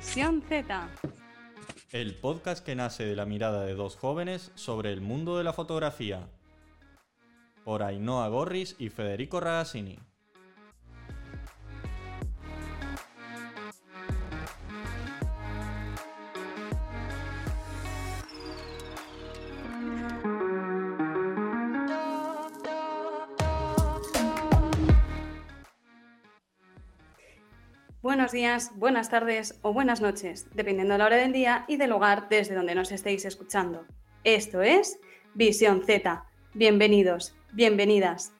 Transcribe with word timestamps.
Z. 0.00 0.88
El 1.92 2.14
podcast 2.14 2.64
que 2.64 2.74
nace 2.74 3.04
de 3.04 3.14
la 3.14 3.26
mirada 3.26 3.66
de 3.66 3.74
dos 3.74 3.96
jóvenes 3.96 4.50
sobre 4.54 4.92
el 4.92 5.02
mundo 5.02 5.36
de 5.36 5.44
la 5.44 5.52
fotografía. 5.52 6.26
Por 7.64 7.82
Ainhoa 7.82 8.28
Gorris 8.28 8.76
y 8.78 8.88
Federico 8.88 9.40
Ragazzini. 9.40 9.98
Días, 28.32 28.70
buenas 28.76 29.10
tardes 29.10 29.58
o 29.62 29.72
buenas 29.72 30.00
noches, 30.00 30.46
dependiendo 30.54 30.94
de 30.94 30.98
la 30.98 31.06
hora 31.06 31.16
del 31.16 31.32
día 31.32 31.64
y 31.66 31.76
del 31.76 31.90
lugar 31.90 32.28
desde 32.28 32.54
donde 32.54 32.76
nos 32.76 32.92
estéis 32.92 33.24
escuchando. 33.24 33.86
Esto 34.22 34.62
es 34.62 35.00
Visión 35.34 35.82
Z. 35.84 36.24
Bienvenidos, 36.54 37.34
bienvenidas. 37.52 38.32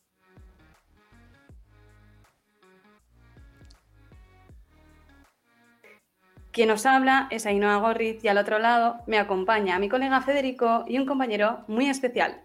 Quien 6.53 6.69
nos 6.69 6.87
habla 6.87 7.27
es 7.33 7.47
Ainhoa 7.47 7.79
Gorriz 7.79 8.23
y 8.23 8.29
al 8.29 8.39
otro 8.39 8.61
lado 8.61 8.99
me 9.09 9.19
acompaña 9.19 9.79
mi 9.81 9.89
colega 9.89 10.21
Federico 10.21 10.85
y 10.87 10.99
un 10.99 11.07
compañero 11.07 11.65
muy 11.67 11.89
especial. 11.89 12.41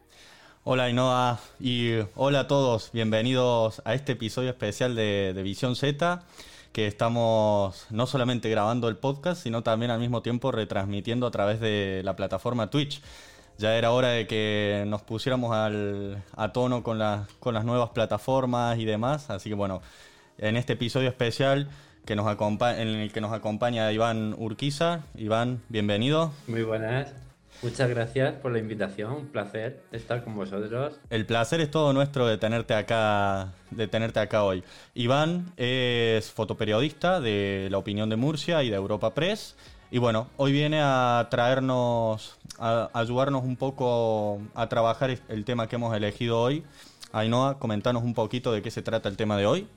Hola 0.63 0.85
Ainhoa 0.85 1.39
y 1.59 1.91
hola 2.15 2.39
a 2.39 2.47
todos, 2.47 2.89
bienvenidos 2.91 3.83
a 3.85 3.93
este 3.93 4.13
episodio 4.13 4.49
especial 4.49 4.95
de, 4.95 5.33
de 5.35 5.43
Visión 5.43 5.75
Z 5.75 6.23
que 6.75 6.87
estamos 6.87 7.87
no 7.89 8.05
solamente 8.05 8.49
grabando 8.49 8.89
el 8.89 8.97
podcast, 8.97 9.41
sino 9.41 9.63
también 9.63 9.91
al 9.91 9.99
mismo 10.01 10.21
tiempo 10.21 10.51
retransmitiendo 10.51 11.25
a 11.25 11.31
través 11.31 11.61
de 11.61 12.01
la 12.03 12.17
plataforma 12.17 12.69
Twitch. 12.69 13.01
Ya 13.57 13.77
era 13.77 13.93
hora 13.93 14.09
de 14.09 14.27
que 14.27 14.83
nos 14.85 15.01
pusiéramos 15.01 15.55
al, 15.55 16.21
a 16.35 16.51
tono 16.51 16.83
con, 16.83 16.99
con 17.39 17.53
las 17.53 17.63
nuevas 17.63 17.91
plataformas 17.91 18.77
y 18.77 18.83
demás. 18.83 19.29
Así 19.29 19.47
que 19.47 19.55
bueno, 19.55 19.81
en 20.37 20.57
este 20.57 20.73
episodio 20.73 21.07
especial 21.07 21.69
que 22.03 22.17
nos 22.17 22.27
en 22.27 22.87
el 22.89 23.13
que 23.13 23.21
nos 23.21 23.31
acompaña 23.31 23.89
Iván 23.93 24.35
Urquiza. 24.37 25.03
Iván, 25.15 25.61
bienvenido. 25.69 26.33
Muy 26.45 26.63
buenas. 26.63 27.24
Muchas 27.61 27.89
gracias 27.89 28.35
por 28.35 28.51
la 28.51 28.59
invitación, 28.59 29.13
un 29.13 29.27
placer 29.27 29.81
estar 29.91 30.23
con 30.23 30.35
vosotros. 30.35 30.99
El 31.09 31.25
placer 31.25 31.61
es 31.61 31.71
todo 31.71 31.93
nuestro 31.93 32.27
de 32.27 32.37
tenerte 32.37 32.73
acá, 32.73 33.53
de 33.71 33.87
tenerte 33.87 34.19
acá 34.19 34.43
hoy. 34.43 34.63
Iván 34.93 35.51
es 35.57 36.31
fotoperiodista 36.31 37.19
de 37.19 37.67
La 37.71 37.77
Opinión 37.77 38.09
de 38.09 38.17
Murcia 38.17 38.63
y 38.63 38.69
de 38.69 38.75
Europa 38.75 39.13
Press. 39.13 39.55
Y 39.89 39.97
bueno, 39.97 40.27
hoy 40.37 40.51
viene 40.51 40.79
a 40.81 41.27
traernos, 41.31 42.37
a 42.59 42.89
ayudarnos 42.93 43.43
un 43.43 43.55
poco 43.55 44.41
a 44.53 44.67
trabajar 44.67 45.17
el 45.29 45.45
tema 45.45 45.67
que 45.67 45.77
hemos 45.77 45.95
elegido 45.95 46.39
hoy. 46.39 46.63
Ainhoa, 47.13 47.59
comentanos 47.59 48.03
un 48.03 48.13
poquito 48.13 48.51
de 48.51 48.61
qué 48.61 48.71
se 48.71 48.81
trata 48.81 49.09
el 49.09 49.15
tema 49.15 49.37
de 49.37 49.45
hoy. 49.45 49.67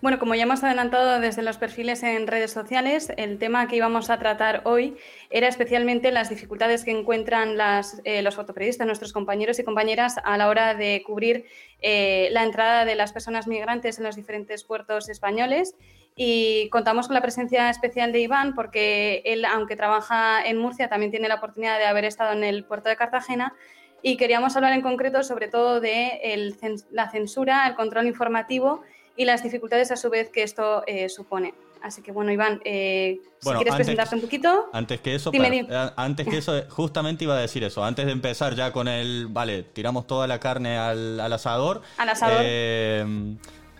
Bueno, 0.00 0.20
como 0.20 0.36
ya 0.36 0.44
hemos 0.44 0.62
adelantado 0.62 1.18
desde 1.18 1.42
los 1.42 1.58
perfiles 1.58 2.04
en 2.04 2.28
redes 2.28 2.52
sociales, 2.52 3.12
el 3.16 3.36
tema 3.36 3.66
que 3.66 3.74
íbamos 3.74 4.10
a 4.10 4.18
tratar 4.20 4.60
hoy 4.62 4.96
era 5.28 5.48
especialmente 5.48 6.12
las 6.12 6.30
dificultades 6.30 6.84
que 6.84 6.92
encuentran 6.92 7.56
eh, 8.04 8.22
los 8.22 8.36
fotoperiodistas, 8.36 8.86
nuestros 8.86 9.12
compañeros 9.12 9.58
y 9.58 9.64
compañeras, 9.64 10.14
a 10.22 10.36
la 10.36 10.46
hora 10.46 10.74
de 10.74 11.02
cubrir 11.04 11.46
eh, 11.82 12.28
la 12.30 12.44
entrada 12.44 12.84
de 12.84 12.94
las 12.94 13.12
personas 13.12 13.48
migrantes 13.48 13.98
en 13.98 14.04
los 14.04 14.14
diferentes 14.14 14.62
puertos 14.62 15.08
españoles. 15.08 15.74
Y 16.14 16.68
contamos 16.68 17.08
con 17.08 17.14
la 17.14 17.20
presencia 17.20 17.68
especial 17.68 18.12
de 18.12 18.20
Iván 18.20 18.54
porque 18.54 19.22
él, 19.24 19.44
aunque 19.44 19.74
trabaja 19.74 20.46
en 20.46 20.58
Murcia, 20.58 20.88
también 20.88 21.10
tiene 21.10 21.26
la 21.26 21.36
oportunidad 21.36 21.76
de 21.76 21.86
haber 21.86 22.04
estado 22.04 22.34
en 22.34 22.44
el 22.44 22.64
puerto 22.64 22.88
de 22.88 22.94
Cartagena 22.94 23.52
y 24.00 24.16
queríamos 24.16 24.54
hablar 24.54 24.74
en 24.74 24.82
concreto 24.82 25.24
sobre 25.24 25.48
todo 25.48 25.80
de 25.80 26.54
la 26.92 27.10
censura, 27.10 27.66
el 27.66 27.74
control 27.74 28.06
informativo 28.06 28.82
y 29.18 29.24
las 29.24 29.42
dificultades 29.42 29.90
a 29.90 29.96
su 29.96 30.08
vez 30.08 30.30
que 30.30 30.44
esto 30.44 30.84
eh, 30.86 31.08
supone. 31.08 31.52
Así 31.82 32.02
que 32.02 32.12
bueno, 32.12 32.30
Iván, 32.32 32.60
eh, 32.64 33.20
si 33.40 33.50
quieres 33.50 33.74
presentarte 33.74 34.14
un 34.14 34.20
poquito. 34.20 34.68
Antes 34.72 35.00
que 35.00 35.16
eso, 35.16 35.32
eh, 35.32 35.90
antes 35.96 36.26
que 36.26 36.38
eso, 36.38 36.62
justamente 36.68 37.24
iba 37.24 37.36
a 37.36 37.40
decir 37.40 37.64
eso. 37.64 37.84
Antes 37.84 38.06
de 38.06 38.12
empezar 38.12 38.54
ya 38.54 38.72
con 38.72 38.86
el, 38.86 39.26
vale, 39.28 39.64
tiramos 39.64 40.06
toda 40.06 40.28
la 40.28 40.38
carne 40.38 40.78
al, 40.78 41.20
asador. 41.20 41.82
Al 41.98 42.08
asador. 42.08 42.44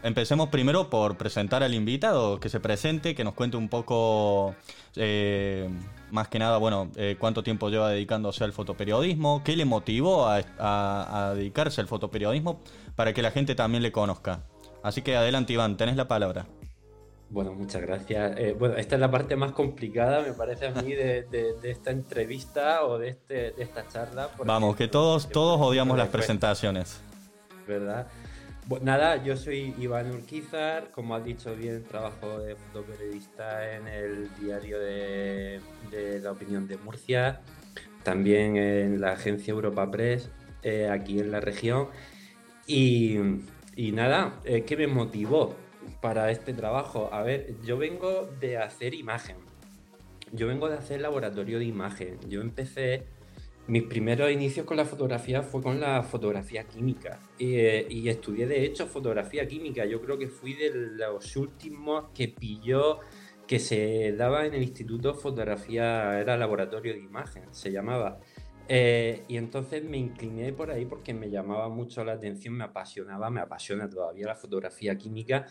empecemos 0.03 0.49
primero 0.49 0.91
por 0.91 1.17
presentar 1.17 1.63
al 1.63 1.73
invitado, 1.73 2.41
que 2.41 2.49
se 2.49 2.59
presente, 2.59 3.15
que 3.15 3.23
nos 3.23 3.35
cuente 3.35 3.57
un 3.57 3.69
poco, 3.69 4.57
más 6.11 6.29
que 6.29 6.39
nada, 6.41 6.59
bueno, 6.59 6.91
cuánto 7.21 7.45
tiempo 7.45 7.69
lleva 7.69 7.91
dedicándose 7.91 8.43
al 8.43 8.53
fotoperiodismo, 8.53 9.43
qué 9.45 9.57
le 9.57 9.65
motivó 9.65 10.27
a 10.29 11.33
dedicarse 11.37 11.81
al 11.81 11.87
fotoperiodismo 11.87 12.61
para 12.97 13.13
que 13.13 13.23
la 13.23 13.31
gente 13.31 13.55
también 13.55 13.85
le 13.85 13.93
conozca. 13.93 14.43
Así 14.89 15.03
que 15.03 15.17
adelante, 15.17 15.53
Iván, 15.53 15.77
tenés 15.77 15.97
la 15.97 16.09
palabra. 16.09 16.47
Bueno, 17.29 17.53
muchas 17.53 17.83
gracias. 17.83 18.39
Eh, 18.39 18.57
bueno, 18.59 18.77
esta 18.77 18.95
es 18.95 19.01
la 19.03 19.11
parte 19.11 19.37
más 19.37 19.53
complicada, 19.53 20.23
me 20.23 20.33
parece 20.33 20.69
a 20.69 20.71
mí, 20.71 20.95
de, 20.95 21.27
esta 21.63 21.91
entrevista 21.91 22.87
o 22.87 22.99
de, 22.99 23.11
este, 23.11 23.35
de 23.53 23.63
esta 23.63 23.87
charla. 23.87 24.31
Vamos, 24.47 24.77
que 24.77 24.89
todos, 24.89 25.29
todos 25.29 25.61
odiamos 25.61 25.99
las 25.99 26.09
presentaciones. 26.09 27.03
¿Verdad? 27.67 28.07
nada, 28.81 29.23
yo 29.23 29.37
soy 29.37 29.75
Iván 29.79 30.11
Urquizar, 30.11 30.91
como 30.91 31.15
has 31.15 31.25
dicho 31.25 31.55
bien, 31.55 31.85
trabajo 31.85 32.39
de 32.39 32.57
fotoperiodista 32.57 33.77
en 33.77 33.89
el 33.89 34.31
diario 34.41 34.79
de, 34.79 35.61
La 36.23 36.33
Opinión 36.33 36.67
de 36.67 36.79
Murcia, 36.79 37.43
también 38.05 38.57
en 38.57 39.03
la 39.03 39.13
agencia 39.13 39.53
Europa 39.53 39.91
Press, 39.91 40.31
eh, 40.63 40.89
aquí 40.91 41.19
en 41.19 41.31
la 41.31 41.41
región. 41.41 41.89
Y, 42.67 43.19
y 43.79 43.93
nada, 43.93 44.41
eh, 44.45 44.65
¿qué 44.65 44.77
me 44.77 44.89
motivó 44.89 45.55
para 46.01 46.33
este 46.33 46.53
trabajo? 46.53 47.11
A 47.13 47.23
ver, 47.23 47.55
yo 47.65 47.79
vengo 47.79 48.29
de 48.41 48.57
hacer 48.57 48.93
imagen. 48.93 49.37
Yo 50.33 50.49
vengo 50.49 50.69
de 50.69 50.77
hacer 50.77 51.01
laboratorio 51.01 51.61
de 51.61 51.67
imagen. 51.67 52.19
Yo 52.29 52.41
empecé, 52.41 53.05
mis 53.69 53.85
primeros 53.85 54.33
inicios 54.33 54.67
con 54.67 54.79
la 54.79 54.85
fotografía 54.85 55.43
fue 55.43 55.63
con 55.63 55.79
la 55.79 56.03
fotografía 56.03 56.65
química. 56.65 57.21
Eh, 57.39 57.87
y 57.89 58.09
estudié 58.09 58.49
de 58.49 58.65
hecho 58.65 58.89
fotografía 58.89 59.47
química. 59.47 59.85
Yo 59.85 60.03
creo 60.03 60.19
que 60.19 60.27
fui 60.27 60.55
de 60.55 60.73
los 60.75 61.37
últimos 61.37 62.07
que 62.13 62.27
pilló 62.27 62.99
que 63.47 63.61
se 63.61 64.13
daba 64.13 64.45
en 64.45 64.55
el 64.55 64.63
instituto 64.65 65.15
fotografía, 65.15 66.19
era 66.19 66.37
laboratorio 66.37 66.95
de 66.95 66.99
imagen, 66.99 67.45
se 67.53 67.71
llamaba. 67.71 68.19
Eh, 68.69 69.25
y 69.29 69.39
entonces 69.39 69.83
me 69.83 69.97
incliné 69.97 70.53
por 70.53 70.71
ahí 70.71 70.85
porque 70.85 71.15
me 71.15 71.31
llamaba 71.31 71.69
mucho 71.69 72.05
la 72.05 72.13
atención, 72.13 72.55
me 72.55 72.65
apasionaba, 72.65 73.31
me 73.31 73.41
apasiona 73.41 73.89
todavía 73.89 74.27
la 74.27 74.35
fotografía 74.35 74.97
química. 74.97 75.47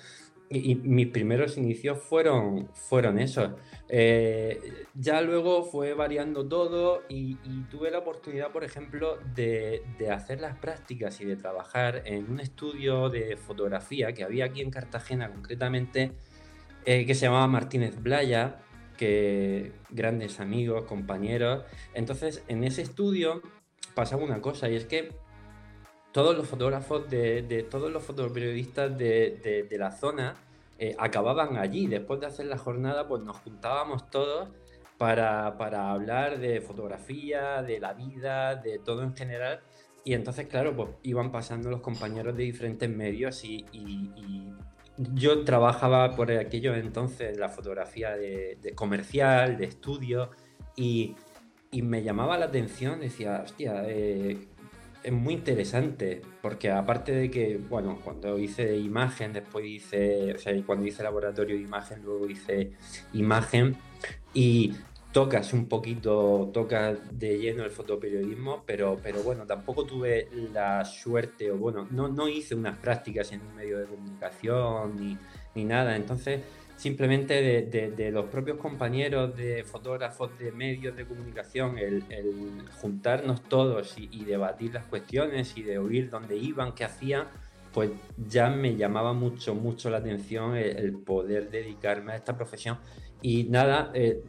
Y, 0.50 0.76
mis 0.76 1.08
primeros 1.08 1.58
inicios 1.58 2.00
fueron, 2.00 2.70
fueron 2.74 3.20
esos. 3.20 3.52
Eh, 3.90 4.86
ya 4.94 5.22
luego 5.22 5.64
fue 5.64 5.94
variando 5.94 6.48
todo 6.48 7.04
y, 7.10 7.36
tuve 7.70 7.92
la 7.92 7.98
oportunidad, 7.98 8.52
por 8.52 8.64
ejemplo, 8.64 9.18
de, 9.36 9.84
de, 9.98 10.10
hacer 10.10 10.40
las 10.40 10.58
prácticas 10.58 11.20
y 11.20 11.26
de 11.26 11.36
trabajar 11.36 12.04
en 12.06 12.32
un 12.32 12.40
estudio 12.40 13.10
de 13.10 13.36
fotografía 13.36 14.14
que 14.14 14.24
había 14.24 14.46
aquí 14.46 14.62
en 14.62 14.72
Cartagena, 14.72 15.30
concretamente, 15.30 16.14
eh, 16.90 17.06
que 17.06 17.16
se 17.16 17.26
llamaba 17.26 17.48
Martínez 17.48 18.02
Blaya, 18.02 18.62
que 18.98 19.72
grandes 19.90 20.40
amigos, 20.40 20.84
compañeros. 20.84 21.64
Entonces, 21.94 22.44
en 22.48 22.64
ese 22.64 22.82
estudio 22.82 23.42
pasaba 23.96 24.24
una 24.24 24.42
cosa, 24.42 24.70
y 24.70 24.76
es 24.76 24.86
que 24.86 25.12
todos 26.12 26.36
los 26.36 26.48
fotógrafos 26.48 27.10
de, 27.10 27.68
todos 27.70 27.92
los 27.92 28.04
fotoperiodistas 28.04 28.98
de, 28.98 29.68
la 29.78 29.92
zona 29.92 30.36
eh, 30.80 30.96
acababan 31.00 31.58
allí. 31.58 31.88
Después 31.88 32.20
de 32.20 32.26
hacer 32.26 32.48
la 32.48 32.58
jornada, 32.58 33.08
pues 33.08 33.24
nos 33.24 33.38
juntábamos 33.38 34.10
todos 34.10 34.50
para, 34.98 35.48
hablar 35.48 36.40
de 36.40 36.60
fotografía, 36.62 37.62
de 37.62 37.80
la 37.80 37.94
vida, 37.94 38.56
de 38.56 38.80
todo 38.80 39.04
en 39.04 39.16
general. 39.16 39.62
Y 40.04 40.14
entonces, 40.14 40.48
claro, 40.48 40.76
pues 40.76 40.90
iban 41.04 41.32
pasando 41.32 41.70
los 41.70 41.82
compañeros 41.82 42.36
de 42.36 42.44
diferentes 42.44 42.90
medios 42.90 43.44
y 43.44 43.66
yo 44.98 45.44
trabajaba 45.44 46.16
por 46.16 46.32
aquello 46.32 46.76
entonces 46.76 47.38
la 47.38 47.50
fotografía 47.50 48.16
de, 48.16 48.74
comercial, 48.76 49.58
de 49.58 49.66
estudio, 49.66 50.32
y, 50.76 51.16
me 51.72 52.02
llamaba 52.02 52.38
la 52.38 52.46
atención, 52.46 53.02
decía, 53.02 53.42
hostia, 53.44 53.84
eh, 53.86 54.48
es 55.04 55.14
muy 55.14 55.36
interesante, 55.36 56.22
porque 56.42 56.72
aparte 56.72 57.12
de 57.12 57.30
que, 57.30 57.58
bueno, 57.58 58.00
cuando 58.04 58.38
hice 58.40 58.78
imagen, 58.78 59.34
después 59.34 59.66
hice, 59.66 60.34
o 60.34 60.38
sea, 60.40 60.54
cuando 60.66 60.86
hice 60.86 61.04
laboratorio 61.04 61.56
de 61.56 61.62
imagen, 61.62 62.02
luego 62.04 62.28
hice 62.28 62.72
imagen, 63.14 63.78
y 64.34 64.74
tocas 65.12 65.54
un 65.54 65.68
poquito, 65.68 66.50
tocas 66.54 66.98
de 67.12 67.40
lleno 67.40 67.64
el 67.64 67.72
fotoperiodismo, 67.72 68.64
pero, 68.66 69.00
pero 69.02 69.24
bueno, 69.24 69.46
tampoco 69.46 69.86
tuve 69.86 70.28
la 70.54 70.86
suerte, 70.86 71.52
o 71.52 71.58
bueno, 71.58 71.88
no, 71.92 72.08
no 72.08 72.28
hice 72.28 72.56
unas 72.56 72.78
prácticas 72.78 73.32
en 73.32 73.42
un 73.42 73.56
medio 73.56 73.80
de 73.80 73.86
comunicación 73.86 74.96
ni, 75.00 75.18
ni 75.56 75.66
nada. 75.66 75.96
Entonces, 75.96 76.42
simplemente 76.78 77.42
de, 77.42 78.12
los 78.12 78.26
propios 78.26 78.58
compañeros 78.58 79.36
de 79.36 79.64
fotógrafos 79.64 80.38
de 80.38 80.52
medios 80.52 80.96
de 80.96 81.06
comunicación, 81.06 81.78
el, 81.80 82.04
juntarnos 82.80 83.42
todos 83.44 83.96
y, 83.98 84.24
debatir 84.24 84.74
las 84.74 84.86
cuestiones 84.86 85.58
y 85.58 85.64
de 85.64 85.80
oír 85.80 86.10
dónde 86.10 86.38
iban, 86.38 86.74
qué 86.74 86.86
hacían, 86.86 87.26
pues 87.74 87.90
ya 88.30 88.50
me 88.50 88.76
llamaba 88.76 89.14
mucho, 89.14 89.56
mucho 89.56 89.90
la 89.90 89.98
atención 89.98 90.56
el, 90.56 90.94
poder 90.94 91.50
dedicarme 91.50 92.14
a 92.14 92.16
esta 92.16 92.38
profesión. 92.38 92.78
Y 93.22 93.46
nada, 93.46 93.92
eh, 93.96 94.22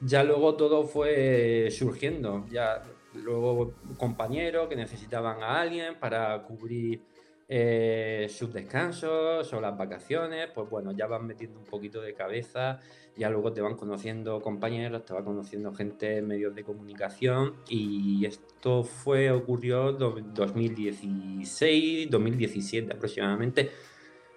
ya 0.00 0.24
luego 0.24 0.56
todo 0.56 0.84
fue 0.84 1.68
surgiendo, 1.70 2.46
ya 2.50 2.82
luego 3.14 3.74
compañeros 3.96 4.68
que 4.68 4.76
necesitaban 4.76 5.42
a 5.42 5.60
alguien 5.60 5.98
para 5.98 6.42
cubrir 6.42 7.02
eh, 7.48 8.26
sus 8.28 8.52
descansos 8.52 9.52
o 9.52 9.60
las 9.60 9.78
vacaciones, 9.78 10.48
pues 10.52 10.68
bueno, 10.68 10.90
ya 10.90 11.06
van 11.06 11.24
metiendo 11.26 11.60
un 11.60 11.64
poquito 11.64 12.00
de 12.00 12.12
cabeza, 12.12 12.80
ya 13.16 13.30
luego 13.30 13.52
te 13.52 13.60
van 13.60 13.76
conociendo 13.76 14.42
compañeros, 14.42 15.04
te 15.04 15.14
va 15.14 15.24
conociendo 15.24 15.72
gente 15.72 16.16
en 16.18 16.26
medios 16.26 16.56
de 16.56 16.64
comunicación 16.64 17.54
y 17.68 18.26
esto 18.26 18.82
fue, 18.82 19.30
ocurrió 19.30 19.92
2016, 19.92 22.10
2017 22.10 22.92
aproximadamente, 22.92 23.70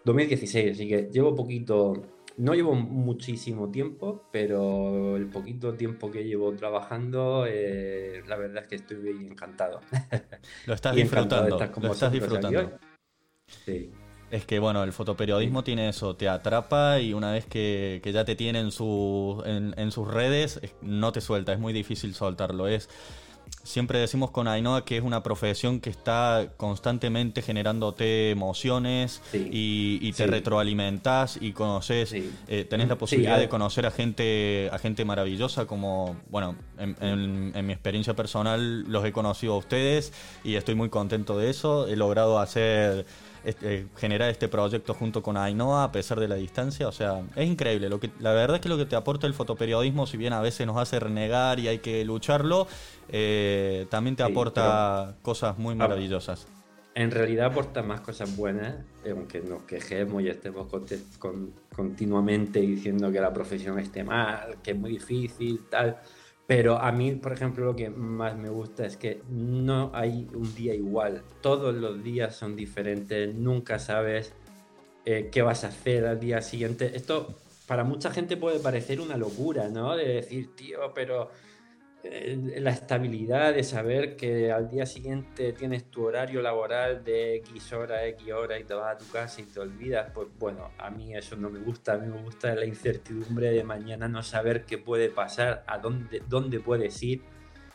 2016, 0.05 0.73
así 0.73 0.87
que 0.87 1.09
llevo 1.11 1.35
poquito, 1.35 1.93
no 2.39 2.53
llevo 2.53 2.73
muchísimo 2.73 3.69
tiempo, 3.69 4.29
pero 4.31 5.17
el 5.17 5.27
poquito 5.27 5.73
tiempo 5.73 6.09
que 6.09 6.23
llevo 6.23 6.53
trabajando, 6.55 7.45
eh, 7.45 8.23
la 8.27 8.37
verdad 8.37 8.63
es 8.63 8.69
que 8.69 8.75
estoy 8.75 9.09
encantado. 9.29 9.81
Lo 10.65 10.73
estás 10.73 10.95
disfrutando, 10.95 11.59
lo 11.59 11.91
estás 11.91 12.11
disfrutando. 12.11 12.79
Es 14.31 14.45
que, 14.45 14.59
bueno, 14.59 14.83
el 14.83 14.93
fotoperiodismo 14.93 15.63
tiene 15.63 15.89
eso, 15.89 16.15
te 16.15 16.29
atrapa 16.29 16.99
y 17.01 17.13
una 17.13 17.33
vez 17.33 17.45
que, 17.45 18.01
ya 18.05 18.23
te 18.23 18.35
tiene 18.35 18.59
en, 18.59 18.71
su, 18.71 19.43
en, 19.45 19.91
sus 19.91 20.07
redes, 20.07 20.61
no 20.81 21.11
te 21.11 21.19
suelta, 21.19 21.51
es 21.51 21.59
muy 21.59 21.73
difícil 21.73 22.13
soltarlo. 22.13 22.67
Es, 22.67 22.89
siempre 23.63 23.99
decimos 23.99 24.31
con 24.31 24.47
Ainhoa 24.47 24.85
que 24.85 24.97
es 24.97 25.03
una 25.03 25.23
profesión 25.23 25.79
que 25.79 25.89
está 25.89 26.49
constantemente 26.57 27.41
generándote 27.41 28.31
emociones 28.31 29.21
y, 29.33 30.11
te 30.13 30.27
retroalimentas 30.27 31.37
y 31.39 31.53
conoces, 31.53 32.13
eh, 32.13 32.65
tenés 32.69 32.89
la 32.89 32.97
posibilidad 32.97 33.37
de 33.37 33.47
conocer 33.47 33.85
a 33.85 33.91
gente, 33.91 34.69
a 34.71 34.79
gente 34.79 35.05
maravillosa 35.05 35.65
como, 35.65 36.17
bueno, 36.29 36.55
en, 36.77 36.95
en, 37.55 37.65
mi 37.65 37.73
experiencia 37.73 38.15
personal 38.15 38.81
los 38.83 39.05
he 39.05 39.11
conocido 39.11 39.53
a 39.53 39.57
ustedes 39.57 40.11
y 40.43 40.55
estoy 40.55 40.75
muy 40.75 40.89
contento 40.89 41.37
de 41.37 41.49
eso. 41.49 41.87
He 41.87 41.95
logrado 41.95 42.39
hacer 42.39 43.05
este, 43.43 43.87
generar 43.97 44.29
este 44.29 44.47
proyecto 44.47 44.93
junto 44.93 45.21
con 45.21 45.37
Ainhoa 45.37 45.85
a 45.85 45.91
pesar 45.91 46.19
de 46.19 46.27
la 46.27 46.35
distancia. 46.35 46.87
O 46.87 46.91
sea, 46.91 47.21
es 47.35 47.47
increíble. 47.47 47.89
Lo 47.89 47.99
que, 47.99 48.11
la 48.19 48.33
verdad 48.33 48.55
es 48.57 48.61
que 48.61 48.69
lo 48.69 48.77
que 48.77 48.85
te 48.85 48.95
aporta 48.95 49.27
el 49.27 49.33
fotoperiodismo, 49.33 50.07
si 50.07 50.17
bien 50.17 50.33
a 50.33 50.41
veces 50.41 50.65
nos 50.67 50.77
hace 50.77 50.99
renegar 50.99 51.59
y 51.59 51.67
hay 51.67 51.79
que 51.79 52.03
lucharlo, 52.05 52.67
eh, 53.09 53.87
también 53.89 54.15
te 54.15 54.23
aporta 54.23 55.15
cosas 55.21 55.57
muy 55.57 55.75
maravillosas. 55.75 56.47
En 56.95 57.11
realidad 57.11 57.47
aporta 57.47 57.81
más 57.81 58.01
cosas 58.01 58.35
buenas, 58.35 58.75
eh, 59.05 59.11
aunque 59.11 59.41
nos 59.41 59.63
quejemos 59.63 60.21
y 60.23 60.27
estemos 60.27 60.67
continuamente 61.73 62.59
diciendo 62.59 63.11
que 63.11 63.21
la 63.21 63.31
profesión 63.31 63.79
esté 63.79 64.03
mal, 64.03 64.57
que 64.61 64.71
es 64.71 64.77
muy 64.77 64.91
difícil, 64.91 65.61
tal 65.69 65.97
pero 66.49 66.81
a 66.81 66.91
mí, 66.91 67.11
por 67.11 67.31
ejemplo, 67.31 67.63
lo 67.63 67.75
que 67.75 67.91
más 67.91 68.35
me 68.35 68.49
gusta 68.49 68.83
es 68.83 68.97
que 68.97 69.21
no 69.29 69.91
hay 69.93 70.27
un 70.33 70.55
día 70.55 70.73
igual. 70.73 71.21
Todos 71.41 71.75
los 71.75 72.03
días 72.03 72.35
son 72.35 72.55
diferentes. 72.55 73.35
Nunca 73.35 73.77
sabes 73.77 74.33
eh, 75.05 75.29
qué 75.31 75.43
vas 75.43 75.63
a 75.63 75.67
hacer 75.67 76.07
al 76.07 76.19
día 76.19 76.41
siguiente. 76.41 76.93
Esto 76.95 77.35
para 77.67 77.83
mucha 77.83 78.09
gente 78.09 78.35
puede 78.35 78.59
parecer 78.59 78.99
una 78.99 79.15
locura, 79.15 79.69
¿no? 79.69 79.95
De 79.95 80.07
decir, 80.07 80.55
tío, 80.55 80.91
pero 80.95 81.29
la 82.03 82.71
estabilidad 82.71 83.53
de 83.53 83.63
saber 83.63 84.15
que 84.15 84.51
al 84.51 84.69
día 84.69 84.85
siguiente 84.85 85.51
tienes 85.51 85.91
tu 85.91 86.05
horario 86.05 86.41
laboral 86.41 87.03
de 87.03 87.35
X 87.37 87.73
hora, 87.73 88.05
X 88.05 88.31
hora 88.31 88.57
y 88.57 88.63
te 88.63 88.73
vas 88.73 88.95
a 88.95 88.97
tu 88.97 89.11
casa 89.11 89.41
y 89.41 89.45
te 89.45 89.59
olvidas, 89.59 90.09
pues 90.13 90.27
bueno, 90.39 90.71
a 90.77 90.89
mí 90.89 91.13
eso 91.13 91.35
no 91.35 91.49
me 91.49 91.59
gusta, 91.59 91.93
a 91.93 91.97
mí 91.97 92.07
me 92.07 92.21
gusta 92.21 92.55
la 92.55 92.65
incertidumbre 92.65 93.51
de 93.51 93.63
mañana 93.63 94.07
no 94.07 94.23
saber 94.23 94.65
qué 94.65 94.77
puede 94.77 95.09
pasar, 95.09 95.63
a 95.67 95.79
dónde, 95.79 96.23
dónde 96.27 96.61
puedes 96.61 97.03
ir, 97.03 97.21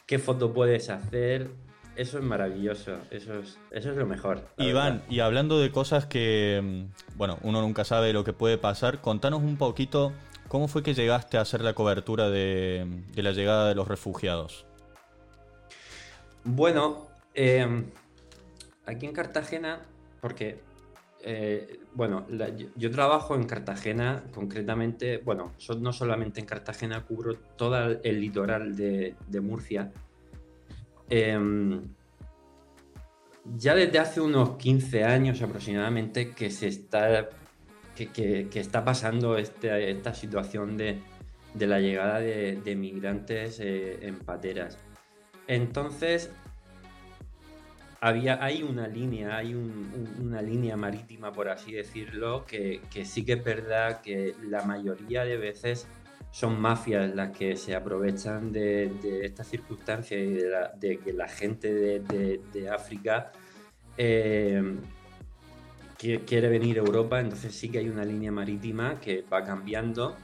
qué 0.07 0.19
foto 0.19 0.55
puedes 0.55 0.89
hacer, 0.89 1.51
eso 1.97 2.19
es 2.19 2.25
maravilloso, 2.25 2.97
eso 3.11 3.39
es, 3.39 3.59
eso 3.71 3.91
es 3.91 3.97
lo 3.97 4.07
mejor. 4.07 4.49
Iván, 4.57 5.03
y 5.09 5.21
hablando 5.21 5.61
de 5.61 5.71
cosas 5.71 6.07
que, 6.07 6.61
mm, 6.63 7.17
bueno, 7.17 7.39
uno 7.43 7.61
nunca 7.61 7.85
sabe 7.85 8.13
lo 8.13 8.25
que 8.25 8.33
puede 8.33 8.59
pasar, 8.59 9.01
contanos 9.01 9.43
un 9.43 9.57
poquito 9.57 10.13
¿Cómo 10.55 10.69
fue 10.69 10.85
que 10.85 10.95
llegaste 10.95 11.37
a 11.37 11.41
hacer 11.41 11.63
la 11.63 11.75
cobertura 11.75 12.31
de, 12.31 12.87
la 13.17 13.33
llegada 13.33 13.69
de 13.69 13.75
los 13.75 13.89
refugiados? 13.89 14.65
Bueno, 16.45 17.09
em, 17.35 17.87
aquí 18.87 19.07
en 19.07 19.13
Cartagena, 19.13 19.81
porque, 20.21 20.61
eh, 21.25 21.81
bueno, 21.95 22.25
yo, 22.77 22.91
trabajo 22.93 23.35
en 23.35 23.49
Cartagena, 23.49 24.23
concretamente, 24.33 25.19
bueno, 25.19 25.55
no 25.81 25.93
solamente 25.93 26.39
en 26.39 26.47
Cartagena, 26.47 27.05
cubro 27.05 27.35
todo 27.57 28.01
el 28.01 28.21
litoral 28.21 28.77
de, 28.77 29.41
Murcia. 29.43 29.91
Em, 31.11 31.83
ya 33.57 33.75
desde 33.75 33.99
hace 33.99 34.21
unos 34.21 34.51
15 34.51 35.03
años 35.03 35.43
aproximadamente 35.43 36.31
que 36.31 36.49
se 36.53 36.69
está 36.69 37.29
que, 37.95 38.49
está 38.55 38.85
pasando 38.85 39.37
este, 39.39 39.91
esta 39.91 40.15
situación 40.15 40.77
de, 40.77 41.01
la 41.55 41.81
llegada 41.81 42.21
de, 42.21 42.77
migrantes 42.77 43.61
eh, 43.61 43.99
en 44.03 44.19
pateras. 44.19 44.79
Entonces, 45.47 46.31
había, 48.01 48.45
hay 48.45 48.63
una 48.63 48.87
línea, 48.87 49.37
hay 49.37 49.55
una 49.55 50.43
línea 50.43 50.77
marítima, 50.77 51.33
por 51.33 51.49
así 51.49 51.73
decirlo, 51.73 52.45
que, 52.45 52.81
sí 53.05 53.25
que 53.25 53.33
es 53.33 53.45
verdad 53.45 54.03
que 54.03 54.35
la 54.43 54.63
mayoría 54.63 55.25
de 55.25 55.39
veces 55.39 55.87
son 56.31 56.61
mafias 56.61 57.15
las 57.15 57.31
que 57.31 57.57
se 57.57 57.75
aprovechan 57.75 58.53
de, 58.53 58.93
esta 59.23 59.43
circunstancia 59.43 60.19
y 60.19 60.35
de, 60.35 60.99
que 61.03 61.13
la 61.15 61.29
gente 61.29 61.73
de, 61.73 62.69
África 62.69 63.33
eh, 63.97 64.63
quiere 66.27 66.49
venir 66.49 66.79
a 66.79 66.83
Europa, 66.83 67.21
entonces 67.21 67.55
sí 67.55 67.71
que 67.71 67.79
hay 67.79 67.89
una 67.89 68.05
línea 68.05 68.31
marítima 68.31 69.01
que 69.01 69.23
va 69.23 69.43
cambiando. 69.45 70.17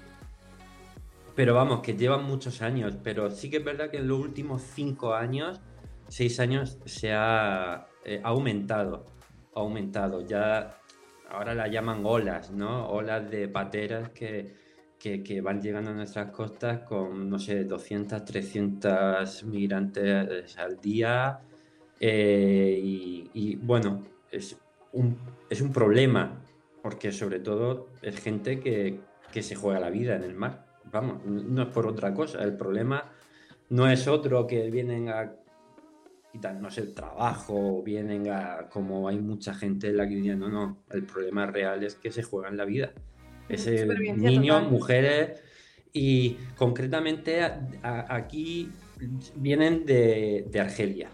Pero 1.35 1.55
vamos, 1.55 1.81
que 1.81 1.97
llevan 1.97 2.25
muchos 2.25 2.61
años, 2.61 2.97
pero 3.03 3.31
sí 3.31 3.51
que 3.51 3.59
es 3.59 3.65
verdad 3.65 3.91
que 3.91 3.99
en 3.99 4.09
los 4.09 4.19
últimos 4.19 4.63
cinco 4.63 5.15
años, 5.15 5.61
seis 6.09 6.39
años, 6.41 6.79
se 6.85 7.13
ha 7.13 7.87
eh, 8.05 8.21
aumentado. 8.23 9.07
Aumentado. 9.55 10.27
Ya 10.27 10.79
ahora 11.31 11.55
la 11.55 11.69
llaman 11.69 12.05
olas, 12.05 12.51
¿no? 12.51 12.89
Olas 12.89 13.31
de 13.31 13.49
pateras 13.49 14.11
que, 14.11 14.55
que, 14.99 15.41
van 15.41 15.63
llegando 15.63 15.91
a 15.91 15.95
nuestras 15.95 16.31
costas 16.31 16.81
con, 16.81 17.31
no 17.31 17.39
sé, 17.39 17.65
200, 17.65 18.25
300 18.25 19.45
migrantes 19.45 20.59
al 20.59 20.81
día. 20.81 21.41
Eh, 21.99 22.81
y, 22.83 23.31
y, 23.35 23.57
bueno, 23.57 24.03
es, 24.31 24.59
es 25.49 25.61
un 25.61 25.73
problema, 25.73 26.43
porque 26.83 27.13
sobre 27.13 27.41
todo 27.41 27.89
es 28.03 28.21
gente 28.21 28.61
que, 28.61 29.01
se 29.43 29.55
juega 29.55 29.81
la 29.81 29.91
vida 29.91 30.17
en 30.17 30.25
el 30.25 30.35
mar. 30.35 30.67
Vamos, 30.91 31.25
no 31.25 31.63
es 31.63 31.69
por 31.69 31.87
otra 31.87 32.13
cosa. 32.13 32.43
El 32.43 32.57
problema 32.57 33.13
no 33.69 33.89
es 33.89 34.09
otro 34.09 34.47
que 34.47 34.71
vienen 34.71 35.09
a 35.09 35.33
quitarnos 36.33 36.79
el 36.79 36.95
trabajo, 36.95 37.83
vienen 37.83 38.29
a, 38.29 38.69
como 38.69 39.09
hay 39.09 39.19
mucha 39.19 39.55
gente 39.55 39.89
en 39.89 39.97
la 39.97 40.09
que 40.09 40.17
dice, 40.17 40.37
no, 40.37 40.49
no, 40.49 40.85
el 40.91 41.05
problema 41.05 41.47
real 41.47 41.83
es 41.85 41.95
que 41.95 42.11
se 42.11 42.23
juegan 42.23 42.57
la 42.57 42.65
vida. 42.65 42.93
Ese 43.49 43.87
niños, 44.15 44.71
mujeres 44.71 45.43
y 45.93 46.37
concretamente 46.57 47.43
aquí 47.83 48.71
vienen 49.37 49.85
de, 49.85 50.47
de 50.49 50.61
Argelia. 50.61 51.11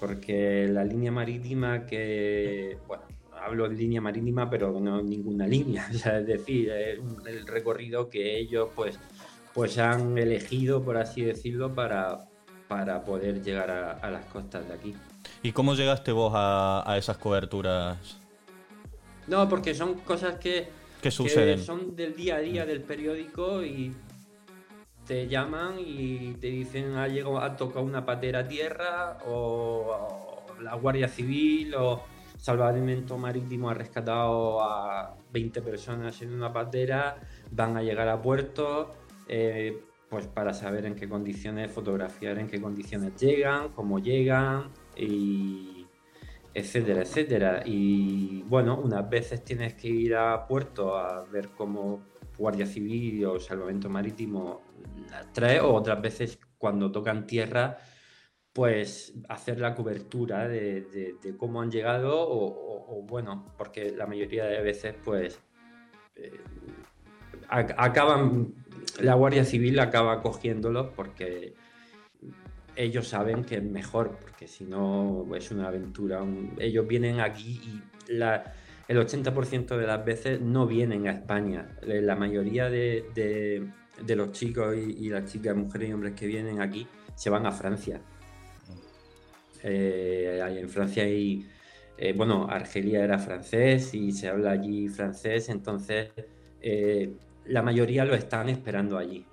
Porque 0.00 0.68
la 0.68 0.84
línea 0.84 1.12
marítima 1.12 1.86
que, 1.86 2.78
bueno, 2.86 3.02
hablo 3.40 3.68
de 3.68 3.76
línea 3.76 4.00
marítima, 4.00 4.48
pero 4.48 4.78
no 4.80 5.02
ninguna 5.02 5.46
línea, 5.46 5.88
es 5.92 6.26
decir, 6.26 6.70
el 6.70 7.46
recorrido 7.46 8.08
que 8.08 8.38
ellos 8.38 8.70
pues, 8.74 8.98
pues 9.54 9.78
han 9.78 10.16
elegido, 10.18 10.82
por 10.82 10.96
así 10.96 11.22
decirlo, 11.22 11.74
para, 11.74 12.28
para 12.68 13.04
poder 13.04 13.42
llegar 13.42 13.70
a, 13.70 14.10
las 14.10 14.24
costas 14.26 14.66
de 14.68 14.74
aquí. 14.74 14.94
¿Y 15.42 15.52
cómo 15.52 15.74
llegaste 15.74 16.12
vos 16.12 16.32
a, 16.34 16.94
esas 16.98 17.18
coberturas? 17.18 18.18
No, 19.26 19.48
porque 19.48 19.74
son 19.74 19.94
cosas 20.00 20.38
que, 20.38 20.68
¿Qué 21.02 21.10
suceden? 21.10 21.62
son 21.62 21.94
del 21.94 22.16
día 22.16 22.36
a 22.36 22.40
día 22.40 22.64
del 22.64 22.82
periódico 22.82 23.62
y 23.62 23.94
te 25.08 25.26
llaman 25.26 25.76
y 25.78 26.34
te 26.34 26.48
dicen 26.48 26.96
ha 26.96 27.08
llegado, 27.08 27.40
ha 27.40 27.56
tocado 27.56 27.84
una 27.84 28.04
patera 28.04 28.40
a 28.40 28.46
tierra 28.46 29.18
o, 29.26 30.44
la 30.60 30.74
Guardia 30.74 31.08
Civil 31.08 31.74
o 31.74 32.02
Salvamento 32.36 33.16
Marítimo 33.16 33.70
ha 33.70 33.74
rescatado 33.74 34.62
a 34.62 35.16
20 35.32 35.62
personas 35.62 36.20
en 36.20 36.34
una 36.34 36.52
patera, 36.52 37.16
van 37.50 37.76
a 37.76 37.82
llegar 37.82 38.08
a 38.08 38.20
puerto, 38.20 38.92
eh, 39.28 39.80
pues 40.10 40.26
para 40.26 40.52
saber 40.52 40.84
en 40.84 40.94
qué 40.94 41.08
condiciones 41.08 41.70
fotografiar, 41.72 42.38
en 42.38 42.46
qué 42.46 42.60
condiciones 42.60 43.16
llegan, 43.16 43.70
cómo 43.70 43.98
llegan 43.98 44.70
y 44.96 45.86
etcétera, 46.52 47.02
etcétera. 47.02 47.62
Y 47.64 48.42
bueno, 48.42 48.78
unas 48.78 49.08
veces 49.08 49.42
tienes 49.42 49.74
que 49.74 49.88
ir 49.88 50.14
a 50.16 50.46
puerto 50.46 50.96
a 50.96 51.24
ver 51.24 51.48
cómo 51.56 52.02
Guardia 52.36 52.66
Civil 52.66 53.24
o 53.26 53.40
Salvamento 53.40 53.88
Marítimo 53.88 54.67
trae, 55.32 55.60
o 55.60 55.72
otras 55.74 56.00
veces 56.00 56.38
cuando 56.58 56.90
tocan 56.90 57.26
tierra, 57.26 57.78
pues 58.52 59.14
hacer 59.28 59.60
la 59.60 59.74
cobertura 59.74 60.48
de, 60.48 61.16
cómo 61.36 61.62
han 61.62 61.70
llegado 61.70 62.14
o, 62.18 63.02
bueno, 63.02 63.52
porque 63.56 63.92
la 63.92 64.06
mayoría 64.06 64.44
de 64.46 64.60
veces 64.62 64.94
pues 65.04 65.38
eh, 66.16 66.40
acaban, 67.48 68.54
la 69.00 69.14
Guardia 69.14 69.44
Civil 69.44 69.78
acaba 69.78 70.20
cogiéndolos 70.22 70.88
porque 70.96 71.54
ellos 72.74 73.08
saben 73.08 73.44
que 73.44 73.56
es 73.56 73.62
mejor, 73.62 74.18
porque 74.20 74.46
si 74.46 74.64
no 74.64 75.26
es 75.34 75.50
una 75.50 75.68
aventura. 75.68 76.24
ellos 76.58 76.86
vienen 76.86 77.20
aquí 77.20 77.60
y 78.06 78.12
la, 78.12 78.54
el 78.88 78.98
80% 78.98 79.76
de 79.76 79.86
las 79.86 80.04
veces 80.04 80.40
no 80.40 80.66
vienen 80.66 81.08
a 81.08 81.12
España. 81.12 81.68
La 81.82 82.16
mayoría 82.16 82.70
de, 82.70 83.68
los 84.06 84.32
chicos 84.32 84.76
y, 84.76 85.08
las 85.08 85.30
chicas, 85.30 85.56
mujeres 85.56 85.90
y 85.90 85.92
hombres 85.92 86.14
que 86.14 86.26
vienen 86.26 86.60
aquí 86.60 86.86
se 87.14 87.30
van 87.30 87.46
a 87.46 87.52
Francia. 87.52 88.00
Eh, 89.62 90.40
en 90.60 90.68
Francia 90.68 91.02
hay, 91.02 91.46
eh, 91.96 92.12
bueno, 92.12 92.46
Argelia 92.48 93.02
era 93.02 93.18
francés 93.18 93.92
y 93.92 94.12
se 94.12 94.28
habla 94.28 94.52
allí 94.52 94.88
francés, 94.88 95.48
entonces 95.48 96.10
eh, 96.60 97.12
la 97.46 97.62
mayoría 97.62 98.04
lo 98.04 98.14
están 98.14 98.48
esperando 98.48 98.98
allí. 98.98 99.24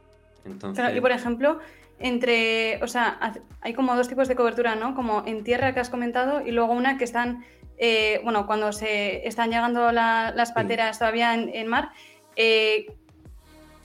Entonces... 0.46 0.96
y 0.96 1.02
por 1.02 1.12
ejemplo, 1.12 1.60
entre, 2.00 2.82
o 2.84 2.88
sea, 2.88 3.34
hay 3.62 3.74
como 3.74 3.96
dos 3.96 4.08
tipos 4.08 4.28
de 4.28 4.36
cobertura, 4.36 4.76
¿no? 4.76 4.96
Como 4.96 5.24
en 5.26 5.44
tierra 5.44 5.74
que 5.74 5.80
has 5.80 5.90
comentado 5.90 6.46
y 6.46 6.52
luego 6.52 6.74
una 6.74 6.98
que 6.98 7.04
están, 7.04 7.46
eh, 7.78 8.20
bueno, 8.24 8.48
cuando 8.48 8.74
se 8.74 9.28
están 9.28 9.50
llegando 9.50 9.92
las 9.92 10.52
pateras 10.52 11.00
todavía 11.00 11.34
en, 11.34 11.68
mar. 11.68 11.92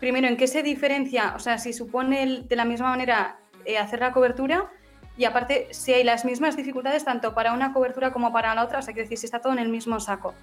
Eh, 0.00 0.06
primero, 0.06 0.26
¿en 0.26 0.36
qué 0.36 0.46
se 0.46 0.62
diferencia? 0.62 1.34
O 1.36 1.38
sea, 1.38 1.58
si 1.58 1.72
supone 1.72 2.44
de 2.48 2.56
la 2.56 2.64
misma 2.64 2.90
manera 2.90 3.38
eh, 3.64 3.78
hacer 3.78 4.00
la 4.00 4.12
cobertura 4.12 4.70
y 5.16 5.24
aparte 5.24 5.68
si 5.70 5.92
hay 5.92 6.04
las 6.04 6.24
mismas 6.24 6.56
dificultades 6.56 7.04
tanto 7.04 7.34
para 7.34 7.52
una 7.52 7.72
cobertura 7.72 8.12
como 8.12 8.32
para 8.32 8.54
la 8.54 8.64
otra, 8.64 8.78
o 8.78 8.82
sea, 8.82 8.94
que 8.94 9.02
decir, 9.02 9.18
si 9.18 9.26
está 9.26 9.40
todo 9.40 9.52
en 9.52 9.58
el 9.58 9.68
mismo 9.68 10.00
saco. 10.00 10.34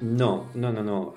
no, 0.00 0.48
no, 0.54 0.72
no, 0.72 0.82
no 0.82 1.14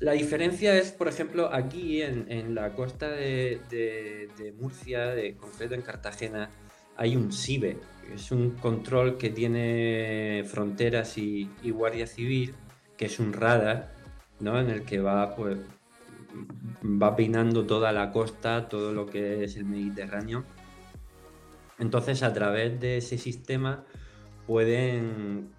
la 0.00 0.12
diferencia 0.12 0.76
es, 0.76 0.92
por 0.92 1.08
ejemplo, 1.08 1.52
aquí 1.52 2.02
en, 2.02 2.54
la 2.54 2.72
costa 2.72 3.10
de, 3.10 4.54
Murcia, 4.58 5.08
de 5.08 5.36
concreto 5.36 5.74
en 5.74 5.82
Cartagena, 5.82 6.50
hay 6.96 7.16
un 7.16 7.32
SIBE, 7.32 7.78
es 8.14 8.30
un 8.30 8.52
control 8.52 9.18
que 9.18 9.30
tiene 9.30 10.44
fronteras 10.46 11.18
y, 11.18 11.50
guardia 11.64 12.06
civil, 12.06 12.54
que 12.96 13.06
es 13.06 13.18
un 13.18 13.32
radar, 13.32 13.92
¿no? 14.40 14.58
En 14.58 14.70
el 14.70 14.82
que 14.82 15.00
va, 15.00 15.34
pues, 15.34 15.58
va 16.84 17.16
peinando 17.16 17.64
toda 17.66 17.92
la 17.92 18.10
costa, 18.10 18.68
todo 18.68 18.92
lo 18.92 19.06
que 19.06 19.44
es 19.44 19.56
el 19.56 19.64
Mediterráneo. 19.64 20.44
Entonces, 21.78 22.22
a 22.22 22.32
través 22.32 22.80
de 22.80 22.98
ese 22.98 23.18
sistema 23.18 23.84
pueden 24.46 25.54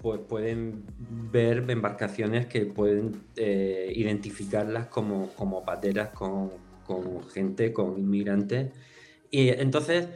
pues 0.00 0.20
pueden 0.20 0.84
ver 1.32 1.68
embarcaciones 1.68 2.46
que 2.46 2.66
pueden 2.66 3.22
eh, 3.36 3.92
identificarlas 3.94 4.86
como, 4.86 5.28
como 5.34 5.64
pateras 5.64 6.10
con, 6.10 6.50
gente, 7.32 7.72
con 7.72 7.98
inmigrantes. 7.98 8.72
Y 9.30 9.48
entonces, 9.48 10.08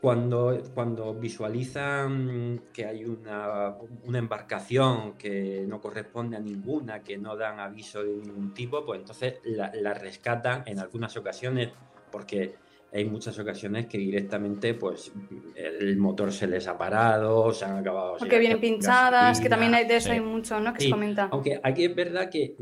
cuando, 0.00 0.62
cuando 0.74 1.14
visualizan 1.14 2.62
que 2.72 2.84
hay 2.84 3.04
una, 3.04 3.74
embarcación 4.06 5.14
que 5.18 5.64
no 5.66 5.80
corresponde 5.80 6.36
a 6.36 6.40
ninguna, 6.40 7.02
que 7.02 7.18
no 7.18 7.36
dan 7.36 7.58
aviso 7.58 8.02
de 8.04 8.14
ningún 8.14 8.54
tipo, 8.54 8.84
pues 8.84 9.00
entonces 9.00 9.40
la, 9.44 9.72
la 9.74 9.94
rescatan 9.94 10.62
en 10.66 10.78
algunas 10.78 11.16
ocasiones 11.16 11.70
porque 12.10 12.54
hay 12.92 13.04
muchas 13.04 13.38
ocasiones 13.38 13.86
que 13.86 13.98
directamente 13.98 14.74
pues 14.74 15.12
el 15.54 15.96
motor 15.98 16.32
se 16.32 16.46
les 16.46 16.66
ha 16.68 16.78
parado, 16.78 17.52
se 17.52 17.64
han 17.64 17.76
acabado... 17.76 18.16
Porque 18.18 18.38
vienen 18.38 18.60
pinchadas, 18.60 19.40
que 19.40 19.48
también 19.48 19.74
hay 19.74 19.86
de 19.86 19.96
eso 19.96 20.10
hay 20.12 20.20
mucho, 20.20 20.58
¿no? 20.60 20.72
Que 20.72 20.84
se 20.84 20.90
comenta. 20.90 21.28
Aunque 21.30 21.60
aquí 21.62 21.84
es 21.84 21.94
verdad 21.94 22.30
que 22.30 22.56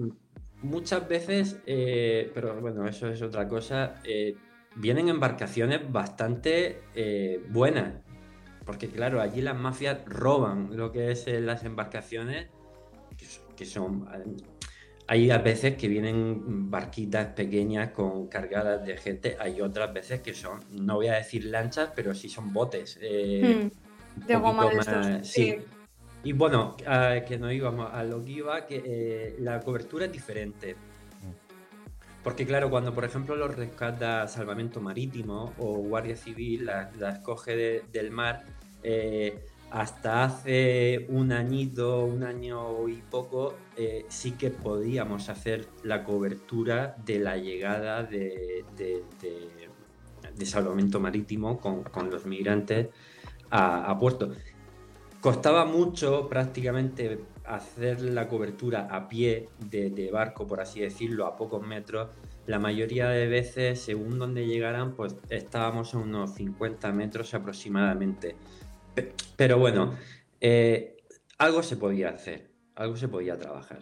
muchas 0.62 1.08
veces, 1.08 1.60
eh, 1.66 2.30
pero 2.34 2.60
bueno, 2.60 2.86
eso 2.88 3.08
es 3.08 3.22
otra 3.22 3.46
cosa, 3.46 3.94
eh, 4.04 4.34
vienen 4.76 5.08
embarcaciones 5.08 5.80
bastante 5.90 6.82
eh, 6.94 7.42
buenas. 7.50 7.94
Porque 8.64 8.88
claro, 8.88 9.20
allí 9.20 9.42
las 9.42 9.56
mafias 9.56 10.04
roban 10.06 10.76
lo 10.76 10.90
que 10.92 11.10
es 11.12 11.26
las 11.28 11.64
embarcaciones, 11.64 12.48
que 13.56 13.64
son 13.64 14.08
hay 15.08 15.30
a 15.30 15.38
veces 15.38 15.76
que 15.76 15.88
vienen 15.88 16.70
barquitas 16.70 17.28
pequeñas 17.28 17.90
con 17.90 18.26
cargadas 18.26 18.84
de 18.84 18.96
gente, 18.96 19.36
hay 19.38 19.60
otras 19.60 19.92
veces 19.92 20.20
que 20.20 20.34
son, 20.34 20.60
no 20.70 20.96
voy 20.96 21.08
a 21.08 21.14
decir 21.14 21.44
lanchas, 21.44 21.90
pero 21.94 22.14
sí 22.14 22.28
son 22.28 22.52
botes. 22.52 22.98
Eh, 23.00 23.70
hmm. 23.72 24.26
De 24.26 24.36
goma 24.36 24.68
de 24.68 25.24
sí. 25.24 25.58
Y 26.24 26.32
bueno, 26.32 26.76
que 26.76 27.38
no 27.38 27.52
íbamos 27.52 27.92
a 27.92 28.02
lo 28.02 28.24
que 28.24 28.32
iba, 28.32 28.66
que 28.66 28.82
eh, 28.84 29.36
la 29.38 29.60
cobertura 29.60 30.06
es 30.06 30.12
diferente. 30.12 30.74
Porque 32.26 32.44
claro, 32.44 32.70
cuando 32.70 32.92
por 32.92 33.04
ejemplo 33.04 33.36
los 33.36 33.54
rescata 33.54 34.26
Salvamento 34.26 34.80
Marítimo 34.80 35.52
o 35.58 35.76
Guardia 35.76 36.16
Civil, 36.16 36.66
las 36.66 37.20
coge 37.20 37.84
del 37.92 38.10
mar, 38.10 38.42
eh, 38.82 39.44
hasta 39.70 40.24
hace 40.24 41.06
un 41.08 41.30
añito, 41.30 42.04
un 42.04 42.24
año 42.24 42.88
y 42.88 42.96
poco, 42.96 43.54
eh, 43.76 44.06
sí 44.08 44.32
que 44.32 44.50
podíamos 44.50 45.28
hacer 45.28 45.68
la 45.84 46.02
cobertura 46.02 46.96
de 47.06 47.20
la 47.20 47.36
llegada 47.36 48.02
de, 48.02 48.64
salvamento 50.44 50.98
marítimo 50.98 51.60
con, 51.60 52.10
los 52.10 52.26
migrantes 52.26 52.88
a, 53.50 53.96
puerto. 54.00 54.32
Costaba 55.20 55.64
mucho 55.64 56.28
prácticamente 56.28 57.20
hacer 57.46 58.00
la 58.00 58.28
cobertura 58.28 58.88
a 58.90 59.08
pie 59.08 59.48
de, 59.70 60.10
barco, 60.10 60.46
por 60.46 60.60
así 60.60 60.80
decirlo, 60.80 61.26
a 61.26 61.36
pocos 61.36 61.66
metros. 61.66 62.08
La 62.46 62.58
mayoría 62.58 63.08
de 63.08 63.26
veces, 63.26 63.80
según 63.80 64.18
donde 64.18 64.46
llegaran, 64.46 64.94
pues 64.94 65.16
estábamos 65.30 65.94
a 65.94 65.98
unos 65.98 66.34
50 66.34 66.92
metros 66.92 67.34
aproximadamente 67.34 68.36
pero 69.36 69.58
bueno, 69.58 69.94
eh, 70.40 70.96
algo 71.38 71.62
se 71.62 71.76
podía 71.76 72.10
hacer, 72.10 72.50
algo 72.74 72.96
se 72.96 73.08
podía 73.08 73.38
trabajar. 73.38 73.80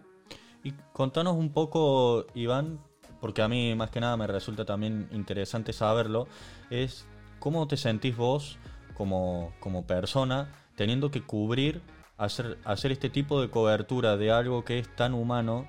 Y 0.62 0.73
contanos 0.92 1.35
un 1.37 1.52
poco, 1.52 2.26
Iván, 2.35 2.80
porque 3.21 3.42
a 3.42 3.49
mí 3.49 3.75
más 3.75 3.90
que 3.90 4.00
nada 4.00 4.16
me 4.16 4.26
resulta 4.26 4.64
también 4.64 5.09
interesante 5.12 5.73
saberlo, 5.73 6.26
es 6.71 7.06
cómo 7.38 7.66
te 7.68 7.76
sentís 7.76 8.16
vos 8.16 8.59
como, 8.94 9.52
como 9.61 9.87
persona 9.87 10.52
teniendo 10.76 11.11
que 11.11 11.23
cubrir, 11.23 11.83
hacer, 12.16 12.59
hacer 12.64 12.92
este 12.92 13.11
tipo 13.11 13.40
de 13.40 13.50
cobertura 13.50 14.16
de 14.16 14.30
algo 14.30 14.64
que 14.64 14.78
es 14.78 14.94
tan 14.97 15.14
humano 15.14 15.66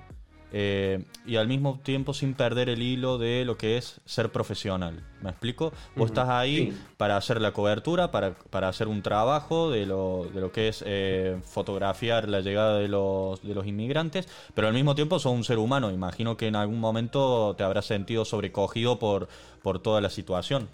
eh, 0.52 1.04
y 1.26 1.36
al 1.36 1.48
mismo 1.48 1.80
tiempo 1.82 2.14
sin 2.14 2.34
perder 2.34 2.68
el 2.68 2.80
hilo 2.80 3.18
de 3.18 3.44
lo 3.44 3.58
que 3.58 3.76
es 3.76 4.00
ser 4.04 4.30
profesional. 4.30 5.02
¿Me 5.20 5.30
explico? 5.30 5.72
Vos 5.96 6.06
estás 6.10 6.28
ahí 6.28 6.72
para 6.96 7.16
hacer 7.16 7.40
la 7.40 7.52
cobertura, 7.52 8.12
para, 8.12 8.36
hacer 8.68 8.86
un 8.86 9.02
trabajo 9.02 9.70
de 9.70 9.86
lo, 9.86 10.30
de 10.32 10.40
lo 10.40 10.52
que 10.52 10.68
es 10.68 10.84
eh, 10.86 11.36
fotografiar 11.42 12.28
la 12.28 12.40
llegada 12.40 12.78
de 12.78 12.86
los, 12.86 13.42
de 13.42 13.54
los 13.54 13.66
inmigrantes, 13.66 14.28
pero 14.54 14.68
al 14.68 14.74
mismo 14.74 14.94
tiempo 14.94 15.18
sos 15.18 15.32
un 15.32 15.44
ser 15.44 15.58
humano. 15.58 15.90
Imagino 15.90 16.36
que 16.36 16.46
en 16.46 16.56
algún 16.56 16.78
momento 16.78 17.54
te 17.56 17.64
habrás 17.64 17.86
sentido 17.86 18.24
sobrecogido 18.24 18.98
por, 19.00 19.28
por 19.62 19.80
toda 19.80 20.00
la 20.00 20.10
situación. 20.10 20.68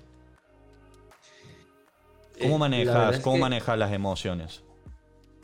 ¿Cómo 2.40 2.56
eh, 2.56 2.58
manejas, 2.58 3.20
¿cómo 3.20 3.38
manejas 3.38 3.78
las 3.78 3.92
emociones? 3.92 4.62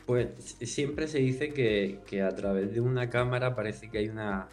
Pues 0.09 0.57
siempre 0.63 1.07
se 1.07 1.19
dice 1.19 1.53
que, 1.53 2.23
a 2.23 2.33
través 2.33 2.73
de 2.73 2.81
una 2.81 3.11
cámara 3.11 3.55
parece 3.55 3.91
que 3.91 3.99
hay 3.99 4.09
una 4.09 4.49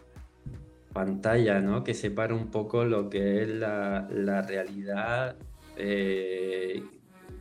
pantalla, 0.93 1.61
¿no? 1.61 1.83
Que 1.83 1.95
separa 1.95 2.35
un 2.35 2.51
poco 2.51 2.85
lo 2.85 3.09
que 3.09 3.41
es 3.41 3.49
la, 3.49 4.05
realidad 4.47 5.35
eh, 5.75 6.83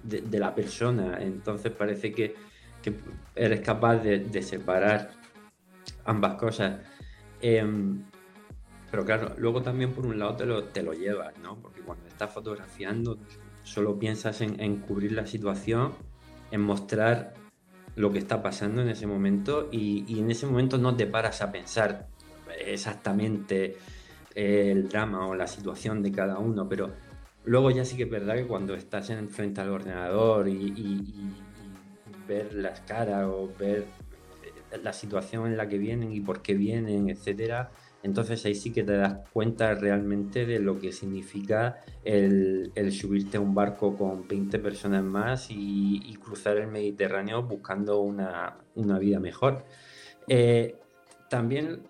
de, 0.03 0.39
la 0.39 0.55
persona. 0.55 1.19
Entonces 1.21 1.73
parece 1.73 2.11
que, 2.13 2.35
eres 3.35 3.61
capaz 3.61 3.97
de, 3.99 4.43
separar 4.43 5.11
ambas 6.07 6.37
cosas. 6.37 6.81
Em, 7.43 8.03
pero 8.91 9.05
claro, 9.05 9.35
luego 9.37 9.61
también 9.61 9.93
por 9.93 10.07
un 10.07 10.19
lado 10.19 10.37
te 10.37 10.47
lo, 10.47 10.65
te 10.65 10.83
lo 10.83 10.95
llevas, 10.95 11.37
¿no? 11.43 11.57
Porque 11.57 11.83
cuando 11.83 12.09
estás 12.09 12.33
fotografiando 12.33 13.19
solo 13.63 13.99
piensas 13.99 14.41
en, 14.41 14.59
en 14.59 14.77
cubrir 14.77 15.13
la 15.13 15.27
situación, 15.27 15.93
en 16.51 16.63
mostrar 16.63 17.35
lo 17.97 18.13
que 18.13 18.19
está 18.19 18.43
pasando 18.43 18.83
en 18.83 18.89
ese 18.89 19.07
momento 19.07 19.69
y, 19.73 20.21
en 20.21 20.31
ese 20.31 20.47
momento 20.47 20.79
no 20.79 20.95
te 20.95 21.07
paras 21.07 21.43
a 21.43 21.51
pensar 21.51 22.07
exactamente 22.65 23.77
eh, 24.35 24.71
el 24.71 24.89
drama 24.89 25.27
o 25.27 25.35
la 25.35 25.47
situación 25.47 26.03
de 26.03 26.13
cada 26.13 26.39
uno, 26.39 26.69
pero 26.69 26.93
luego 27.45 27.71
ya 27.71 27.85
sí 27.85 27.97
que 27.97 28.05
es 28.05 28.11
verdad 28.11 28.37
que 28.37 28.47
cuando 28.47 28.75
estás 28.75 29.09
en 29.11 29.29
frente 29.31 29.61
al 29.63 29.71
ordenador 29.71 30.49
y, 30.49 31.33
ver 32.29 32.55
las 32.55 32.81
caras 32.81 33.25
o 33.27 33.53
ver 33.57 33.87
eh, 34.43 34.79
la 34.83 34.93
situación 34.93 35.47
en 35.47 35.57
la 35.57 35.69
que 35.69 35.79
vienen 35.79 36.13
y 36.13 36.21
por 36.21 36.43
qué 36.43 36.55
vienen, 36.55 37.09
etcétera, 37.09 37.71
entonces 38.07 38.45
ahí 38.47 38.55
sí 38.55 38.73
que 38.73 38.85
te 38.85 38.97
das 38.97 39.19
cuenta 39.33 39.75
realmente 39.75 40.47
de 40.47 40.61
lo 40.61 40.79
que 40.79 40.93
significa 40.93 41.81
el, 42.05 42.73
subirte 42.93 43.37
a 43.37 43.41
un 43.41 43.53
barco 43.53 43.97
con 43.97 44.29
20 44.29 44.61
personas 44.61 45.03
más 45.03 45.49
y, 45.51 46.17
cruzar 46.23 46.57
el 46.57 46.69
Mediterráneo 46.69 47.43
buscando 47.43 48.01
una, 48.01 48.59
vida 49.01 49.19
mejor. 49.19 49.65
Eh, 50.29 50.77
también, 51.29 51.83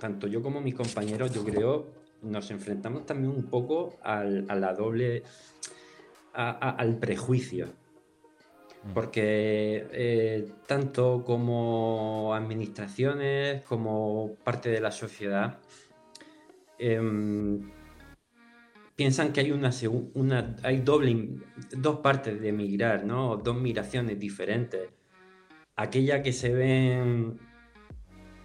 tanto 0.00 0.26
yo 0.26 0.42
como 0.42 0.60
mis 0.60 0.74
compañeros, 0.74 1.32
yo 1.32 1.44
creo, 1.44 1.92
nos 2.22 2.50
enfrentamos 2.50 3.06
también 3.06 3.30
un 3.30 3.44
poco 3.44 3.98
al, 4.02 4.46
la 4.48 4.74
doble, 4.74 5.22
al 6.32 6.98
prejuicio 6.98 7.68
porque 8.94 9.86
eh, 9.92 10.48
tanto 10.66 11.24
como 11.24 12.34
administraciones 12.34 13.62
como 13.62 14.34
parte 14.44 14.68
de 14.70 14.80
la 14.80 14.90
sociedad 14.90 15.58
em, 16.78 17.70
piensan 18.94 19.32
que 19.32 19.40
hay 19.40 19.52
una, 19.52 19.70
una 20.14 20.56
hay 20.62 20.80
doble 20.80 21.28
dos 21.76 22.00
partes 22.00 22.40
de 22.40 22.52
migrar, 22.52 23.04
¿no? 23.04 23.36
Dos 23.36 23.60
migraciones 23.60 24.18
diferentes. 24.18 24.88
Aquella 25.76 26.22
que 26.22 26.32
se 26.32 26.52
ven 26.52 27.38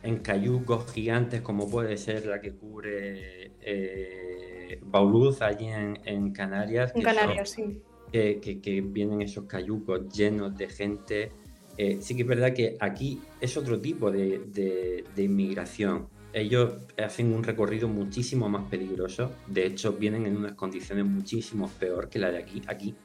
en 0.04 0.18
cayucos 0.20 0.92
gigantes 0.92 1.42
como 1.42 1.70
puede 1.70 1.96
ser 1.98 2.26
la 2.26 2.42
que 2.42 2.56
cubre 2.56 3.54
eh, 3.62 4.80
Bauluz 4.82 5.42
allí 5.42 5.68
en, 5.68 6.34
Canarias. 6.34 6.92
En 6.96 7.04
Canarias, 7.04 7.50
sí 7.52 7.82
que, 8.12 8.84
vienen 8.86 9.22
esos 9.22 9.46
cayucos 9.46 10.10
llenos 10.10 10.58
de 10.58 10.70
gente. 10.70 11.32
Eh, 11.78 12.00
sí 12.02 12.16
que 12.16 12.24
es 12.24 12.28
verdad 12.28 12.54
que 12.54 12.78
aquí 12.80 13.22
es 13.40 13.56
otro 13.58 13.80
tipo 13.80 14.12
de, 14.12 15.06
inmigración. 15.18 16.08
Ellos 16.34 16.74
hacen 16.98 17.34
un 17.34 17.44
recorrido 17.44 17.88
muchísimo 17.88 18.48
más 18.50 18.70
peligroso. 18.70 19.32
De 19.48 19.66
hecho, 19.66 19.94
vienen 19.94 20.26
en 20.26 20.38
unas 20.38 20.54
condiciones 20.54 21.06
muchísimo 21.06 21.70
peor 21.80 22.10
que 22.10 22.20
la 22.20 22.32
de 22.32 22.38
aquí. 22.38 22.62
aquí. 22.68 22.96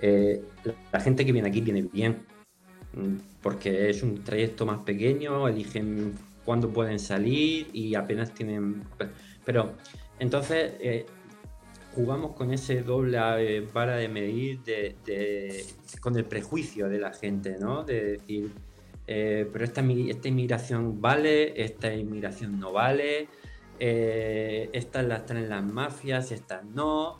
Eh, 0.00 0.42
la, 0.92 1.00
gente 1.00 1.26
que 1.26 1.32
viene 1.32 1.48
aquí 1.48 1.60
viene 1.60 1.82
bien, 1.82 2.22
mm, 2.94 3.16
porque 3.42 3.90
es 3.90 4.02
un 4.02 4.22
trayecto 4.24 4.64
más 4.64 4.82
pequeño, 4.82 5.46
eligen 5.48 6.14
cuándo 6.44 6.72
pueden 6.72 6.98
salir 6.98 7.68
y 7.72 7.94
apenas 7.94 8.32
tienen... 8.32 8.82
Pero 9.44 9.74
entonces 10.18 10.74
eh, 10.80 11.06
jugamos 11.94 12.32
con 12.32 12.52
ese 12.52 12.82
doble 12.82 13.18
eh, 13.38 13.60
vara 13.72 13.96
de 13.96 14.08
medir 14.08 14.62
de, 14.62 15.64
con 16.00 16.16
el 16.16 16.24
prejuicio 16.24 16.88
de 16.88 16.98
la 16.98 17.12
gente, 17.12 17.56
¿no? 17.58 17.84
De 17.84 18.18
decir, 18.18 18.50
eh, 19.06 19.48
pero 19.52 19.64
esta, 19.64 19.80
esta 19.80 20.28
inmigración 20.28 21.00
vale, 21.00 21.62
esta 21.62 21.92
inmigración 21.92 22.58
no 22.60 22.72
vale, 22.72 23.28
eh, 23.78 24.70
estas 24.72 25.04
las 25.06 25.26
traen 25.26 25.48
las 25.48 25.64
mafias, 25.64 26.32
estas 26.32 26.64
no. 26.64 27.16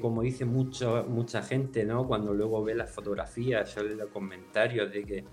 como 0.00 0.22
dice 0.22 0.44
mucho, 0.44 1.04
mucha 1.08 1.42
gente, 1.42 1.84
¿no? 1.84 2.06
Cuando 2.06 2.34
luego 2.34 2.62
ve 2.62 2.74
las 2.74 2.90
fotografías 2.90 3.76
o 3.76 3.82
los 3.82 4.10
comentarios 4.10 4.92
de 4.92 5.04
que 5.04 5.24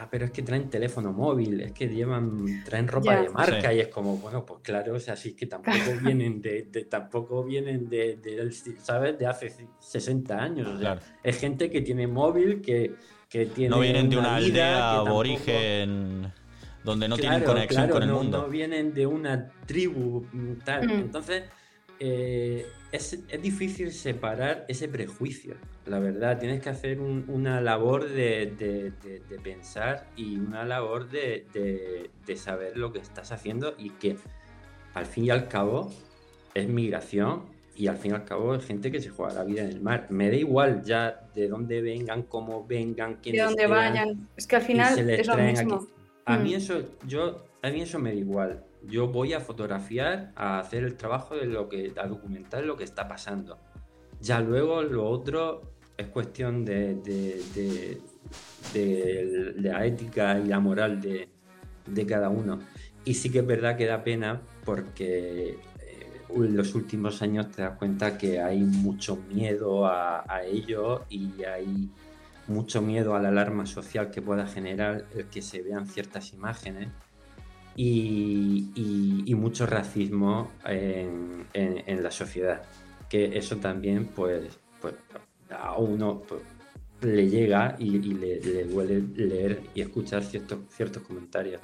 ah, 0.00 0.08
pero 0.10 0.24
es 0.24 0.30
que 0.30 0.42
traen 0.42 0.70
teléfono 0.70 1.12
móvil, 1.12 1.60
es 1.60 1.72
que 1.72 1.88
llevan, 1.88 2.64
traen 2.64 2.88
ropa 2.88 3.20
de 3.20 3.28
marca 3.28 3.72
y 3.72 3.80
es 3.80 3.88
como, 3.88 4.16
bueno, 4.16 4.46
pues 4.46 4.60
claro, 4.62 4.94
o 4.94 5.00
sea, 5.00 5.14
sí 5.14 5.34
que 5.34 5.46
tampoco 5.46 5.76
vienen 6.02 6.40
de, 6.40 6.62
tampoco 6.88 7.44
vienen 7.44 7.88
de, 7.88 8.18
¿sabes? 8.82 9.18
De 9.18 9.26
hace 9.26 9.54
60 9.78 10.42
años, 10.42 10.68
o 10.68 10.78
sea, 10.78 10.98
es 11.22 11.38
gente 11.38 11.70
que 11.70 11.82
tiene 11.82 12.06
móvil, 12.06 12.62
que, 12.62 12.94
que 13.28 13.46
tiene 13.46 13.70
No 13.70 13.80
vienen 13.80 14.08
de 14.08 14.16
una, 14.16 14.36
aldea 14.36 14.92
aborigen 14.98 16.32
donde 16.82 17.06
no 17.06 17.16
tienen 17.18 17.42
conexión 17.44 17.90
con 17.90 18.02
el 18.02 18.10
mundo. 18.10 18.42
No 18.42 18.48
vienen 18.48 18.94
de 18.94 19.06
una 19.06 19.50
tribu 19.66 20.26
tal, 20.64 20.86
mm. 20.86 20.90
entonces 20.92 21.44
eh, 21.98 22.66
es, 22.92 23.18
difícil 23.42 23.92
separar 23.92 24.64
ese 24.68 24.88
prejuicio, 24.88 25.54
la 25.86 25.98
verdad. 25.98 26.38
Tienes 26.38 26.60
que 26.60 26.70
hacer 26.70 27.00
una 27.00 27.60
labor 27.60 28.08
de, 28.08 28.92
pensar 29.42 30.08
y 30.16 30.36
una 30.36 30.64
labor 30.64 31.08
de, 31.08 32.10
saber 32.36 32.76
lo 32.76 32.92
que 32.92 32.98
estás 32.98 33.32
haciendo 33.32 33.74
y 33.78 33.90
que 33.90 34.16
al 34.94 35.06
fin 35.06 35.24
y 35.26 35.30
al 35.30 35.48
cabo 35.48 35.92
es 36.54 36.68
migración 36.68 37.44
y 37.76 37.86
al 37.86 37.96
fin 37.96 38.10
y 38.10 38.14
al 38.14 38.24
cabo 38.24 38.54
es 38.54 38.64
gente 38.66 38.90
que 38.90 39.00
se 39.00 39.10
juega 39.10 39.34
la 39.34 39.44
vida 39.44 39.62
en 39.62 39.70
el 39.70 39.80
mar. 39.80 40.06
Me 40.10 40.28
da 40.28 40.36
igual 40.36 40.82
ya 40.82 41.28
de 41.34 41.48
dónde 41.48 41.80
vengan, 41.80 42.24
cómo 42.24 42.66
vengan, 42.66 43.18
quiénes 43.22 43.40
De 43.40 43.44
dónde 43.44 43.66
vayan. 43.66 44.28
Es 44.36 44.46
que 44.46 44.56
al 44.56 44.62
final 44.62 45.10
es 45.10 45.26
lo 45.26 45.36
mismo. 45.36 45.86
A 46.24 46.36
mí 46.36 46.52
mm. 46.52 46.56
eso, 46.56 46.82
yo, 47.06 47.44
a 47.62 47.70
mí 47.70 47.80
eso 47.82 47.98
me 47.98 48.10
da 48.10 48.16
igual 48.16 48.64
yo 48.86 49.08
voy 49.08 49.32
a 49.32 49.40
fotografiar, 49.40 50.32
a 50.36 50.58
hacer 50.58 50.84
el 50.84 50.96
trabajo 50.96 51.36
de 51.36 51.46
lo 51.46 51.68
que, 51.68 51.92
a 51.96 52.06
documentar 52.06 52.64
lo 52.64 52.76
que 52.76 52.84
está 52.84 53.08
pasando. 53.08 53.58
Ya 54.20 54.40
luego 54.40 54.82
lo 54.82 55.08
otro 55.08 55.62
es 55.96 56.08
cuestión 56.08 56.64
de, 56.64 56.94
de, 56.94 58.00
la 59.56 59.84
ética 59.84 60.38
y 60.38 60.46
la 60.46 60.60
moral 60.60 61.00
de, 61.00 61.28
cada 62.06 62.28
uno. 62.28 62.60
Y 63.04 63.14
sí 63.14 63.30
que 63.30 63.40
es 63.40 63.46
verdad 63.46 63.76
que 63.76 63.86
da 63.86 64.04
pena 64.04 64.40
porque 64.64 65.58
eh, 65.80 66.22
en 66.28 66.56
los 66.56 66.74
últimos 66.74 67.22
años 67.22 67.50
te 67.50 67.62
das 67.62 67.76
cuenta 67.76 68.16
que 68.16 68.40
hay 68.40 68.60
mucho 68.60 69.16
miedo 69.32 69.86
a, 69.86 70.24
a 70.28 70.44
ello 70.44 71.04
y 71.08 71.42
hay 71.44 71.90
mucho 72.46 72.82
miedo 72.82 73.14
a 73.14 73.20
la 73.20 73.28
alarma 73.28 73.66
social 73.66 74.10
que 74.10 74.22
pueda 74.22 74.46
generar 74.46 75.06
el 75.14 75.26
que 75.26 75.42
se 75.42 75.62
vean 75.62 75.86
ciertas 75.86 76.32
imágenes 76.32 76.88
y, 77.82 79.34
mucho 79.34 79.66
racismo 79.66 80.52
en, 80.64 82.02
la 82.02 82.10
sociedad. 82.10 82.62
Que 83.08 83.38
eso 83.38 83.56
también, 83.56 84.06
pues, 84.06 84.58
pues 84.80 84.94
a 85.50 85.76
uno 85.76 86.22
pues, 86.28 86.42
le 87.00 87.28
llega 87.28 87.76
y, 87.78 87.90
le, 87.98 88.64
duele 88.64 89.02
leer 89.14 89.62
y 89.74 89.80
escuchar 89.80 90.22
ciertos, 90.22 90.58
ciertos 90.70 91.02
comentarios. 91.02 91.60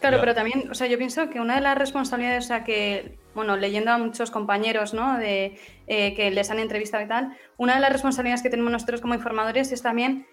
Claro, 0.00 0.18
pero 0.20 0.34
también, 0.34 0.70
o 0.70 0.74
sea, 0.74 0.86
yo 0.86 0.96
pienso 0.96 1.28
que 1.28 1.40
una 1.40 1.56
de 1.56 1.60
las 1.60 1.76
responsabilidades, 1.76 2.44
o 2.44 2.48
sea, 2.48 2.64
que, 2.64 3.18
bueno, 3.34 3.56
leyendo 3.56 3.90
a 3.90 3.98
muchos 3.98 4.30
compañeros, 4.30 4.94
¿no? 4.94 5.18
De 5.18 5.58
eh, 5.88 6.14
que 6.14 6.30
les 6.30 6.50
han 6.50 6.58
entrevistado 6.58 7.04
y 7.04 7.08
tal, 7.08 7.36
una 7.58 7.74
de 7.74 7.80
las 7.80 7.92
responsabilidades 7.92 8.42
que 8.42 8.48
tenemos 8.48 8.72
nosotros 8.72 9.02
como 9.02 9.14
informadores 9.14 9.72
es 9.72 9.82
también 9.82 10.26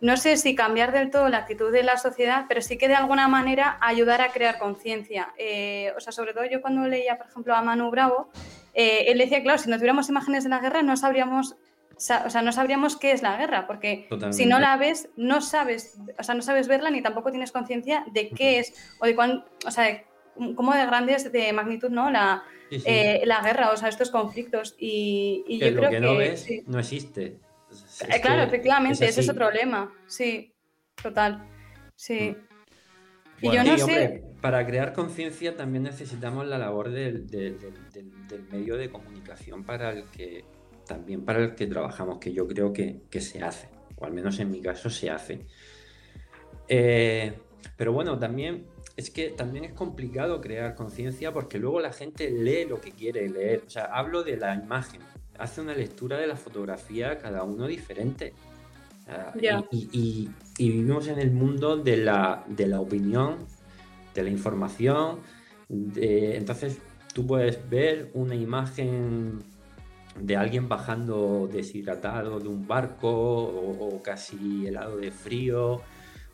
no 0.00 0.16
sé 0.16 0.36
si 0.36 0.54
cambiar 0.54 0.92
del 0.92 1.10
todo 1.10 1.28
la 1.28 1.38
actitud 1.38 1.70
de 1.70 1.82
la 1.82 1.96
sociedad, 1.96 2.46
pero 2.48 2.60
sí 2.62 2.78
que 2.78 2.88
de 2.88 2.94
alguna 2.94 3.28
manera 3.28 3.78
ayudar 3.80 4.22
a 4.22 4.32
crear 4.32 4.58
conciencia. 4.58 5.34
Eh, 5.36 5.92
o 5.96 6.00
sea, 6.00 6.12
sobre 6.12 6.32
todo 6.32 6.44
yo 6.46 6.60
cuando 6.60 6.86
leía, 6.86 7.18
por 7.18 7.26
ejemplo, 7.26 7.54
a 7.54 7.62
Manu 7.62 7.90
Bravo, 7.90 8.30
eh, 8.74 9.04
él 9.08 9.18
decía, 9.18 9.42
claro, 9.42 9.58
si 9.58 9.68
no 9.68 9.76
tuviéramos 9.76 10.08
imágenes 10.08 10.44
de 10.44 10.50
la 10.50 10.60
guerra, 10.60 10.82
no 10.82 10.96
sabríamos, 10.96 11.56
o 11.92 12.30
sea, 12.30 12.42
no 12.42 12.52
sabríamos 12.52 12.96
qué 12.96 13.12
es 13.12 13.22
la 13.22 13.36
guerra, 13.36 13.66
porque 13.66 14.08
si 14.30 14.46
no 14.46 14.58
la 14.58 14.76
ves, 14.76 15.10
no 15.16 15.42
sabes, 15.42 15.98
o 16.18 16.22
sea, 16.22 16.34
no 16.34 16.42
sabes 16.42 16.66
verla 16.66 16.90
ni 16.90 17.02
tampoco 17.02 17.30
tienes 17.30 17.52
conciencia 17.52 18.04
de 18.12 18.30
qué 18.30 18.58
es 18.58 18.72
o 19.00 19.06
de 19.06 19.14
cuán, 19.14 19.44
o 19.66 19.70
sea, 19.70 20.02
cómo 20.54 20.72
de 20.72 20.86
grande 20.86 21.14
es 21.14 21.30
de 21.30 21.52
magnitud, 21.52 21.90
¿no? 21.90 22.10
La, 22.10 22.42
eh, 22.70 23.22
la 23.26 23.42
guerra, 23.42 23.70
o 23.72 23.76
sea, 23.76 23.88
estos 23.88 24.10
conflictos. 24.10 24.76
Y, 24.78 25.44
yo 25.58 25.74
creo 25.74 25.90
que, 25.90 26.00
no 26.00 26.16
ves 26.16 26.46
no 26.66 26.78
existe. 26.78 27.36
Eh, 28.08 28.20
claro, 28.20 28.42
efectivamente, 28.42 29.06
ese 29.06 29.20
es 29.20 29.28
otro 29.28 29.50
lema. 29.50 29.92
Sí, 30.06 30.54
total. 31.00 31.46
Sí. 31.94 32.36
Mm. 33.40 33.46
y 33.46 33.54
yo 33.54 33.64
no 33.64 33.78
sé. 33.78 34.22
para 34.40 34.66
crear 34.66 34.92
conciencia 34.92 35.56
también 35.56 35.84
necesitamos 35.84 36.46
la 36.46 36.58
labor 36.58 36.90
del, 36.90 37.26
medio 38.50 38.76
de 38.76 38.90
comunicación 38.90 39.64
para 39.64 39.90
el 39.92 40.04
que 40.10 40.44
también 40.86 41.24
para 41.24 41.40
el 41.40 41.54
que 41.54 41.66
trabajamos, 41.66 42.18
que 42.18 42.32
yo 42.32 42.48
creo 42.48 42.72
que, 42.72 43.00
se 43.20 43.42
hace, 43.42 43.68
o 43.96 44.04
al 44.04 44.12
menos 44.12 44.38
en 44.40 44.50
mi 44.50 44.60
caso 44.60 44.90
se 44.90 45.08
hace. 45.08 45.46
Eh, 46.68 47.38
pero 47.76 47.92
bueno, 47.92 48.18
también 48.18 48.66
es 48.96 49.10
que 49.10 49.30
también 49.30 49.64
es 49.64 49.72
complicado 49.72 50.40
crear 50.40 50.74
conciencia 50.74 51.32
porque 51.32 51.58
luego 51.58 51.80
la 51.80 51.92
gente 51.92 52.30
lee 52.30 52.66
lo 52.66 52.80
que 52.80 52.90
quiere 52.92 53.28
leer. 53.28 53.62
O 53.66 53.70
sea, 53.70 53.84
hablo 53.84 54.22
de 54.22 54.36
la 54.36 54.54
imagen 54.54 55.00
hace 55.40 55.60
una 55.60 55.74
lectura 55.74 56.18
de 56.18 56.26
la 56.26 56.36
fotografía 56.36 57.18
cada 57.18 57.42
uno 57.42 57.66
diferente. 57.66 58.34
y, 59.72 60.28
vivimos 60.58 61.08
en 61.08 61.18
el 61.18 61.32
mundo 61.32 61.76
de 61.76 61.96
la, 61.96 62.44
opinión, 62.78 63.38
de 64.14 64.22
la 64.22 64.30
información. 64.30 65.20
entonces 65.68 66.78
tú 67.12 67.26
puedes 67.26 67.68
ver 67.68 68.10
una 68.14 68.34
imagen 68.34 69.42
de 70.18 70.36
alguien 70.36 70.68
bajando 70.68 71.48
deshidratado 71.50 72.40
de 72.40 72.48
un 72.48 72.66
barco 72.66 73.10
o, 73.10 74.00
casi 74.02 74.66
helado 74.66 74.96
de 74.96 75.10
frío 75.10 75.80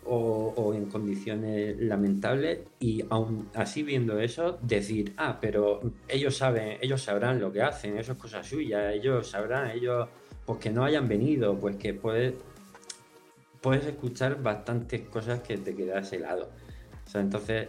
o, 0.08 0.74
en 0.74 0.86
condiciones 0.86 1.76
lamentables 1.78 2.60
y 2.80 3.04
aún 3.10 3.48
así 3.54 3.82
viendo 3.82 4.18
eso 4.20 4.58
decir, 4.62 5.14
ah, 5.16 5.38
pero 5.40 5.80
ellos 6.08 6.36
saben, 6.36 6.78
ellos 6.80 7.02
sabrán 7.02 7.40
lo 7.40 7.52
que 7.52 7.62
hacen, 7.62 7.96
eso 7.98 8.12
es 8.12 8.18
cosa 8.18 8.42
suya, 8.42 8.92
ellos 8.92 9.28
sabrán, 9.28 9.70
ellos, 9.70 10.08
pues 10.44 10.58
que 10.58 10.70
no 10.70 10.84
hayan 10.84 11.08
venido, 11.08 11.58
pues 11.58 11.76
que 11.76 11.94
puedes, 11.94 12.34
puedes 13.60 13.86
escuchar 13.86 14.42
bastantes 14.42 15.02
cosas 15.08 15.40
que 15.40 15.56
te 15.58 15.74
quedas 15.74 16.12
helado. 16.12 16.50
O 17.06 17.10
sea, 17.10 17.20
entonces, 17.20 17.68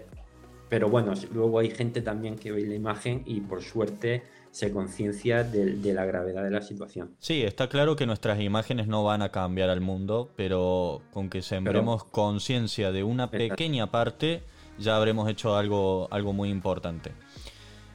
pero 0.69 0.89
bueno, 0.89 1.13
luego 1.33 1.59
hay 1.59 1.71
gente 1.71 2.01
también 2.01 2.35
que 2.35 2.51
ve 2.51 2.65
la 2.65 2.75
imagen 2.75 3.23
y 3.25 3.41
por 3.41 3.61
suerte 3.61 4.23
se 4.57 4.71
conciencia 4.71 5.43
de, 5.43 5.93
la 5.93 6.03
gravedad 6.05 6.43
de 6.43 6.49
la 6.49 6.63
situación. 6.63 7.11
Sí, 7.19 7.43
está 7.43 7.69
claro 7.69 7.95
que 7.95 8.07
nuestras 8.07 8.41
imágenes 8.41 8.87
no 8.87 9.03
van 9.03 9.21
a 9.21 9.29
cambiar 9.29 9.69
al 9.69 9.81
mundo, 9.81 10.31
pero 10.35 11.03
con 11.11 11.29
que 11.29 11.43
sembremos 11.43 12.03
conciencia 12.05 12.91
de 12.91 13.03
una 13.03 13.29
pequeña 13.29 13.91
parte, 13.91 14.41
ya 14.79 14.97
habremos 14.97 15.29
hecho 15.29 15.55
algo, 15.55 16.07
algo 16.09 16.33
muy 16.33 16.49
importante. 16.49 17.11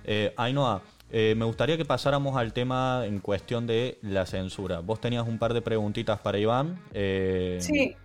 Eh, 0.05 0.33
Ainhoa, 0.37 0.83
eh, 1.11 1.35
me 1.37 1.46
gustaría 1.46 1.77
que 1.77 1.85
pasáramos 1.85 2.37
al 2.37 2.53
tema 2.53 3.03
en 3.07 3.18
cuestión 3.18 3.66
de 3.66 3.98
la 4.01 4.25
censura. 4.25 4.79
Vos 4.79 5.01
tenías 5.01 5.27
un 5.27 5.40
par 5.40 5.55
de 5.55 5.62
preguntitas 5.62 6.20
para 6.20 6.38
Iván. 6.38 6.79
Eh, 6.92 7.59
sí. 7.61 7.96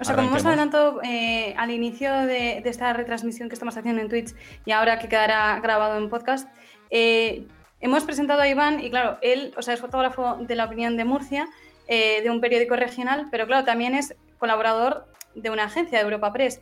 O 0.00 0.04
sea, 0.04 0.16
como 0.16 0.28
hemos 0.28 0.46
adelantado 0.46 1.02
eh, 1.02 1.54
al 1.58 1.70
inicio 1.70 2.10
de, 2.10 2.62
de, 2.64 2.70
esta 2.70 2.90
retransmisión 2.94 3.50
que 3.50 3.54
estamos 3.54 3.76
haciendo 3.76 4.00
en 4.00 4.08
Twitch 4.08 4.34
y 4.64 4.72
ahora 4.72 4.98
que 4.98 5.08
quedará 5.08 5.60
grabado 5.60 5.98
en 5.98 6.08
podcast, 6.08 6.48
eh, 6.90 7.46
hemos 7.80 8.04
presentado 8.04 8.42
a 8.42 8.48
Iván 8.48 8.80
y 8.80 8.90
claro, 8.90 9.18
él 9.22 9.54
o 9.56 9.62
sea, 9.62 9.74
es 9.74 9.80
fotógrafo 9.80 10.36
de 10.40 10.54
la 10.54 10.64
opinión 10.64 10.96
de 10.96 11.04
Murcia, 11.04 11.48
eh, 11.86 12.22
de 12.22 12.30
un 12.30 12.40
periódico 12.40 12.76
regional, 12.76 13.28
pero 13.30 13.46
claro, 13.46 13.64
también 13.64 13.94
es 13.94 14.14
colaborador 14.38 15.06
de 15.34 15.50
una 15.50 15.64
agencia 15.64 15.98
de 15.98 16.04
Europa 16.04 16.32
Press. 16.32 16.60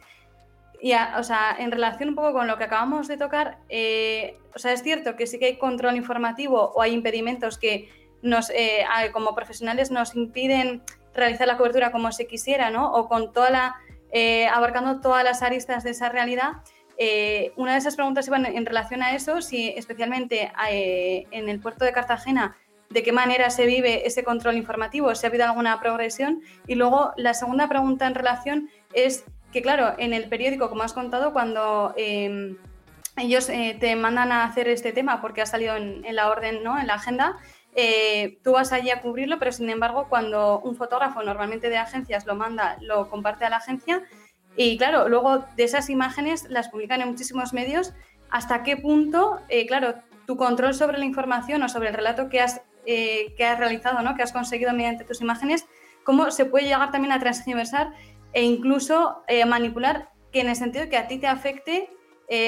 Y 0.81 0.93
o 0.93 1.25
sea, 1.25 1.57
en 1.59 1.73
relación 1.73 2.11
un 2.11 2.15
poco 2.15 2.33
con 2.33 2.47
lo 2.47 2.57
que 2.57 2.65
acabamos 2.65 3.09
de 3.09 3.17
tocar, 3.17 3.59
eh, 3.69 4.39
o 4.55 4.59
sea, 4.61 4.73
es 4.73 4.83
cierto 4.83 5.17
que 5.17 5.27
sí 5.27 5.39
que 5.39 5.47
hay 5.47 5.57
control 5.59 5.97
informativo 5.97 6.71
o 6.75 6.83
hay 6.83 6.93
impedimentos 6.93 7.59
que 7.59 7.91
nos, 8.23 8.53
como 9.13 9.35
profesionales 9.35 9.91
nos 9.91 10.15
impiden 10.15 10.83
realizar 11.15 11.49
la 11.49 11.57
cobertura 11.57 11.91
como 11.91 12.13
se 12.13 12.29
quisiera, 12.29 12.71
¿no? 12.71 12.93
O 12.93 13.09
con 13.09 13.33
toda 13.33 13.51
la, 13.51 13.77
abarcando 14.53 15.01
todas 15.01 15.25
las 15.25 15.43
aristas 15.43 15.83
de 15.83 15.91
esa 15.91 16.11
realidad. 16.11 16.63
Eh, 17.01 17.53
una 17.55 17.73
de 17.73 17.79
esas 17.79 17.95
preguntas 17.95 18.27
iban 18.27 18.45
en 18.45 18.67
relación 18.67 19.05
a 19.05 19.15
eso, 19.15 19.41
si 19.41 19.69
especialmente 19.69 20.51
eh, 20.69 21.27
en 21.31 21.49
el 21.49 21.61
puerto 21.61 21.85
de 21.85 21.93
Cartagena, 21.93 22.57
de 22.91 23.05
qué 23.05 23.13
manera 23.13 23.51
se 23.51 23.67
vive 23.67 24.07
ese 24.07 24.25
control 24.25 24.57
informativo, 24.57 25.15
si 25.15 25.25
ha 25.25 25.29
habido 25.29 25.45
alguna 25.45 25.79
progresión. 25.81 26.43
Y 26.67 26.75
luego 26.75 27.13
la 27.17 27.35
segunda 27.35 27.69
pregunta 27.69 28.09
en 28.09 28.17
relación 28.17 28.69
es 28.93 29.25
que, 29.53 29.63
claro, 29.63 29.95
en 29.99 30.13
el 30.13 30.29
periódico, 30.29 30.69
como 30.69 30.83
has 30.83 30.93
contado, 30.93 31.33
cuando 31.33 31.95
em, 31.97 32.57
ellos 33.17 33.49
eh, 33.49 33.77
te 33.79 33.95
mandan 33.95 34.33
a 34.33 34.45
hacer 34.45 34.69
este 34.69 34.93
tema 34.93 35.21
porque 35.21 35.41
ha 35.41 35.47
salido 35.47 35.77
en, 35.77 36.05
en 36.05 36.17
la 36.17 36.29
orden, 36.29 36.65
¿no? 36.65 36.81
en 36.81 36.89
la 36.89 36.95
agenda, 36.95 37.37
tú 38.43 38.53
vas 38.53 38.73
allí 38.73 38.91
a 38.91 39.01
cubrirlo, 39.01 39.39
pero 39.39 39.53
sin 39.53 39.71
embargo, 39.71 40.09
cuando 40.09 40.59
un 40.59 40.75
fotógrafo 40.75 41.23
normalmente 41.23 41.69
de 41.69 41.77
agencias 41.77 42.27
lo 42.27 42.35
manda, 42.35 42.77
lo 42.81 43.09
comparte 43.09 43.45
a 43.45 43.51
la 43.51 43.59
agencia, 43.59 44.03
y 44.61 44.77
claro, 44.77 45.09
luego 45.09 45.45
de 45.57 45.63
esas 45.63 45.89
imágenes 45.89 46.51
las 46.51 46.69
publican 46.69 47.01
en 47.01 47.07
muchísimos 47.07 47.53
medios. 47.53 47.95
¿Hasta 48.29 48.65
qué 48.65 48.77
punto, 48.77 49.41
eh, 49.49 49.69
claro, 49.69 49.95
tu 50.27 50.37
control 50.37 50.75
sobre 50.75 50.99
la 50.99 51.05
información 51.05 51.63
o 51.63 51.69
sobre 51.69 51.91
el 51.91 51.95
relato 51.95 52.29
que 52.29 52.41
has, 52.41 52.61
eh, 52.85 53.35
que 53.37 53.45
has 53.45 53.57
realizado, 53.57 54.03
¿no? 54.03 54.17
que 54.17 54.25
has 54.25 54.33
conseguido 54.33 54.73
mediante 54.73 55.05
tus 55.05 55.21
imágenes, 55.21 55.65
cómo 56.03 56.33
se 56.33 56.45
puede 56.45 56.65
llegar 56.65 56.91
también 56.91 57.13
a 57.13 57.21
transgiversar 57.21 57.93
e 58.33 58.43
incluso 58.43 59.23
eh, 59.29 59.45
manipular 59.45 60.09
que 60.33 60.41
en 60.41 60.49
el 60.49 60.57
sentido 60.57 60.89
que 60.89 60.97
a 60.97 61.07
ti 61.07 61.19
te 61.19 61.29
afecte 61.29 61.91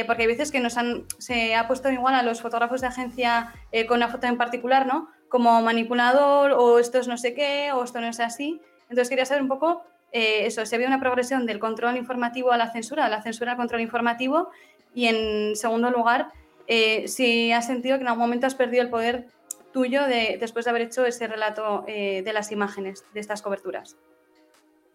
porque 0.07 0.25
hay 0.25 0.29
veces 0.29 0.53
que 0.53 0.61
nos 0.61 0.77
han, 0.77 1.07
se 1.17 1.55
ha 1.55 1.67
puesto 1.67 1.91
igual 1.91 2.15
a 2.15 2.23
los 2.23 2.43
fotógrafos 2.43 2.83
de 2.83 2.89
agencia 2.89 3.55
con 3.89 3.97
una 3.97 4.09
foto 4.09 4.27
en 4.27 4.37
particular, 4.37 4.87
¿no? 4.87 5.09
Como 5.31 5.63
manipulador 5.63 6.53
o 6.53 6.79
esto 6.79 6.99
es 6.99 7.09
no 7.09 7.17
sé 7.17 7.33
qué 7.33 7.73
o 7.73 7.83
esto 7.83 7.99
no 7.99 8.09
es 8.09 8.21
así. 8.21 8.61
Entonces 8.91 9.09
quería 9.09 9.25
saber 9.25 9.43
un 9.43 9.49
poco 9.49 9.83
eh, 10.13 10.47
eso, 10.47 10.65
si 10.67 10.75
había 10.75 10.89
una 10.89 11.01
progresión 11.01 11.47
del 11.47 11.59
control 11.59 11.97
informativo 11.97 12.53
a 12.53 12.57
la 12.57 12.71
censura, 12.73 13.05
de 13.05 13.11
la 13.11 13.23
censura 13.23 13.53
al 13.53 13.57
control 13.57 13.81
informativo, 13.81 14.51
y 14.95 15.07
en 15.07 15.57
segundo 15.57 15.91
lugar, 15.91 16.33
eh, 16.67 17.07
si 17.07 17.53
has 17.53 17.67
sentido 17.67 17.97
que 17.97 18.03
en 18.03 18.09
algún 18.09 18.23
momento 18.23 18.47
has 18.47 18.55
perdido 18.55 18.83
el 18.83 18.91
poder 18.91 19.27
tuyo 19.73 20.07
de, 20.07 20.37
después 20.41 20.65
de 20.65 20.71
haber 20.71 20.83
hecho 20.83 21.07
ese 21.07 21.29
relato 21.29 21.85
eh, 21.87 22.23
de 22.25 22.33
las 22.33 22.51
imágenes 22.51 23.05
de 23.15 23.21
estas 23.21 23.41
coberturas. 23.41 23.97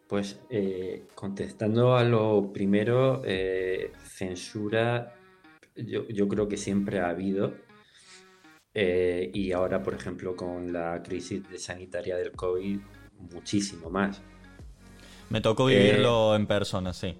Pues 0.07 0.39
contestando 1.15 1.95
a 1.95 2.03
lo 2.03 2.53
primero, 2.53 3.23
censura 4.03 5.15
yo, 5.75 6.27
creo 6.27 6.47
que 6.47 6.57
siempre 6.57 6.99
ha 6.99 7.09
habido. 7.09 7.55
y 8.75 9.51
ahora, 9.51 9.81
por 9.81 9.95
ejemplo, 9.95 10.35
con 10.35 10.71
la 10.71 11.01
crisis 11.01 11.41
sanitaria 11.57 12.17
del 12.17 12.33
COVID, 12.33 12.79
muchísimo 13.33 13.89
más. 13.89 14.21
Me 15.29 15.41
tocó 15.41 15.65
vivirlo 15.65 16.33
eh, 16.33 16.37
en 16.37 16.47
persona, 16.47 16.93
sí. 16.93 17.15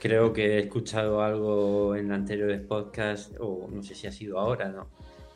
creo 0.00 0.32
que 0.32 0.56
he 0.56 0.58
escuchado 0.60 1.22
algo 1.22 1.96
en 1.96 2.12
anteriores 2.12 2.60
podcasts, 2.60 3.34
o 3.40 3.68
no 3.70 3.82
sé 3.82 3.94
si 3.94 4.06
ha 4.06 4.12
sido 4.12 4.38
ahora, 4.38 4.68
¿no? 4.68 4.88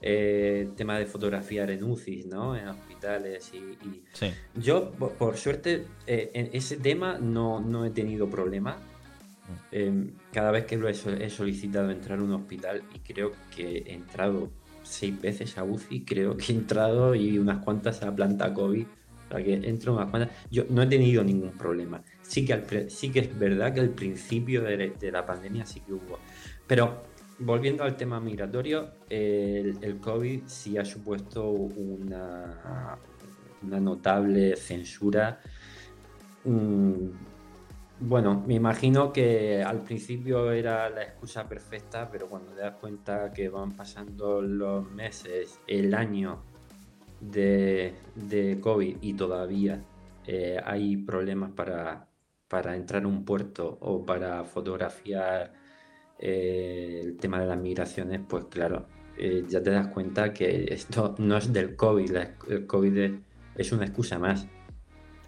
Eh, 0.03 0.68
tema 0.77 0.99
de 0.99 1.07
fotografiar 1.07 1.70
en 1.70 1.83
UCI, 1.83 2.25
¿no? 2.29 2.55
En 2.55 2.68
hospitales 2.68 3.51
y... 3.55 4.05
Sí. 4.12 4.31
Yo, 4.55 4.90
por, 4.90 5.37
suerte, 5.37 5.87
eh, 6.07 6.31
en 6.35 6.51
ese 6.53 6.77
tema 6.77 7.18
no, 7.18 7.61
no 7.61 7.85
he 7.85 7.90
tenido 7.90 8.29
problema. 8.29 8.77
Mm. 9.70 10.09
cada 10.33 10.51
vez 10.51 10.64
que 10.64 10.77
lo 10.77 10.88
he, 10.88 10.92
he, 10.92 11.31
solicitado 11.31 11.92
entrar 11.92 12.18
a 12.18 12.22
un 12.22 12.33
hospital 12.33 12.83
y 12.92 12.99
creo 12.99 13.31
que 13.55 13.79
he 13.79 13.92
entrado 13.94 14.51
seis 14.83 15.20
veces 15.20 15.57
a 15.57 15.62
UCI, 15.62 16.05
creo 16.05 16.37
que 16.37 16.53
he 16.53 16.57
entrado 16.57 17.14
y 17.14 17.38
unas 17.38 17.62
cuantas 17.62 18.03
a 18.03 18.12
planta 18.14 18.53
COVID 18.53 18.87
para 19.29 19.43
que 19.43 19.55
entre 19.55 19.91
unas 19.91 20.11
cuantas. 20.11 20.31
Yo 20.51 20.65
no 20.71 20.83
he 20.83 20.87
tenido 20.87 21.23
ningún 21.25 21.53
problema. 21.53 22.03
Sí 22.23 22.45
que, 22.45 22.91
sí 22.91 23.11
que 23.11 23.21
es 23.21 23.39
verdad 23.39 23.73
que 23.75 23.81
al 23.81 23.91
principio 23.91 24.62
de, 24.62 25.11
la 25.11 25.25
pandemia 25.25 25.67
sí 25.67 25.81
que 25.81 25.93
hubo. 25.93 26.19
Pero 26.67 27.03
volviendo 27.39 27.85
al 27.85 27.97
tema 27.97 28.21
migratorio, 28.21 28.91
el, 29.09 29.99
COVID 30.01 30.43
sí 30.47 30.79
ha 30.79 30.85
supuesto 30.85 31.51
una, 31.51 32.99
una 33.62 33.81
notable 33.81 34.57
censura. 34.57 35.41
Mm, 36.45 37.09
bueno, 37.99 38.45
me 38.47 38.55
imagino 38.55 39.11
que 39.11 39.62
al 39.62 39.81
principio 39.81 40.53
era 40.53 40.91
la 40.91 41.03
excusa 41.03 41.49
perfecta, 41.49 42.11
pero 42.11 42.29
cuando 42.29 42.53
te 42.53 42.61
das 42.61 42.75
cuenta 42.75 43.33
que 43.33 43.49
van 43.49 43.73
pasando 43.73 44.43
los 44.43 44.91
meses, 44.91 45.61
el 45.67 45.95
año 45.95 46.43
de, 47.21 47.95
de 48.15 48.61
COVID 48.61 48.99
y 49.01 49.15
todavía 49.15 49.83
eh, 50.27 50.61
hay 50.65 50.97
problemas 50.97 51.51
para, 51.53 52.09
para, 52.49 52.75
entrar 52.75 53.05
a 53.05 53.07
un 53.07 53.25
puerto 53.25 53.79
o 53.81 54.05
para 54.05 54.45
fotografiar 54.45 55.53
eh, 56.19 57.01
el 57.05 57.17
tema 57.17 57.41
de 57.41 57.47
las 57.47 57.59
migraciones, 57.59 58.21
pues 58.29 58.47
claro, 58.51 58.87
eh, 59.19 59.45
ya 59.49 59.63
te 59.63 59.71
das 59.71 59.87
cuenta 59.89 60.33
que 60.33 60.67
esto 60.71 61.15
no 61.19 61.37
es 61.37 61.53
del 61.53 61.77
COVID, 61.77 62.17
el 62.49 62.67
COVID 62.67 63.15
es, 63.57 63.73
una 63.73 63.85
excusa 63.85 64.19
más. 64.19 64.47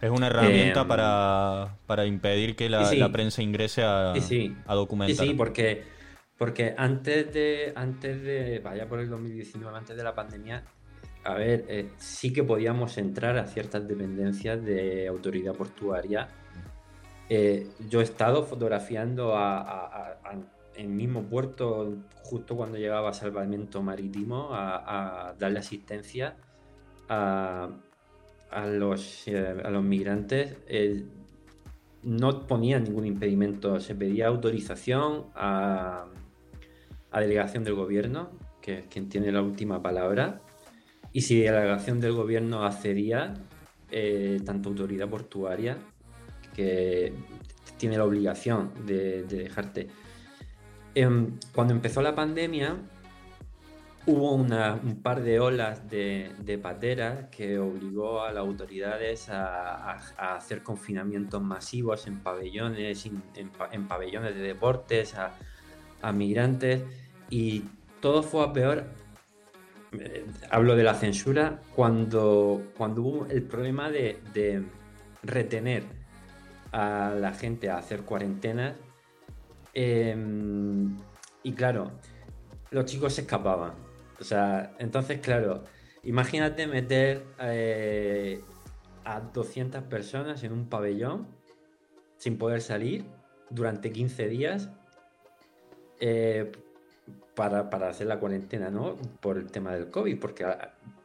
Es 0.00 0.10
una 0.10 0.26
herramienta 0.28 0.86
para, 0.86 1.76
para, 1.86 2.04
impedir 2.06 2.54
que 2.54 2.68
la, 2.68 2.92
la 2.92 3.10
prensa 3.10 3.42
ingrese 3.42 3.82
a, 3.82 4.12
a 4.12 4.74
documentar. 4.74 5.26
Sí, 5.26 5.34
porque, 5.34 5.82
porque 6.36 6.74
antes 6.76 7.32
de, 7.32 7.72
antes 7.74 8.22
de, 8.22 8.60
vaya 8.60 8.88
por 8.88 9.00
el 9.00 9.08
2019, 9.08 9.76
antes 9.76 9.96
de 9.96 10.02
la 10.02 10.14
pandemia, 10.14 10.64
a 11.24 11.34
ver, 11.34 11.64
eh, 11.68 11.90
sí 11.98 12.32
que 12.32 12.42
podíamos 12.42 12.96
entrar 12.98 13.36
a 13.38 13.46
ciertas 13.46 13.86
dependencias 13.86 14.64
de 14.64 15.06
autoridad 15.08 15.54
portuaria. 15.54 16.28
Eh, 17.28 17.68
yo 17.88 18.00
he 18.00 18.04
estado 18.04 18.44
fotografiando 18.44 19.34
en 20.74 20.86
el 20.86 20.88
mismo 20.88 21.24
puerto 21.24 21.96
justo 22.22 22.56
cuando 22.56 22.78
llegaba 22.78 23.10
a 23.10 23.12
salvamento 23.12 23.82
marítimo 23.82 24.48
a, 24.52 25.34
darle 25.38 25.58
asistencia 25.58 26.36
a, 27.08 27.68
los, 28.66 29.28
eh, 29.28 29.60
a 29.62 29.70
los 29.70 29.82
migrantes. 29.82 30.56
no 32.04 32.46
ponía 32.46 32.78
ningún 32.78 33.04
impedimento, 33.04 33.80
se 33.80 33.94
pedía 33.94 34.28
autorización 34.28 35.26
a, 35.34 36.06
a 37.10 37.20
delegación 37.20 37.64
del 37.64 37.74
gobierno, 37.74 38.30
que 38.62 38.78
es 38.78 38.86
quien 38.86 39.10
tiene 39.10 39.30
la 39.30 39.42
última 39.42 39.82
palabra 39.82 40.40
y 41.18 41.20
si 41.20 41.42
la 41.42 41.54
delegación 41.54 41.98
del 41.98 42.12
gobierno 42.12 42.62
accedía, 42.62 43.34
eh, 43.90 44.40
tanto 44.46 44.68
autoridad 44.68 45.08
portuaria, 45.08 45.76
que 46.54 47.12
tiene 47.76 47.98
la 47.98 48.04
obligación 48.04 48.70
de, 48.86 49.24
dejarte. 49.24 49.88
Em, 50.94 51.32
cuando 51.52 51.74
empezó 51.74 52.02
la 52.02 52.14
pandemia, 52.14 52.76
Hubo 54.06 54.32
un 54.32 55.02
par 55.02 55.22
de 55.22 55.38
olas 55.38 55.90
de, 55.90 56.30
de 56.38 56.56
pateras 56.56 57.26
que 57.30 57.58
obligó 57.58 58.22
a 58.22 58.32
las 58.32 58.40
autoridades 58.40 59.28
a, 59.28 59.98
hacer 60.16 60.62
confinamientos 60.62 61.42
masivos 61.42 62.06
en 62.06 62.20
pabellones, 62.20 63.04
en, 63.34 63.88
pabellones 63.88 64.34
de 64.34 64.40
deportes, 64.40 65.14
a, 65.14 66.12
migrantes, 66.12 66.84
y 67.28 67.64
todo 68.00 68.22
fue 68.22 68.44
a 68.44 68.52
peor. 68.54 69.07
Eh, 69.92 70.26
hablo 70.50 70.76
de 70.76 70.82
la 70.82 70.94
censura 70.94 71.60
cuando, 71.74 72.72
cuando 72.76 73.02
hubo 73.02 73.26
el 73.26 73.42
problema 73.42 73.90
de, 73.90 74.64
retener 75.22 75.82
a 76.72 77.14
la 77.18 77.32
gente 77.32 77.70
a 77.70 77.78
hacer 77.78 78.02
cuarentenas. 78.02 78.74
Em, 79.74 80.96
y 81.42 81.52
claro, 81.52 81.92
los 82.70 82.84
chicos 82.84 83.14
se 83.14 83.22
escapaban 83.22 83.88
o 84.20 84.24
sea, 84.24 84.74
entonces, 84.78 85.20
claro, 85.20 85.64
imagínate 86.02 86.66
meter 86.66 87.24
eh, 87.40 88.42
a 89.04 89.20
200 89.20 89.84
personas 89.84 90.42
en 90.42 90.52
un 90.52 90.68
pabellón 90.68 91.28
sin 92.16 92.36
poder 92.36 92.60
salir 92.60 93.04
durante 93.50 93.92
15 93.92 94.28
días 94.28 94.70
eh, 96.00 96.50
para, 97.38 97.88
hacer 97.88 98.08
la 98.08 98.18
cuarentena, 98.18 98.68
¿no? 98.68 98.96
Por 99.20 99.38
el 99.38 99.48
tema 99.48 99.72
del 99.72 99.90
COVID, 99.90 100.18
porque 100.18 100.44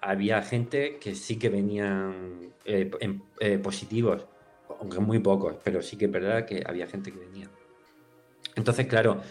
había 0.02 0.41
gente 0.41 0.98
que 0.98 1.13
sí 1.13 1.38
que 1.38 1.50
venían 1.50 2.54
eh, 2.65 3.60
positivos, 3.62 4.26
aunque 4.80 5.00
muy 5.00 5.19
pocos, 5.19 5.58
pero 5.63 5.84
sí 5.84 5.96
que 5.96 6.06
es 6.06 6.12
verdad 6.12 6.43
que 6.43 6.63
había 6.65 6.88
gente 6.88 7.12
que 7.12 7.19
venía. 7.19 7.48
Entonces, 8.56 8.88
claro, 8.88 9.22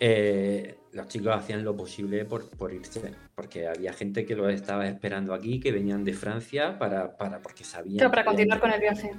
eh, 0.00 0.76
los 0.92 1.06
chicos 1.06 1.36
hacían 1.36 1.62
lo 1.62 1.76
posible 1.76 2.24
por, 2.24 2.72
irse, 2.72 3.14
porque 3.36 3.68
había 3.68 3.92
gente 3.92 4.26
que 4.26 4.34
lo 4.34 4.48
estaba 4.48 4.88
esperando 4.88 5.34
aquí, 5.34 5.60
que 5.60 5.70
venían 5.70 6.02
de 6.02 6.14
Francia 6.14 6.80
para, 6.80 7.16
para 7.16 7.40
porque 7.40 7.62
sabían. 7.62 7.98
Pero 7.98 8.10
para 8.10 8.24
continuar 8.24 8.58
con 8.58 8.72
el 8.72 8.80
viaje. 8.80 9.12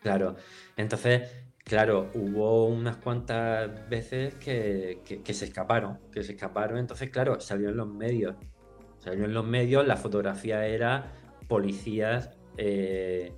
Claro, 0.00 0.36
entonces, 0.78 1.30
claro, 1.64 2.10
hubo 2.14 2.66
unas 2.66 2.96
cuantas 2.96 3.88
veces 3.88 4.34
que, 4.34 5.00
se 5.24 5.44
escaparon, 5.44 5.98
que 6.12 6.22
se 6.22 6.32
escaparon, 6.32 6.78
entonces, 6.78 7.10
claro, 7.10 7.40
salió 7.40 7.70
en 7.70 7.76
los 7.76 7.88
medios. 7.88 8.36
Salió 9.00 9.24
en 9.24 9.34
los 9.34 9.44
medios, 9.44 9.86
la 9.86 9.96
fotografía 9.96 10.66
era 10.66 11.12
policías 11.48 12.30
eh, 12.56 13.32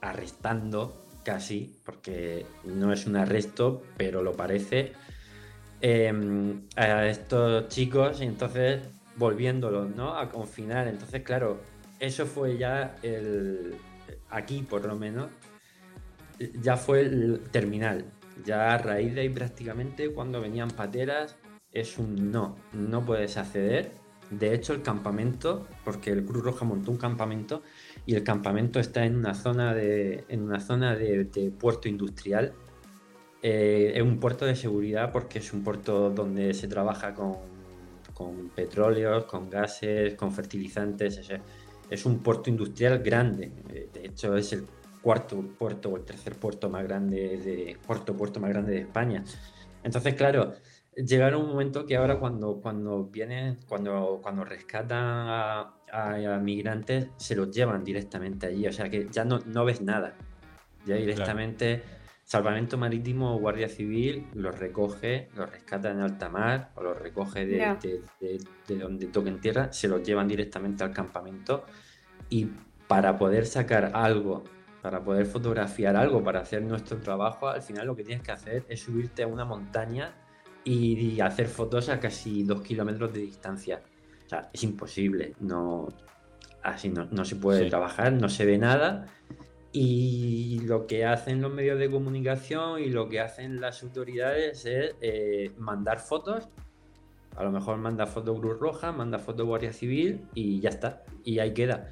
arrestando 0.00 1.02
casi, 1.24 1.80
porque 1.84 2.46
no 2.64 2.92
es 2.92 3.06
un 3.06 3.16
arresto, 3.16 3.82
pero 3.96 4.22
lo 4.22 4.34
parece 4.34 4.92
Em, 5.80 6.62
a 6.74 7.06
estos 7.06 7.68
chicos 7.68 8.22
y 8.22 8.24
entonces 8.24 8.80
volviéndolos 9.16 9.94
¿no? 9.94 10.16
a 10.16 10.30
confinar. 10.30 10.88
Entonces, 10.88 11.22
claro, 11.22 11.60
eso 12.00 12.26
fue 12.26 12.56
ya 12.56 12.96
el. 13.02 13.74
Aquí, 14.30 14.62
por 14.62 14.84
lo 14.86 14.96
menos, 14.96 15.28
ya 16.60 16.76
fue 16.76 17.00
el 17.00 17.40
terminal. 17.50 18.04
Ya 18.44 18.74
a 18.74 18.78
raíz 18.78 19.14
de 19.14 19.22
ahí, 19.22 19.28
prácticamente, 19.28 20.12
cuando 20.12 20.40
venían 20.40 20.70
pateras, 20.70 21.36
es 21.72 21.98
un 21.98 22.30
no, 22.30 22.56
no 22.72 23.04
puedes 23.04 23.36
acceder. 23.36 23.92
De 24.30 24.54
hecho, 24.54 24.72
el 24.72 24.82
campamento, 24.82 25.66
porque 25.84 26.10
el 26.10 26.24
Cruz 26.24 26.42
Roja 26.42 26.64
montó 26.64 26.90
un 26.90 26.98
campamento 26.98 27.62
y 28.06 28.14
el 28.14 28.24
campamento 28.24 28.80
está 28.80 29.04
en 29.04 29.16
una 29.16 29.34
zona 29.34 29.72
de, 29.72 30.24
en 30.28 30.42
una 30.42 30.60
zona 30.60 30.96
de 30.96 31.52
puerto 31.58 31.88
industrial 31.88 32.54
eh, 33.48 33.92
es 33.94 34.02
un 34.02 34.18
puerto 34.18 34.44
de 34.44 34.56
seguridad 34.56 35.12
porque 35.12 35.38
es 35.38 35.52
un 35.52 35.62
puerto 35.62 36.10
donde 36.10 36.52
se 36.52 36.66
trabaja 36.68 37.14
con, 37.14 37.36
con 38.12 38.48
petróleos, 38.48 39.24
con 39.26 39.48
gases, 39.50 40.14
con 40.14 40.32
fertilizantes. 40.32 41.20
Es, 41.88 42.06
un 42.06 42.24
puerto 42.24 42.50
industrial 42.50 42.98
grande. 43.04 43.52
Eh, 43.72 43.88
de 43.92 44.06
hecho, 44.06 44.36
es 44.36 44.52
el 44.52 44.66
cuarto 45.06 45.40
puerto 45.56 45.90
o 45.90 45.96
el 45.96 46.04
tercer 46.04 46.34
puerto 46.34 46.68
más 46.68 46.82
grande 46.82 47.38
de 47.38 47.76
cuarto 47.86 48.16
puerto 48.16 48.40
más 48.40 48.50
grande 48.50 48.72
de 48.72 48.80
España. 48.80 49.22
Entonces, 49.84 50.14
claro, 50.14 50.54
llegaron 50.96 51.42
un 51.42 51.50
momento 51.50 51.86
que 51.86 51.94
ahora 51.94 52.18
cuando, 52.18 52.60
cuando 52.60 53.04
vienen, 53.04 53.56
cuando, 53.68 54.18
cuando 54.20 54.44
rescatan 54.44 54.98
a, 54.98 56.40
migrantes, 56.42 57.06
se 57.18 57.36
los 57.36 57.52
llevan 57.52 57.84
directamente 57.84 58.46
allí. 58.48 58.66
O 58.66 58.72
sea 58.72 58.90
que 58.90 59.06
ya 59.08 59.24
no, 59.24 59.38
no 59.46 59.64
ves 59.64 59.80
nada. 59.80 60.16
Ya 60.84 60.96
directamente 60.96 61.84
Salvamento 62.24 62.76
Marítimo 62.76 63.36
o 63.36 63.38
Guardia 63.38 63.68
Civil 63.68 64.26
los 64.34 64.58
recoge, 64.58 65.28
los 65.36 65.48
rescata 65.48 65.92
en 65.92 66.00
alta 66.00 66.30
mar 66.30 66.72
o 66.74 66.82
los 66.82 66.98
recoge 66.98 67.46
de, 67.46 68.40
donde 68.66 69.06
toquen 69.06 69.40
tierra, 69.40 69.72
se 69.72 69.86
los 69.86 70.02
llevan 70.02 70.26
directamente 70.26 70.82
al 70.82 70.92
campamento 70.92 71.64
y 72.28 72.48
para 72.88 73.16
poder 73.16 73.46
sacar 73.46 73.92
algo, 73.94 74.42
para 74.86 75.02
poder 75.02 75.26
fotografiar 75.26 75.96
algo, 75.96 76.22
para 76.22 76.38
hacer 76.38 76.62
nuestro 76.62 76.98
trabajo, 76.98 77.48
al 77.48 77.60
final 77.60 77.88
lo 77.88 77.96
que 77.96 78.04
tienes 78.04 78.22
que 78.24 78.30
hacer 78.30 78.64
es 78.68 78.78
subirte 78.78 79.24
a 79.24 79.26
una 79.26 79.44
montaña 79.44 80.14
y, 80.62 81.18
hacer 81.20 81.48
fotos 81.48 81.88
a 81.88 81.98
casi 81.98 82.44
dos 82.44 82.62
kilómetros 82.62 83.12
de 83.12 83.18
distancia. 83.18 83.82
O 84.24 84.28
sea, 84.28 84.48
es 84.52 84.62
imposible, 84.62 85.34
no, 85.40 85.88
así 86.62 86.88
no, 86.88 87.24
se 87.24 87.34
puede 87.34 87.68
trabajar, 87.68 88.12
no 88.12 88.28
se 88.28 88.46
ve 88.46 88.58
nada 88.58 89.06
y 89.72 90.60
lo 90.60 90.86
que 90.86 91.04
hacen 91.04 91.40
los 91.40 91.52
medios 91.52 91.80
de 91.80 91.90
comunicación 91.90 92.80
y 92.80 92.86
lo 92.88 93.08
que 93.08 93.18
hacen 93.18 93.60
las 93.60 93.82
autoridades 93.82 94.66
es 94.66 94.94
eh, 95.00 95.50
mandar 95.58 95.98
fotos. 95.98 96.48
A 97.34 97.42
lo 97.42 97.50
mejor 97.50 97.76
manda 97.78 98.06
foto 98.06 98.36
Cruz 98.36 98.56
Roja, 98.60 98.92
manda 98.92 99.18
foto 99.18 99.46
Guardia 99.46 99.72
Civil 99.72 100.28
y 100.32 100.60
ya 100.60 100.68
está. 100.68 101.02
Y 101.24 101.40
ahí 101.40 101.54
queda. 101.54 101.88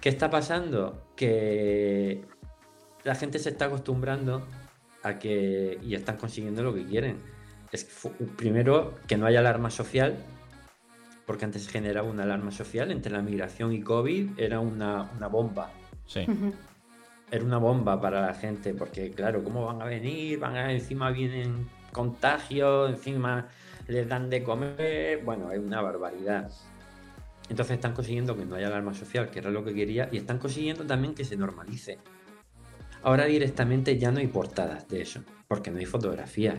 ¿Qué 0.00 0.10
está 0.10 0.30
pasando? 0.30 1.12
Que 1.16 2.24
la 3.06 3.14
gente 3.14 3.38
se 3.38 3.50
está 3.50 3.66
acostumbrando 3.66 4.46
a 5.02 5.18
que. 5.18 5.78
y 5.82 5.94
están 5.94 6.16
consiguiendo 6.16 6.62
lo 6.62 6.74
que 6.74 6.84
quieren. 6.84 7.16
Es 7.72 7.86
primero 8.36 8.94
que 9.06 9.16
no 9.16 9.26
haya 9.26 9.40
alarma 9.40 9.70
social, 9.70 10.16
porque 11.24 11.44
antes 11.44 11.64
se 11.64 11.70
generaba 11.70 12.08
una 12.08 12.24
alarma 12.24 12.50
social 12.50 12.90
entre 12.92 13.12
la 13.12 13.22
migración 13.22 13.72
y 13.72 13.80
COVID, 13.80 14.38
era 14.38 14.60
una, 14.60 15.10
una 15.16 15.26
bomba. 15.26 15.72
Sí 16.06 16.26
era 17.30 17.44
una 17.44 17.58
bomba 17.58 18.00
para 18.00 18.20
la 18.20 18.34
gente, 18.34 18.74
porque 18.74 19.10
claro, 19.10 19.42
¿cómo 19.42 19.66
van 19.66 19.82
a 19.82 19.84
venir? 19.84 20.38
Van 20.38 20.56
a 20.56 20.72
encima 20.72 21.10
vienen 21.10 21.68
contagios, 21.92 22.90
encima 22.90 23.48
les 23.88 24.08
dan 24.08 24.30
de 24.30 24.42
comer, 24.42 25.22
bueno, 25.24 25.50
es 25.50 25.58
una 25.58 25.80
barbaridad. 25.80 26.50
Entonces 27.48 27.74
están 27.76 27.94
consiguiendo 27.94 28.36
que 28.36 28.44
no 28.44 28.56
haya 28.56 28.66
alarma 28.68 28.94
social, 28.94 29.30
que 29.30 29.38
era 29.38 29.50
lo 29.50 29.64
que 29.64 29.74
quería, 29.74 30.08
y 30.12 30.18
están 30.18 30.38
consiguiendo 30.38 30.84
también 30.84 31.14
que 31.14 31.24
se 31.24 31.36
normalice. 31.36 31.98
Ahora 33.06 33.26
directamente 33.26 33.98
ya 33.98 34.10
no 34.10 34.18
hay 34.18 34.26
portadas 34.26 34.88
de 34.88 35.00
eso, 35.00 35.20
porque 35.46 35.70
no 35.70 35.78
hay 35.78 35.86
fotografías. 35.86 36.58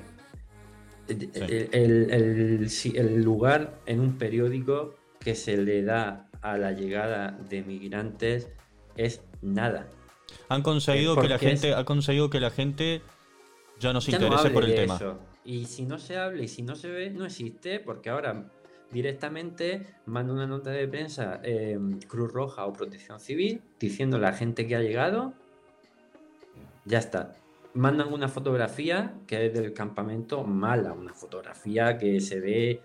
El, 1.09 1.29
el, 1.73 3.21
lugar 3.21 3.81
en 3.85 3.99
un 3.99 4.17
periódico 4.17 4.95
que 5.19 5.35
se 5.35 5.57
le 5.57 5.83
da 5.83 6.29
a 6.41 6.57
la 6.57 6.71
llegada 6.71 7.37
de 7.49 7.63
migrantes 7.63 8.49
es 8.95 9.21
nada. 9.41 9.89
Han 10.47 10.61
conseguido 10.61 11.17
que 11.17 11.27
la 11.27 11.37
gente, 11.37 11.73
ha 11.73 11.83
conseguido 11.83 12.29
que 12.29 12.39
la 12.39 12.49
gente 12.49 13.01
ya 13.77 13.91
no 13.91 13.99
se 13.99 14.11
interese 14.11 14.49
por 14.49 14.63
el 14.63 14.73
tema. 14.73 14.97
Y 15.43 15.65
si 15.65 15.83
no 15.83 15.97
se 15.97 16.15
habla 16.15 16.43
y 16.43 16.47
si 16.47 16.61
no 16.61 16.75
se 16.75 16.89
ve, 16.89 17.09
no 17.09 17.25
existe, 17.25 17.81
porque 17.81 18.09
ahora 18.09 18.49
directamente 18.93 19.85
manda 20.05 20.31
una 20.31 20.47
nota 20.47 20.69
de 20.69 20.87
prensa 20.87 21.41
em, 21.43 21.99
Cruz 21.99 22.31
Roja 22.31 22.65
o 22.65 22.71
Protección 22.71 23.19
Civil 23.19 23.61
diciendo 23.81 24.15
a 24.15 24.21
la 24.21 24.31
gente 24.31 24.65
que 24.65 24.77
ha 24.77 24.81
llegado, 24.81 25.33
ya 26.87 26.99
está. 26.99 27.33
Mandan 27.73 28.11
una 28.11 28.27
fotografía 28.27 29.13
que 29.27 29.47
es 29.47 29.53
del 29.53 29.73
campamento 29.73 30.43
mala, 30.43 30.93
una 30.93 31.13
fotografía 31.13 31.97
que 31.97 32.19
se 32.19 32.39
ve 32.39 32.81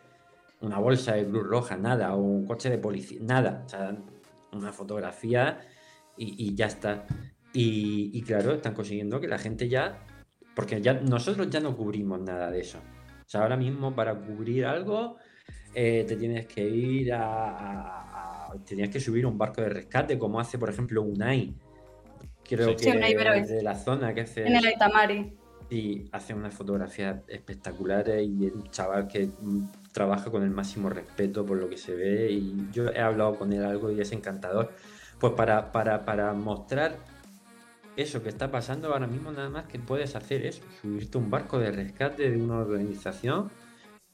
una 0.60 0.78
bolsa 0.78 1.14
de 1.14 1.26
Cruz 1.26 1.46
Roja, 1.46 1.76
nada, 1.76 2.14
o 2.14 2.18
un 2.20 2.46
coche 2.46 2.68
de 2.70 2.78
policía, 2.78 3.18
nada. 3.22 3.62
O 3.66 3.68
sea, 3.68 3.96
una 4.52 4.72
fotografía 4.72 5.60
y 6.16 6.54
ya 6.54 6.66
está. 6.66 7.06
Y, 7.54 8.22
claro, 8.22 8.52
están 8.54 8.74
consiguiendo 8.74 9.20
que 9.20 9.28
la 9.28 9.38
gente 9.38 9.68
ya, 9.68 9.98
porque 10.54 10.80
ya 10.80 10.94
nosotros 10.94 11.50
ya 11.50 11.60
no 11.60 11.76
cubrimos 11.76 12.20
nada 12.20 12.50
de 12.50 12.60
eso. 12.60 12.78
O 12.78 13.28
sea, 13.28 13.42
ahora 13.42 13.56
mismo 13.56 13.94
para 13.94 14.14
cubrir 14.14 14.64
algo 14.64 15.16
eh, 15.74 16.04
te 16.06 16.16
tienes 16.16 16.46
que 16.46 16.66
ir 16.66 17.12
a, 17.14 18.50
Tenías 18.66 18.90
que 18.90 19.00
subir 19.00 19.24
un 19.24 19.38
barco 19.38 19.62
de 19.62 19.70
rescate, 19.70 20.18
como 20.18 20.38
hace, 20.38 20.58
por 20.58 20.68
ejemplo, 20.68 21.02
Unai. 21.02 21.54
Creo 22.56 22.76
que 22.76 23.38
es 23.38 23.48
de 23.48 23.62
la 23.62 23.74
zona 23.74 24.14
que 24.14 24.22
hace. 24.22 24.46
En 24.46 24.56
el 24.56 24.66
Aitamari. 24.66 25.32
Y 25.70 26.08
hace 26.12 26.34
unas 26.34 26.54
fotografías 26.54 27.16
espectaculares 27.28 28.28
y 28.28 28.46
es 28.46 28.52
un 28.52 28.70
chaval 28.70 29.08
que 29.08 29.30
trabaja 29.92 30.30
con 30.30 30.42
el 30.42 30.50
máximo 30.50 30.90
respeto 30.90 31.46
por 31.46 31.56
lo 31.56 31.68
que 31.68 31.78
se 31.78 31.94
ve. 31.94 32.30
Y 32.30 32.68
yo 32.72 32.90
he 32.90 33.00
hablado 33.00 33.36
con 33.36 33.52
él 33.52 33.64
algo 33.64 33.90
y 33.90 34.00
es 34.00 34.12
encantador. 34.12 34.70
Pues 35.18 35.32
para, 35.32 35.72
para, 35.72 36.04
para 36.04 36.34
mostrar 36.34 36.96
eso 37.96 38.22
que 38.22 38.28
está 38.28 38.50
pasando 38.50 38.92
ahora 38.92 39.06
mismo, 39.06 39.32
nada 39.32 39.48
más 39.48 39.66
que 39.66 39.78
puedes 39.78 40.16
hacer 40.16 40.46
es 40.46 40.62
subirte 40.80 41.18
un 41.18 41.30
barco 41.30 41.58
de 41.58 41.70
rescate 41.70 42.30
de 42.30 42.36
una 42.36 42.58
organización 42.58 43.50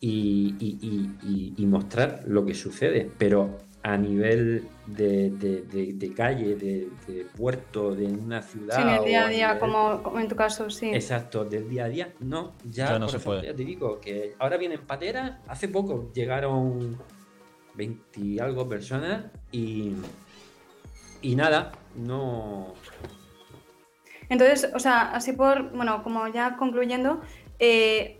y, 0.00 1.66
mostrar 1.66 2.22
lo 2.26 2.44
que 2.44 2.54
sucede. 2.54 3.10
Pero 3.18 3.58
a 3.82 3.96
nivel 3.96 4.68
de, 4.86 6.12
calle, 6.16 6.56
de, 6.56 7.26
puerto, 7.36 7.94
de 7.94 8.06
una 8.06 8.42
ciudad. 8.42 8.76
Sí, 8.76 8.82
en 8.82 8.88
el 8.88 9.04
día 9.04 9.24
a 9.24 9.28
día, 9.28 9.58
como, 9.58 10.18
en 10.18 10.28
tu 10.28 10.36
caso, 10.36 10.68
sí. 10.70 10.90
Exacto, 10.92 11.44
del 11.44 11.68
día 11.68 11.84
a 11.84 11.88
día, 11.88 12.12
no. 12.20 12.54
Ya, 12.64 12.98
no 12.98 13.08
se 13.08 13.18
puede. 13.18 13.46
Ya 13.46 13.54
te 13.54 13.64
digo 13.64 14.00
que 14.00 14.34
ahora 14.38 14.56
vienen 14.56 14.80
pateras. 14.80 15.38
Hace 15.46 15.68
poco 15.68 16.10
llegaron 16.12 16.98
20 17.74 18.20
y 18.20 18.38
algo 18.38 18.68
personas 18.68 19.26
y. 19.52 19.94
Y 21.20 21.34
nada, 21.34 21.72
no. 21.96 22.74
Entonces, 24.28 24.70
o 24.74 24.78
sea, 24.78 25.10
así 25.12 25.32
por, 25.32 25.70
bueno, 25.70 26.02
como 26.02 26.28
ya 26.28 26.56
concluyendo, 26.56 27.20
eh, 27.58 28.18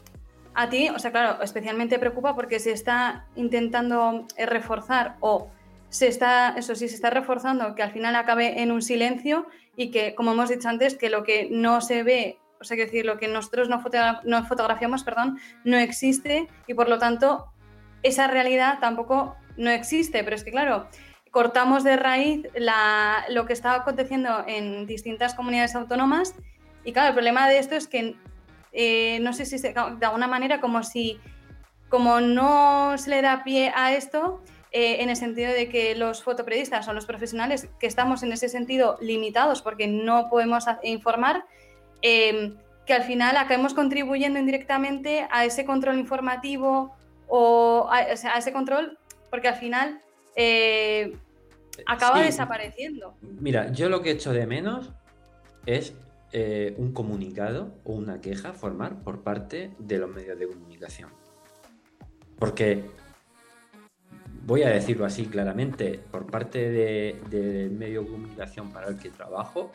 a 0.58 0.68
ti, 0.68 0.88
o 0.88 0.98
sea, 0.98 1.12
claro, 1.12 1.40
especialmente 1.40 2.00
preocupa 2.00 2.34
porque 2.34 2.58
se 2.58 2.72
está 2.72 3.26
intentando 3.36 4.26
eh, 4.36 4.44
reforzar 4.44 5.14
o 5.20 5.52
se 5.88 6.08
está, 6.08 6.56
eso 6.56 6.74
sí, 6.74 6.88
se 6.88 6.96
está 6.96 7.10
reforzando 7.10 7.76
que 7.76 7.84
al 7.84 7.92
final 7.92 8.16
acabe 8.16 8.60
en 8.60 8.72
un 8.72 8.82
silencio 8.82 9.46
y 9.76 9.92
que, 9.92 10.16
como 10.16 10.32
hemos 10.32 10.48
dicho 10.48 10.68
antes, 10.68 10.96
que 10.96 11.10
lo 11.10 11.22
que 11.22 11.46
no 11.52 11.80
se 11.80 12.02
ve, 12.02 12.40
o 12.60 12.64
sea, 12.64 12.76
que 12.76 12.86
decir, 12.86 13.06
lo 13.06 13.18
que 13.18 13.28
nosotros 13.28 13.68
no, 13.68 13.80
fotografiamos, 14.46 15.04
perdón, 15.04 15.38
no 15.62 15.76
existe 15.76 16.48
y 16.66 16.74
por 16.74 16.88
lo 16.88 16.98
tanto 16.98 17.46
esa 18.02 18.26
realidad 18.26 18.80
tampoco 18.80 19.36
no 19.56 19.70
existe. 19.70 20.24
Pero 20.24 20.34
es 20.34 20.42
que, 20.42 20.50
claro, 20.50 20.88
cortamos 21.30 21.84
de 21.84 21.96
raíz 21.96 22.48
lo 23.28 23.46
que 23.46 23.52
está 23.52 23.74
aconteciendo 23.74 24.42
en 24.48 24.86
distintas 24.86 25.36
comunidades 25.36 25.76
autónomas 25.76 26.34
y, 26.82 26.92
claro, 26.92 27.10
el 27.10 27.14
problema 27.14 27.48
de 27.48 27.58
esto 27.58 27.76
es 27.76 27.86
que 27.86 28.16
eh, 28.72 29.18
no 29.20 29.32
sé 29.32 29.46
si 29.46 29.58
de 29.58 29.74
alguna 29.76 30.26
manera 30.26 30.60
como 30.60 30.82
si, 30.82 31.18
como 31.88 32.20
no 32.20 32.96
se 32.98 33.10
le 33.10 33.22
da 33.22 33.44
pie 33.44 33.72
a 33.74 33.94
esto, 33.94 34.42
eh, 34.70 35.02
en 35.02 35.08
el 35.08 35.16
sentido 35.16 35.52
de 35.52 35.68
que 35.68 35.94
los 35.94 36.22
fotoperiodistas 36.22 36.86
o 36.88 36.92
los 36.92 37.06
profesionales 37.06 37.68
que 37.80 37.86
estamos 37.86 38.22
en 38.22 38.32
ese 38.32 38.48
sentido 38.48 38.98
limitados 39.00 39.62
porque 39.62 39.86
no 39.86 40.28
podemos 40.28 40.64
informar, 40.82 41.44
eh, 42.02 42.52
que 42.84 42.92
al 42.92 43.02
final 43.02 43.36
acabemos 43.36 43.74
contribuyendo 43.74 44.38
indirectamente 44.38 45.26
a 45.30 45.44
ese 45.44 45.64
control 45.64 45.98
informativo 45.98 46.94
o 47.26 47.88
a, 47.90 48.02
ese 48.02 48.52
control, 48.52 48.98
porque 49.30 49.48
al 49.48 49.56
final 49.56 50.00
acaba 51.86 52.20
desapareciendo. 52.22 53.14
Mira, 53.20 53.72
yo 53.72 53.88
lo 53.88 54.02
que 54.02 54.12
echo 54.12 54.32
de 54.32 54.46
menos 54.46 54.90
es 55.66 55.94
eh, 56.32 56.74
un 56.76 56.92
comunicado 56.92 57.72
o 57.84 57.92
una 57.92 58.20
queja 58.20 58.52
formar 58.52 59.02
por 59.02 59.22
parte 59.22 59.72
de 59.78 59.98
los 59.98 60.10
medios 60.10 60.38
de 60.38 60.46
comunicación. 60.46 61.10
Porque, 62.38 62.84
voy 64.44 64.62
a 64.62 64.68
decirlo 64.68 65.06
así 65.06 65.26
claramente, 65.26 65.98
por 66.10 66.26
parte 66.26 66.68
del 66.70 67.70
medio 67.70 68.02
de 68.02 68.08
comunicación 68.08 68.70
para 68.70 68.88
el 68.88 68.98
que 68.98 69.10
trabajo, 69.10 69.72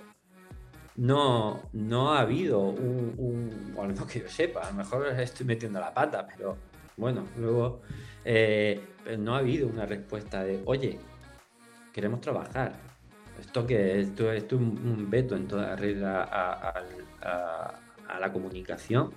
no, 0.96 1.70
no 1.74 2.14
ha 2.14 2.20
habido 2.20 2.62
un, 2.62 3.74
no 3.96 4.08
que 4.08 4.20
yo 4.20 4.30
sepa, 4.30 4.62
a 4.62 4.72
lo 4.72 4.78
mejor 4.78 5.08
estoy 5.20 5.46
metiendo 5.46 5.80
la 5.80 5.94
pata, 5.94 6.28
pero 6.28 6.58
bueno, 6.98 7.26
luego 7.38 7.82
eh, 8.24 8.80
no 9.18 9.36
ha 9.36 9.40
habido 9.40 9.68
una 9.68 9.86
respuesta 9.86 10.44
de, 10.44 10.62
oye, 10.66 11.00
queremos 11.92 12.22
trabajar, 12.22 12.74
esto 13.46 13.68
que 13.68 14.00
esto, 14.00 14.32
es 14.32 14.52
un 14.52 15.10
veto 15.10 15.36
en 15.36 15.48
toda 15.48 15.76
regla 15.76 16.24
a, 16.24 18.20
la 18.20 18.32
comunicación. 18.32 19.12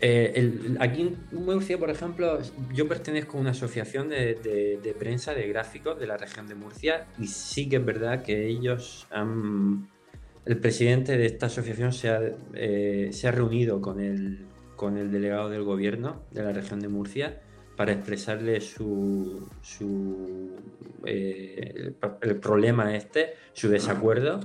Eh, 0.00 0.76
aquí 0.78 1.02
en 1.02 1.44
Murcia, 1.44 1.78
por 1.78 1.90
ejemplo, 1.90 2.38
yo 2.74 2.86
pertenezco 2.86 3.38
a 3.38 3.40
una 3.40 3.50
asociación 3.50 4.08
de, 4.08 4.96
prensa 4.98 5.34
de 5.34 5.48
gráficos 5.48 5.98
de 5.98 6.06
la 6.06 6.16
región 6.16 6.46
de 6.46 6.54
Murcia 6.54 7.06
y 7.18 7.26
sí 7.26 7.68
que 7.68 7.76
es 7.76 7.84
verdad 7.84 8.22
que 8.22 8.46
ellos 8.46 9.06
han, 9.10 9.88
el 10.44 10.58
presidente 10.58 11.16
de 11.16 11.26
esta 11.26 11.46
asociación 11.46 11.92
se 11.92 12.10
ha, 12.10 12.20
eh, 12.54 13.10
se 13.12 13.28
ha 13.28 13.30
reunido 13.30 13.80
con 13.80 14.00
el, 14.00 14.46
con 14.74 14.96
el 14.98 15.10
delegado 15.10 15.48
del 15.48 15.62
gobierno 15.62 16.22
de 16.30 16.42
la 16.42 16.52
región 16.52 16.80
de 16.80 16.88
Murcia 16.88 17.40
para 17.76 17.92
expresarle 17.92 18.60
su, 18.60 19.48
su 19.60 20.50
eh, 21.04 21.94
el, 22.22 22.40
problema 22.40 22.96
este, 22.96 23.34
su 23.52 23.68
desacuerdo. 23.68 24.40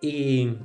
Y 0.00 0.56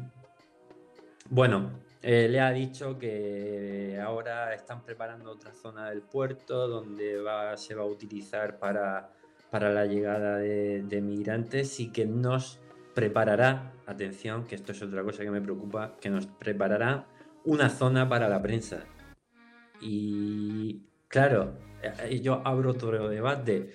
bueno, 1.30 1.72
eh, 2.02 2.28
le 2.30 2.40
ha 2.40 2.52
dicho 2.52 2.98
que 3.00 4.00
ahora 4.02 4.54
están 4.54 4.84
preparando 4.84 5.32
otra 5.32 5.54
zona 5.54 5.90
del 5.90 6.02
puerto 6.02 6.68
donde 6.68 7.20
va, 7.20 7.58
se 7.58 7.76
va 7.76 7.84
a 7.84 7.88
utilizar 7.88 8.60
para, 8.60 9.12
para 9.50 9.72
la 9.72 9.86
llegada 9.86 10.38
de, 10.38 10.84
de 10.84 11.02
migrantes 11.02 11.80
y 11.80 11.92
que 11.92 12.06
nos 12.06 12.60
preparará, 12.94 13.74
atención, 13.88 14.46
que 14.46 14.56
esto 14.56 14.74
es 14.74 14.82
otra 14.82 15.04
cosa 15.04 15.24
que 15.24 15.32
me 15.32 15.42
preocupa, 15.42 15.96
que 16.00 16.10
nos 16.10 16.28
preparará 16.28 17.08
una 17.46 17.70
zona 17.70 18.08
para 18.08 18.28
la 18.30 18.42
prensa. 18.42 18.84
Y 19.82 20.82
claro, 21.08 21.54
eh, 21.82 22.20
yo 22.22 22.42
abro 22.46 22.72
otro 22.72 23.10
debate. 23.10 23.72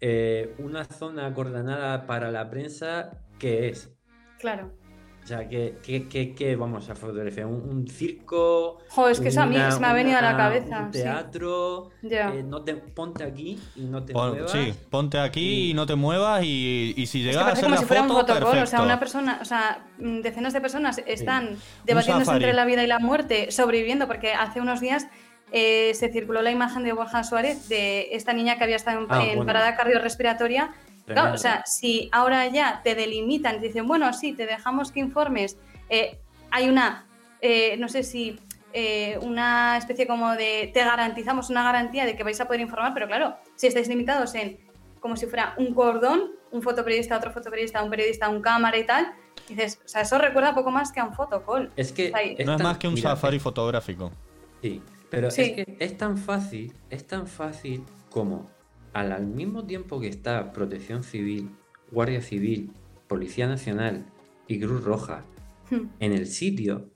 Eh, 0.00 0.54
una 0.58 0.84
zona 0.84 1.26
acordonada 1.26 2.06
para 2.06 2.30
la 2.30 2.50
prensa, 2.50 3.22
¿qué 3.38 3.68
es? 3.68 3.90
Claro. 4.40 4.72
O 5.22 5.26
sea, 5.26 5.48
¿qué, 5.48 6.56
vamos 6.58 6.90
a 6.90 6.96
fotografiar? 6.96 7.46
¿Un, 7.46 7.86
circo? 7.86 8.78
Joder, 8.88 9.12
es 9.12 9.20
que 9.20 9.28
eso 9.28 9.42
a 9.42 9.46
mí 9.46 9.56
se 9.56 9.78
me 9.78 9.86
ha 9.86 9.92
venido 9.92 10.18
a 10.18 10.22
la 10.22 10.36
cabeza. 10.36 10.80
Un 10.80 10.90
teatro. 10.90 11.90
Eh, 12.02 12.42
no 12.44 12.62
te, 12.64 12.74
ponte 12.74 13.22
aquí 13.22 13.56
y 13.76 13.82
no 13.82 14.04
te 14.04 14.12
muevas. 14.12 14.50
Sí, 14.50 14.74
ponte 14.90 15.20
aquí 15.20 15.70
y, 15.70 15.74
no 15.74 15.86
te 15.86 15.94
muevas 15.94 16.42
y, 16.42 17.04
si 17.06 17.22
llegas 17.22 17.44
a 17.44 17.52
hacer 17.52 17.64
como 17.64 17.76
si 17.76 17.84
fuera 17.84 18.02
un 18.02 18.08
protocolo, 18.08 18.62
o 18.62 18.66
sea, 18.66 18.82
una 18.82 18.98
persona, 18.98 19.38
o 19.40 19.44
sea, 19.44 19.86
mm, 19.98 20.22
decenas 20.22 20.52
de 20.52 20.60
personas 20.60 21.00
están 21.06 21.56
debatiéndose 21.84 22.32
entre 22.32 22.52
la 22.52 22.64
vida 22.64 22.82
y 22.82 22.88
la 22.88 22.98
muerte, 22.98 23.52
sobreviviendo, 23.52 24.08
porque 24.08 24.34
hace 24.34 24.60
unos 24.60 24.80
días 24.80 25.06
eh, 25.54 25.92
se 25.94 26.10
circuló 26.10 26.40
la 26.40 26.50
imagen 26.50 26.82
de 26.82 26.92
Borja 26.92 27.22
Suárez 27.24 27.68
de 27.68 28.08
esta 28.12 28.32
niña 28.32 28.56
que 28.56 28.64
había 28.64 28.76
estado 28.76 29.00
en, 29.00 29.06
ah, 29.10 29.44
parada 29.44 29.76
cardiorrespiratoria. 29.76 30.70
Claro, 31.04 31.34
o 31.34 31.36
sea, 31.36 31.62
si 31.66 32.08
ahora 32.10 32.46
ya 32.46 32.80
te 32.82 32.94
delimitan, 32.94 33.60
te 33.60 33.66
dicen, 33.66 33.86
bueno, 33.86 34.10
sí, 34.14 34.32
te 34.32 34.46
dejamos 34.46 34.92
que 34.92 35.00
informes, 35.00 35.58
eh, 35.90 36.18
hay 36.50 36.70
una, 36.70 37.06
eh, 37.40 37.76
no 37.78 37.88
sé 37.88 38.02
si 38.02 38.40
una 39.20 39.76
especie 39.76 40.06
como 40.06 40.32
de, 40.32 40.70
te 40.72 40.82
garantizamos 40.82 41.50
una 41.50 41.62
garantía 41.62 42.06
de 42.06 42.16
que 42.16 42.24
vais 42.24 42.40
a 42.40 42.46
poder 42.46 42.62
informar, 42.62 42.94
pero 42.94 43.06
claro, 43.06 43.36
si 43.54 43.66
estáis 43.66 43.86
limitados 43.86 44.34
en 44.34 44.58
como 44.98 45.16
si 45.16 45.26
fuera 45.26 45.52
un 45.58 45.74
cordón, 45.74 46.30
un 46.52 46.62
fotoperiodista, 46.62 47.18
otro 47.18 47.32
fotoperiodista, 47.32 47.82
un 47.82 47.90
periodista, 47.90 48.30
un 48.30 48.40
cámara 48.40 48.78
y 48.78 48.86
tal, 48.86 49.12
dices, 49.46 49.78
o 49.84 49.88
sea, 49.88 50.00
eso 50.00 50.16
recuerda 50.16 50.54
poco 50.54 50.70
más 50.70 50.90
que 50.90 51.00
a 51.00 51.04
un 51.04 51.12
fotocall. 51.12 51.70
Es 51.76 51.92
que 51.92 52.10
no 52.46 52.54
es 52.54 52.62
más 52.62 52.78
que 52.78 52.88
un 52.88 52.96
safari 52.96 53.38
fotográfico. 53.38 54.10
Sí, 54.62 54.80
pero 55.12 55.28
es 55.28 55.34
que 55.34 55.76
es 55.78 55.98
tan 55.98 56.16
fácil, 56.16 56.72
es 56.88 57.06
tan 57.06 57.26
fácil 57.26 57.84
como 58.08 58.50
al, 58.94 59.26
mismo 59.26 59.66
tiempo 59.66 60.00
que 60.00 60.08
está 60.08 60.54
Protección 60.54 61.04
Civil, 61.04 61.50
Guardia 61.90 62.22
Civil, 62.22 62.72
Policía 63.08 63.46
Nacional 63.46 64.06
y 64.48 64.58
Cruz 64.58 64.82
Roja 64.82 65.26
hmm. 65.70 65.82
en 66.00 66.12
el 66.12 66.26
sitio, 66.26 66.90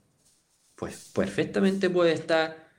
pues 0.73 1.11
perfectamente 1.13 1.91
puede 1.91 2.13
estar 2.13 2.71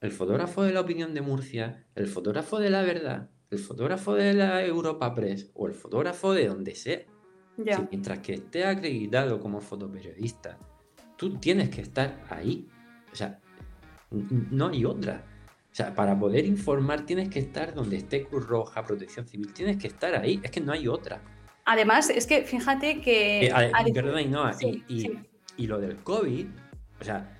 el 0.00 0.12
fotógrafo 0.12 0.62
de 0.62 0.72
la 0.72 0.82
opinión 0.82 1.12
de 1.12 1.22
Murcia, 1.22 1.88
el 1.96 2.06
fotógrafo 2.06 2.60
de 2.60 2.70
la 2.70 2.82
verdad, 2.82 3.30
el 3.50 3.58
fotógrafo 3.58 4.14
de 4.14 4.32
la 4.32 4.64
Europa 4.64 5.12
Press 5.12 5.50
o 5.54 5.66
el 5.66 5.74
fotógrafo 5.74 6.32
de 6.34 6.46
donde 6.46 6.76
sea. 6.76 7.04
mientras 7.90 8.20
que 8.20 8.34
esté 8.34 8.64
acreditado 8.64 9.40
como 9.40 9.60
fotoperiodista, 9.60 10.56
tú 11.16 11.36
tienes 11.40 11.70
que 11.70 11.80
estar 11.80 12.24
ahí. 12.30 12.68
O 13.12 13.16
sea, 13.16 13.40
no 14.50 14.68
hay 14.68 14.84
otra. 14.84 15.24
O 15.74 15.76
sea, 15.76 15.92
para 15.94 16.16
poder 16.16 16.46
informar 16.46 17.04
tienes 17.04 17.28
que 17.28 17.40
estar 17.40 17.74
donde 17.74 17.96
esté 17.96 18.24
Cruz 18.24 18.46
Roja, 18.46 18.84
Protección 18.84 19.26
Civil, 19.26 19.52
tienes 19.52 19.76
que 19.76 19.88
estar 19.88 20.14
ahí, 20.14 20.40
es 20.42 20.50
que 20.50 20.60
no 20.60 20.72
hay 20.72 20.86
otra. 20.86 21.20
Además, 21.64 22.10
es 22.10 22.26
que 22.26 22.42
fíjate 22.42 23.00
que... 23.00 23.46
Eh, 23.46 23.92
perdón, 23.92 24.20
y, 25.56 25.66
lo 25.66 25.80
del 25.80 25.96
COVID, 25.96 26.46
o 27.00 27.04
sea, 27.04 27.36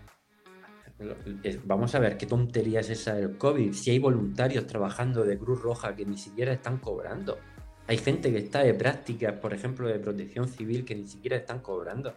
vamos 1.65 1.95
a 1.95 1.99
ver 1.99 2.17
qué 2.17 2.27
tontería 2.27 2.81
es 2.81 2.91
esa 2.91 3.15
del 3.15 3.37
COVID, 3.37 3.73
si 3.73 3.91
hay 3.91 3.99
voluntarios 4.01 4.67
trabajando 4.67 5.25
de 5.25 5.39
Cruz 5.39 5.61
Roja 5.61 5.95
que 5.95 6.05
ni 6.05 6.17
siquiera 6.17 6.53
están 6.53 6.79
cobrando. 6.79 7.39
Hay 7.87 7.99
gente 7.99 8.33
que 8.33 8.39
está 8.39 8.65
de 8.65 8.75
prácticas, 8.75 9.35
por 9.35 9.53
ejemplo, 9.53 9.87
de 9.87 9.99
protección 9.99 10.49
civil 10.49 10.85
que 10.85 10.95
ni 10.95 11.07
siquiera 11.07 11.37
están 11.37 11.61
cobrando. 11.61 12.15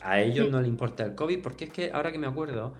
A 0.00 0.20
ellos 0.20 0.50
no 0.50 0.60
les 0.60 0.68
importa 0.68 1.04
el 1.04 1.14
COVID, 1.14 1.42
porque 1.42 1.64
es 1.64 1.70
que 1.70 1.90
ahora 1.92 2.12
que 2.12 2.18
me 2.18 2.28
acuerdo, 2.28 2.74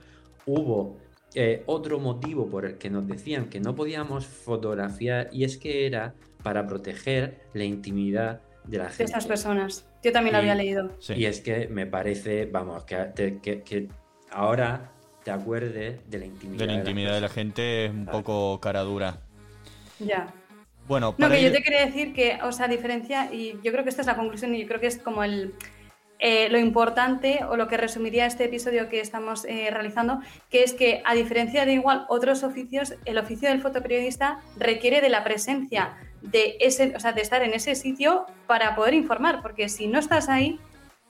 hubo 0.46 0.96
eh, 1.34 1.62
otro 1.66 1.98
motivo 1.98 2.48
por 2.48 2.64
el 2.64 2.78
que 2.78 2.88
nos 2.88 3.06
decían 3.06 3.50
que 3.50 3.60
no 3.60 3.74
podíamos 3.74 4.26
fotografiar 4.26 5.28
y 5.32 5.44
es 5.44 5.58
que 5.58 5.86
era 5.86 6.14
para 6.42 6.66
proteger 6.66 7.42
la 7.52 7.64
intimidad 7.64 8.40
de 8.64 8.78
la 8.78 8.88
gente. 8.88 9.04
De 9.04 9.10
esas 9.10 9.26
personas. 9.26 9.86
Yo 10.02 10.12
también 10.12 10.32
lo 10.32 10.38
había 10.38 10.54
leído. 10.54 10.90
Y 11.08 11.24
es 11.24 11.40
que 11.40 11.68
me 11.68 11.86
parece, 11.86 12.46
vamos, 12.46 12.84
que, 12.84 13.40
que, 13.42 13.88
ahora 14.30 14.92
te 15.24 15.30
acuerdes 15.30 16.08
de 16.08 16.18
la 16.18 16.24
intimidad. 16.24 16.58
De 16.60 16.66
la 16.66 16.74
intimidad 16.74 17.14
de 17.14 17.20
la, 17.20 17.28
gente 17.28 17.86
es 17.86 17.90
un 17.90 18.06
poco 18.06 18.60
cara 18.60 18.82
dura. 18.82 19.18
Ya. 19.98 20.32
Bueno, 20.86 21.14
no, 21.18 21.28
que 21.28 21.42
yo 21.42 21.50
te 21.50 21.62
quería 21.62 21.84
decir 21.84 22.14
que, 22.14 22.38
o 22.44 22.52
sea, 22.52 22.68
diferencia, 22.68 23.32
y 23.32 23.58
yo 23.64 23.72
creo 23.72 23.82
que 23.82 23.90
esta 23.90 24.02
es 24.02 24.06
la 24.06 24.14
conclusión, 24.14 24.54
y 24.54 24.60
yo 24.60 24.68
creo 24.68 24.78
que 24.78 24.86
es 24.86 24.98
como 24.98 25.24
el, 25.24 25.52
eh, 26.18 26.48
lo 26.48 26.58
importante 26.58 27.40
o 27.48 27.56
lo 27.56 27.68
que 27.68 27.76
resumiría 27.76 28.26
este 28.26 28.44
episodio 28.44 28.88
que 28.88 29.00
estamos 29.00 29.44
eh, 29.44 29.68
realizando, 29.70 30.20
que 30.50 30.62
es 30.62 30.72
que 30.72 31.02
a 31.04 31.14
diferencia 31.14 31.66
de 31.66 31.74
igual 31.74 32.06
otros 32.08 32.42
oficios, 32.42 32.94
el 33.04 33.18
oficio 33.18 33.48
del 33.50 33.60
fotoperiodista 33.60 34.40
requiere 34.56 35.00
de 35.00 35.10
la 35.10 35.24
presencia 35.24 35.98
de 36.22 36.56
ese, 36.60 36.94
o 36.96 37.00
sea, 37.00 37.12
de 37.12 37.20
estar 37.20 37.42
en 37.42 37.52
ese 37.52 37.74
sitio 37.74 38.26
para 38.46 38.74
poder 38.74 38.94
informar, 38.94 39.42
porque 39.42 39.68
si 39.68 39.86
no 39.88 39.98
estás 39.98 40.28
ahí, 40.28 40.58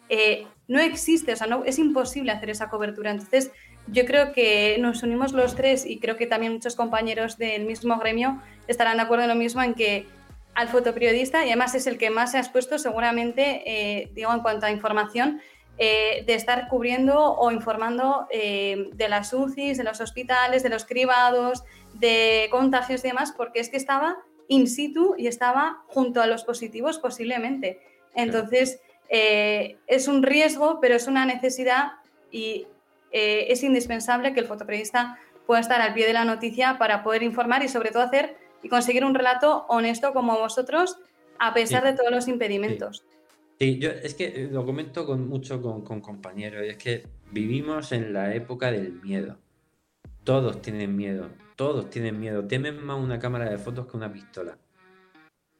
eh, 0.09 0.47
no 0.69 0.81
existe, 0.81 1.33
o 1.33 1.37
sea, 1.37 1.47
no, 1.47 1.65
es 1.65 1.79
imposible 1.79 2.33
hacer 2.33 2.51
esa 2.51 2.69
cobertura. 2.69 3.13
Entonces, 3.13 3.53
yo 3.87 4.05
creo 4.05 4.33
que 4.33 4.77
nos 4.81 5.05
unimos 5.05 5.33
los 5.33 5.55
tres 5.55 5.87
y 5.87 5.99
creo 5.99 6.17
que 6.17 6.27
también 6.27 6.53
muchos 6.53 6.75
compañeros 6.75 7.39
del 7.39 7.65
mismo 7.65 7.97
gremio 7.99 8.43
estarán 8.67 8.97
de 8.97 9.05
acuerdo 9.05 9.25
en 9.25 9.31
lo 9.31 9.37
mismo 9.37 9.63
en 9.63 9.75
que 9.75 10.07
al 10.57 10.69
fotoperiodista, 10.69 11.45
y 11.45 11.49
además 11.49 11.75
es 11.75 11.87
el 11.87 11.99
que 11.99 12.09
más 12.09 12.31
se 12.31 12.39
ha 12.39 12.41
expuesto 12.41 12.79
seguramente, 12.79 13.63
eh, 13.67 14.11
digo, 14.15 14.33
en 14.33 14.41
cuanto 14.41 14.65
a 14.65 14.71
información, 14.71 15.43
eh, 15.77 16.25
de 16.27 16.33
estar 16.33 16.69
cubriendo 16.69 17.35
o 17.35 17.51
informando 17.51 18.27
eh, 18.31 18.89
de 18.95 19.09
las 19.11 19.35
UCIs, 19.35 19.77
de 19.77 19.85
los 19.85 20.01
hospitales, 20.01 20.63
de 20.63 20.71
los 20.71 20.87
cribados, 20.87 21.63
de 21.93 22.49
contagios 22.51 23.05
y 23.05 23.09
demás, 23.09 23.35
porque 23.37 23.61
es 23.61 23.69
que 23.69 23.77
estaba 23.77 24.17
in 24.49 24.67
situ 24.67 25.15
y 25.19 25.27
estaba 25.27 25.83
junto 25.89 26.23
a 26.23 26.27
los 26.27 26.43
positivos 26.45 26.99
posiblemente. 26.99 27.83
Entonces, 28.15 28.81
es 29.09 30.09
un 30.09 30.23
riesgo, 30.23 30.81
pero 30.81 30.95
es 30.97 31.07
una 31.07 31.27
necesidad 31.27 31.93
y 32.31 32.67
es 33.13 33.63
indispensable 33.63 34.33
que 34.33 34.41
el 34.41 34.47
fotoperiodista 34.47 35.19
pueda 35.47 35.61
estar 35.61 35.83
al 35.83 35.93
pie 35.93 36.07
de 36.07 36.15
la 36.15 36.25
noticia 36.25 36.79
para 36.79 37.03
poder 37.03 37.23
informar 37.23 37.63
y 37.63 37.69
sobre 37.69 37.91
todo 37.91 38.03
hacer 38.03 38.37
y 38.67 38.69
conseguir 38.69 39.05
un 39.05 39.15
relato 39.15 39.65
honesto 39.69 40.13
como 40.13 40.37
vosotros, 40.37 40.99
a 41.39 41.55
pesar 41.55 41.85
de 41.85 41.93
todos 41.93 42.11
los 42.11 42.27
impedimentos. 42.27 43.05
Sí. 43.61 43.79
yo 43.79 43.91
es 43.91 44.15
que 44.15 44.25
eh, 44.27 44.49
lo 44.51 44.67
comento 44.67 45.07
con, 45.07 45.29
mucho 45.29 45.63
con, 45.63 46.01
compañeros, 46.01 46.65
es 46.67 46.77
que 46.77 47.07
vivimos 47.31 47.93
en 47.93 48.13
la 48.13 48.35
época 48.35 48.73
del 48.73 49.01
miedo. 49.03 49.39
Todos 50.25 50.61
tienen 50.63 50.97
miedo, 50.97 51.29
todos 51.55 51.91
tienen 51.91 52.19
miedo. 52.19 52.45
Temen 52.49 52.85
más 52.85 52.99
una 52.99 53.21
cámara 53.21 53.49
de 53.49 53.57
fotos 53.57 53.87
que 53.87 53.97
una 53.97 54.13
pistola. 54.13 54.59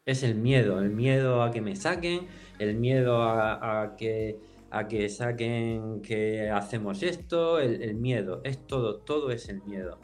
Es 0.05 0.25
el 0.25 0.35
miedo, 0.35 0.81
el 0.81 0.91
miedo 0.91 1.45
a 1.45 1.53
que 1.53 1.61
me 1.61 1.77
saquen, 1.77 2.27
el 2.59 2.75
miedo 2.75 3.23
a, 3.23 3.95
que 3.97 4.41
a 4.71 4.89
que 4.89 5.09
saquen 5.09 6.03
que 6.03 6.51
hacemos 6.51 7.05
esto, 7.05 7.61
el, 7.61 7.83
el, 7.83 7.95
miedo, 7.95 8.41
es 8.43 8.67
todo, 8.67 8.97
todo 8.97 9.31
es 9.31 9.49
el 9.49 9.63
miedo. 9.63 10.01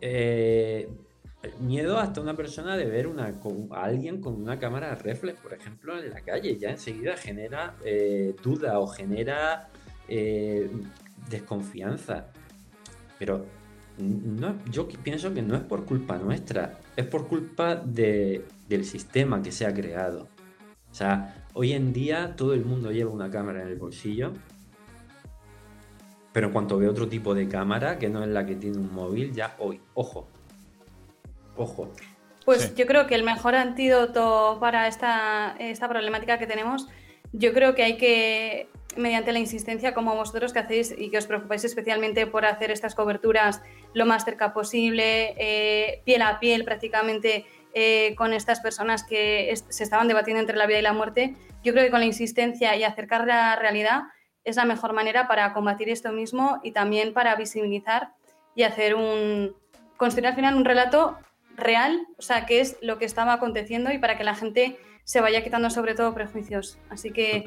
Eh, 0.00 0.88
miedo 1.60 1.98
hasta 1.98 2.20
una 2.20 2.34
persona 2.34 2.76
de 2.76 2.86
ver 2.86 3.06
una, 3.06 3.34
a 3.70 3.84
alguien 3.84 4.20
con 4.20 4.34
una 4.34 4.58
cámara 4.58 4.94
reflex, 4.94 5.40
por 5.40 5.52
ejemplo, 5.54 5.98
en 5.98 6.10
la 6.10 6.20
calle. 6.20 6.56
Ya 6.58 6.70
enseguida 6.70 7.16
genera 7.16 7.76
eh, 7.84 8.34
duda 8.42 8.78
o 8.78 8.86
genera 8.86 9.68
eh, 10.08 10.70
desconfianza. 11.28 12.26
Pero 13.18 13.44
no, 13.98 14.56
yo 14.70 14.88
pienso 14.88 15.32
que 15.32 15.42
no 15.42 15.56
es 15.56 15.62
por 15.62 15.84
culpa 15.84 16.18
nuestra, 16.18 16.80
es 16.96 17.06
por 17.06 17.28
culpa 17.28 17.76
de, 17.76 18.44
del 18.68 18.84
sistema 18.84 19.42
que 19.42 19.52
se 19.52 19.66
ha 19.66 19.72
creado. 19.72 20.28
O 20.90 20.94
sea, 20.94 21.46
hoy 21.54 21.72
en 21.72 21.92
día 21.92 22.36
todo 22.36 22.54
el 22.54 22.64
mundo 22.64 22.90
lleva 22.90 23.10
una 23.10 23.30
cámara 23.30 23.62
en 23.62 23.68
el 23.68 23.76
bolsillo. 23.76 24.32
Pero 26.32 26.48
en 26.48 26.52
cuanto 26.52 26.76
ve 26.76 26.86
otro 26.86 27.08
tipo 27.08 27.34
de 27.34 27.48
cámara, 27.48 27.98
que 27.98 28.10
no 28.10 28.22
es 28.22 28.28
la 28.28 28.44
que 28.44 28.56
tiene 28.56 28.76
un 28.76 28.92
móvil, 28.92 29.32
ya 29.32 29.56
hoy, 29.58 29.80
ojo, 29.94 30.28
Ojo. 31.56 31.90
Pues 32.44 32.74
yo 32.76 32.86
creo 32.86 33.06
que 33.06 33.16
el 33.16 33.24
mejor 33.24 33.56
antídoto 33.56 34.58
para 34.60 34.86
esta, 34.86 35.56
esta 35.58 35.88
problemática 35.88 36.38
que 36.38 36.46
tenemos, 36.46 36.86
yo 37.32 37.52
creo 37.52 37.74
que 37.74 37.82
hay 37.82 37.96
que, 37.96 38.68
mediante 38.96 39.32
la 39.32 39.38
insistencia 39.38 39.94
como 39.94 40.14
vosotros 40.14 40.52
que 40.52 40.60
hacéis 40.60 40.94
y 40.96 41.10
que 41.10 41.18
os 41.18 41.26
preocupáis 41.26 41.64
especialmente 41.64 42.26
por 42.26 42.44
hacer 42.44 42.70
estas 42.70 42.94
coberturas 42.94 43.62
lo 43.94 44.06
más 44.06 44.24
cerca 44.24 44.52
posible, 44.52 45.34
eh, 45.38 46.02
piel 46.04 46.22
a 46.22 46.38
piel 46.38 46.64
prácticamente 46.64 47.46
eh, 47.74 48.14
con 48.16 48.32
estas 48.32 48.60
personas 48.60 49.04
que 49.04 49.52
se 49.68 49.82
estaban 49.82 50.08
debatiendo 50.08 50.40
entre 50.40 50.56
la 50.56 50.66
vida 50.66 50.78
y 50.78 50.82
la 50.82 50.92
muerte, 50.92 51.34
yo 51.62 51.72
creo 51.72 51.84
que 51.84 51.90
con 51.90 52.00
la 52.00 52.06
insistencia 52.06 52.76
y 52.76 52.84
acercar 52.84 53.26
la 53.26 53.56
realidad 53.56 54.04
es 54.44 54.56
la 54.56 54.64
mejor 54.64 54.92
manera 54.92 55.26
para 55.26 55.52
combatir 55.52 55.90
esto 55.90 56.12
mismo 56.12 56.60
y 56.62 56.70
también 56.70 57.12
para 57.12 57.34
visibilizar 57.34 58.12
y 58.54 58.62
hacer 58.62 58.94
un, 58.94 59.54
construir 59.96 60.28
al 60.28 60.36
final 60.36 60.54
un 60.54 60.64
relato 60.64 61.18
real, 61.56 62.06
o 62.18 62.22
sea, 62.22 62.46
qué 62.46 62.60
es 62.60 62.76
lo 62.82 62.98
que 62.98 63.04
estaba 63.04 63.32
aconteciendo 63.32 63.92
y 63.92 63.98
para 63.98 64.16
que 64.16 64.24
la 64.24 64.34
gente 64.34 64.78
se 65.04 65.20
vaya 65.20 65.42
quitando 65.42 65.70
sobre 65.70 65.94
todo 65.94 66.14
prejuicios. 66.14 66.78
Así 66.90 67.10
que 67.12 67.44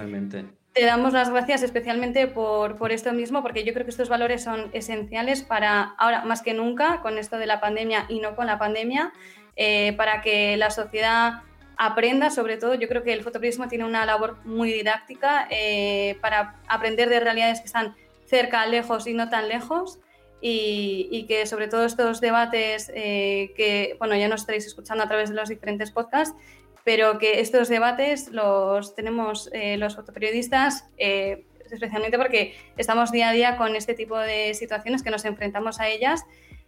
te 0.73 0.85
damos 0.85 1.13
las 1.13 1.29
gracias 1.29 1.63
especialmente 1.63 2.27
por, 2.27 2.77
por, 2.77 2.91
esto 2.91 3.11
mismo, 3.11 3.41
porque 3.41 3.63
yo 3.63 3.73
creo 3.73 3.85
que 3.85 3.91
estos 3.91 4.07
valores 4.07 4.43
son 4.43 4.69
esenciales 4.73 5.43
para 5.43 5.81
ahora 5.97 6.23
más 6.25 6.41
que 6.41 6.53
nunca, 6.53 7.01
con 7.01 7.17
esto 7.17 7.37
de 7.37 7.47
la 7.47 7.59
pandemia 7.59 8.05
y 8.07 8.19
no 8.19 8.35
con 8.35 8.45
la 8.45 8.57
pandemia, 8.57 9.11
eh, 9.55 9.93
para 9.97 10.21
que 10.21 10.57
la 10.57 10.69
sociedad 10.69 11.41
aprenda, 11.77 12.29
sobre 12.29 12.57
todo, 12.57 12.75
yo 12.75 12.87
creo 12.87 13.03
que 13.03 13.13
el 13.13 13.23
fotoperiodismo 13.23 13.67
tiene 13.67 13.85
una 13.85 14.05
labor 14.05 14.37
muy 14.45 14.71
didáctica 14.71 15.47
eh, 15.49 16.17
para 16.21 16.55
aprender 16.67 17.09
de 17.09 17.19
realidades 17.19 17.59
que 17.59 17.65
están 17.65 17.95
cerca, 18.25 18.65
lejos 18.65 19.07
y 19.07 19.13
no 19.13 19.29
tan 19.29 19.49
lejos 19.49 19.99
y, 20.41 21.25
que 21.27 21.45
sobre 21.45 21.67
todo 21.67 21.85
estos 21.85 22.21
debates 22.21 22.91
eh, 22.95 23.51
que, 23.55 23.95
bueno, 23.99 24.15
ya 24.15 24.27
nos 24.27 24.41
estaréis 24.41 24.65
escuchando 24.65 25.03
a 25.03 25.07
través 25.07 25.29
de 25.29 25.35
los 25.35 25.49
diferentes 25.49 25.91
podcasts, 25.91 26.35
pero 26.83 27.19
que 27.19 27.41
estos 27.41 27.69
debates 27.69 28.29
los 28.31 28.95
tenemos 28.95 29.49
eh, 29.53 29.77
los 29.77 29.95
fotoperiodistas, 29.95 30.85
eh, 30.97 31.45
especialmente 31.69 32.17
porque 32.17 32.55
estamos 32.77 33.11
día 33.11 33.29
a 33.29 33.33
día 33.33 33.57
con 33.57 33.75
este 33.75 33.93
tipo 33.93 34.17
de 34.17 34.53
situaciones 34.53 35.03
que 35.03 35.11
nos 35.11 35.25
enfrentamos 35.25 35.79
a 35.79 35.87
ellas. 35.87 36.25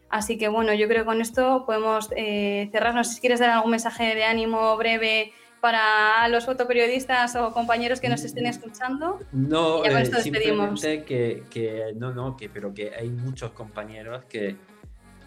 Así 0.10 0.38
que 0.38 0.50
bueno, 0.50 0.74
yo 0.74 0.88
creo 0.88 1.04
que 1.04 1.06
con 1.06 1.22
esto 1.22 1.64
podemos 1.66 2.10
cerrarnos. 2.10 3.14
Si 3.14 3.22
quieres 3.22 3.40
dar 3.40 3.52
algún 3.52 3.72
mensaje 3.72 4.14
de 4.14 4.26
ánimo 4.26 4.76
breve 4.76 5.32
para 5.62 6.28
los 6.28 6.46
fotoperiodistas 6.46 7.36
o 7.36 7.54
compañeros 7.54 8.00
que 8.00 8.10
nos 8.10 8.24
estén 8.24 8.48
escuchando. 8.48 9.20
No, 9.32 9.86
eh, 9.86 10.06
simplemente 10.22 11.04
que, 11.04 11.44
que, 11.50 11.94
no, 11.96 12.12
no, 12.14 12.36
que, 12.36 12.50
pero 12.50 12.74
que 12.74 12.94
hay 12.96 13.10
muchos 13.10 13.52
compañeros 13.52 14.26
que, 14.26 14.56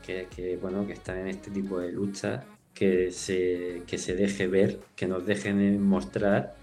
que, 0.02 0.58
bueno, 0.60 0.86
que 0.86 0.94
están 0.94 1.18
en 1.18 1.28
este 1.28 1.50
tipo 1.50 1.78
de 1.78 1.92
lucha, 1.92 2.42
que 2.74 3.12
se, 3.12 3.84
que 3.86 3.96
se 3.96 4.16
deje 4.16 4.48
ver, 4.48 4.80
que 4.96 5.06
nos 5.06 5.24
dejen 5.24 5.80
mostrar. 5.86 6.54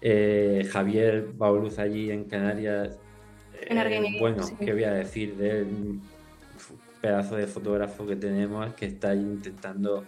Eh, 0.00 0.66
Javier 0.70 1.26
Bauluz 1.34 1.78
allí 1.78 2.10
en 2.10 2.24
Canarias, 2.24 2.96
eh, 3.60 4.18
bueno, 4.18 4.46
¿qué 4.58 4.72
voy 4.72 4.84
a 4.84 4.92
decir 4.92 5.36
de 5.36 5.60
él? 5.60 6.00
pedazo 7.00 7.36
de 7.36 7.46
fotógrafo 7.46 8.06
que 8.06 8.16
tenemos 8.16 8.74
que 8.74 8.86
está 8.86 9.14
intentando 9.14 10.04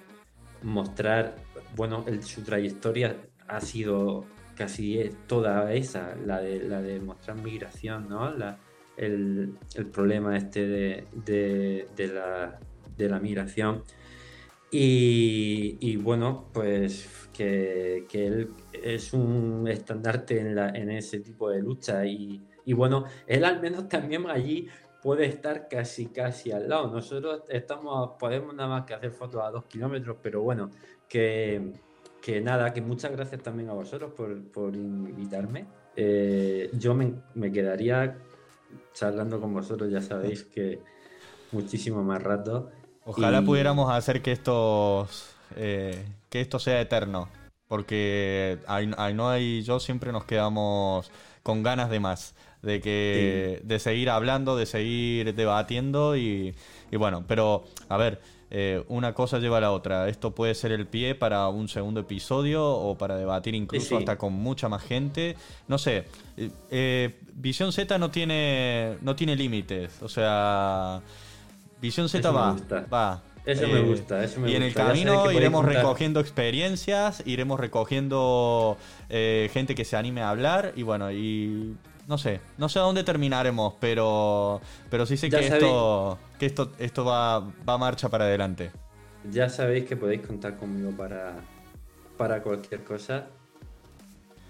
mostrar 0.63 1.35
bueno, 1.77 2.05
su 2.23 2.43
trayectoria 2.43 3.17
ha 3.49 3.61
sido 3.61 4.25
casi 4.57 5.11
toda 5.27 5.73
esa, 5.73 6.15
la 6.17 6.41
de, 6.41 6.61
la 6.61 6.83
de 6.83 7.01
mostrar 7.01 7.37
migración, 7.37 8.09
¿no? 8.09 8.33
el, 8.97 9.57
problema 9.93 10.37
este 10.37 10.67
de, 10.67 11.89
la, 13.09 13.19
migración. 13.21 13.83
Y, 14.71 15.97
bueno, 15.97 16.49
pues 16.53 17.29
que, 17.33 18.07
él 18.13 18.55
es 18.73 19.13
un 19.13 19.67
estandarte 19.69 20.41
en, 20.41 20.59
en 20.59 20.91
ese 20.91 21.21
tipo 21.21 21.51
de 21.51 21.61
lucha 21.61 22.07
y, 22.07 22.43
y, 22.65 22.73
bueno, 22.73 23.05
él 23.27 23.45
al 23.45 23.61
menos 23.61 23.89
también 23.89 24.27
allí 24.29 24.69
puede 25.03 25.27
estar 25.27 25.69
casi 25.69 26.07
casi 26.07 26.53
al 26.53 26.69
lado. 26.69 26.91
Nosotros 26.91 27.43
estamos, 27.49 28.13
podemos 28.19 28.55
nada 28.55 28.69
más 28.69 28.87
que 28.87 28.95
hacer 28.95 29.11
fotos 29.11 29.43
a 29.43 29.51
dos 29.51 29.65
kilómetros, 29.65 30.17
pero 30.23 30.43
bueno, 30.43 30.71
que, 31.13 32.41
nada, 32.41 32.73
que 32.73 32.81
muchas 32.81 33.13
gracias 33.13 33.43
también 33.43 33.69
a 33.69 33.75
vosotros 33.75 34.13
por, 34.13 34.75
invitarme. 34.75 35.67
Eh, 35.95 36.71
yo 36.73 36.95
me, 36.95 37.53
quedaría 37.53 38.17
charlando 38.95 39.39
con 39.41 39.53
vosotros, 39.53 39.91
ya 39.91 40.01
sabéis 40.01 40.45
que 40.55 40.81
muchísimo 41.53 42.03
más 42.03 42.23
rato. 42.23 42.71
Ojalá 43.05 43.43
pudiéramos 43.43 43.93
hacer 43.93 44.23
que 44.23 44.33
esto, 44.33 45.07
eh, 45.57 46.03
que 46.31 46.41
esto 46.41 46.59
sea 46.59 46.81
eterno, 46.81 47.29
porque 47.69 48.59
Ainhoa 48.67 49.41
y 49.41 49.63
yo 49.63 49.81
siempre 49.81 50.13
nos 50.13 50.25
quedamos 50.25 51.11
con 51.43 51.63
ganas 51.63 51.91
de 51.91 52.01
más, 52.01 52.35
de 52.63 52.81
que 52.81 53.61
de 53.65 53.79
seguir 53.81 54.09
hablando, 54.09 54.57
de 54.57 54.67
seguir 54.67 55.35
debatiendo 55.35 56.17
y, 56.17 56.55
y 56.93 56.97
bueno, 56.97 57.25
pero 57.27 57.65
a 57.89 57.97
ver, 57.97 58.21
eh, 58.55 58.85
una 58.89 59.15
cosa 59.15 59.39
lleva 59.39 59.57
a 59.57 59.61
la 59.63 59.73
otra. 59.73 60.11
Esto 60.11 60.35
puede 60.35 60.55
ser 60.55 60.73
el 60.73 60.87
pie 60.87 61.15
para 61.15 61.49
un 61.49 61.71
segundo 61.71 62.01
episodio 62.01 62.63
o 62.63 62.99
para 62.99 63.17
debatir 63.17 63.55
incluso 63.55 63.97
hasta 63.97 64.19
con 64.19 64.35
mucha 64.35 64.69
más 64.69 64.83
gente. 64.83 65.37
No 65.69 65.79
sé, 65.79 66.05
eh, 66.37 66.51
eh, 66.71 67.19
Visión 67.33 67.73
Z 67.73 67.97
no 67.97 68.11
tiene, 68.11 68.99
no 69.01 69.17
tiene 69.17 69.37
límites. 69.37 70.03
O 70.03 70.09
sea, 70.09 71.01
Visión 71.81 72.11
Z 72.11 72.31
va, 72.31 72.55
va. 72.93 73.23
Eso 73.47 73.67
me 73.67 73.81
gusta, 73.81 74.23
eso 74.23 74.39
me 74.39 74.53
y 74.53 74.57
en 74.57 74.65
el 74.65 74.75
camino 74.75 75.33
iremos 75.33 75.65
recogiendo 75.65 76.21
experiencias, 76.21 77.23
iremos 77.25 77.59
recogiendo 77.59 78.77
gente 79.09 79.75
que 79.75 79.87
se 79.87 79.97
anime 79.97 80.21
a 80.21 80.29
hablar 80.29 80.75
y 80.77 80.83
bueno, 80.83 81.11
y 81.11 81.75
no 82.07 82.19
sé, 82.19 82.41
no 82.59 82.69
sé 82.69 82.79
a 82.79 82.83
dónde 82.83 83.05
terminaremos, 83.05 83.75
pero, 83.81 84.61
pero 84.91 85.07
sí 85.07 85.17
sé 85.17 85.31
que 85.31 85.47
esto, 85.47 86.19
que 86.39 86.47
esto, 86.47 86.73
esto 86.79 87.05
va, 87.05 87.41
va 87.41 87.79
marcha 87.79 88.09
para 88.09 88.25
adelante. 88.25 88.73
Ya 89.31 89.49
sabéis 89.49 89.85
que 89.85 89.97
podéis 89.97 90.27
contar 90.27 90.57
conmigo 90.57 90.91
para, 90.97 91.37
para 92.17 92.43
cualquier 92.43 92.83
cosa. 92.85 93.27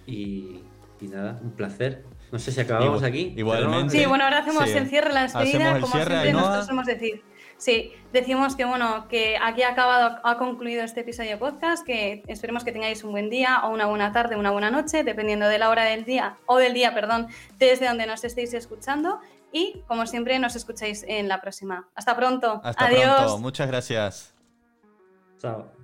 Y, 0.06 0.62
nada, 1.00 1.40
un 1.42 1.50
placer. 1.50 2.04
No 2.30 2.38
sé 2.38 2.52
si 2.52 2.60
acabamos 2.60 3.02
aquí. 3.02 3.34
Igualmente. 3.36 3.98
Sí, 3.98 4.06
bueno, 4.06 4.24
ahora 4.24 4.38
hacemos 4.38 4.68
el 4.68 4.88
cierre, 4.88 5.12
la 5.12 5.22
despedida, 5.22 5.80
como 5.80 5.92
siempre 5.92 6.32
nosotros 6.32 6.68
hemos 6.70 6.86
decir. 6.86 7.22
Sí, 7.62 7.92
decimos 8.12 8.56
que 8.56 8.64
bueno, 8.64 9.06
que 9.06 9.36
aquí 9.40 9.62
ha 9.62 9.68
acabado, 9.68 10.18
ha 10.24 10.36
concluido 10.36 10.82
este 10.82 11.02
episodio 11.02 11.30
de 11.30 11.36
podcast, 11.36 11.86
que 11.86 12.24
esperemos 12.26 12.64
que 12.64 12.72
tengáis 12.72 13.04
un 13.04 13.12
buen 13.12 13.30
día 13.30 13.60
o 13.62 13.70
una 13.70 13.86
buena 13.86 14.10
tarde, 14.10 14.34
una 14.34 14.50
buena 14.50 14.72
noche, 14.72 15.04
dependiendo 15.04 15.46
de 15.46 15.60
la 15.60 15.70
hora 15.70 15.84
del 15.84 16.04
día, 16.04 16.38
o 16.46 16.58
del 16.58 16.74
día, 16.74 16.92
perdón, 16.92 17.28
desde 17.58 17.86
donde 17.86 18.04
nos 18.04 18.24
estéis 18.24 18.52
escuchando. 18.52 19.20
Y 19.52 19.84
como 19.86 20.06
siempre, 20.06 20.40
nos 20.40 20.56
escucháis 20.56 21.04
en 21.06 21.28
la 21.28 21.40
próxima. 21.40 21.88
Hasta 21.94 22.16
pronto. 22.16 22.60
Hasta 22.64 22.86
Adiós. 22.86 23.14
Pronto. 23.14 23.38
Muchas 23.38 23.68
gracias. 23.68 24.34
Chao. 25.38 25.81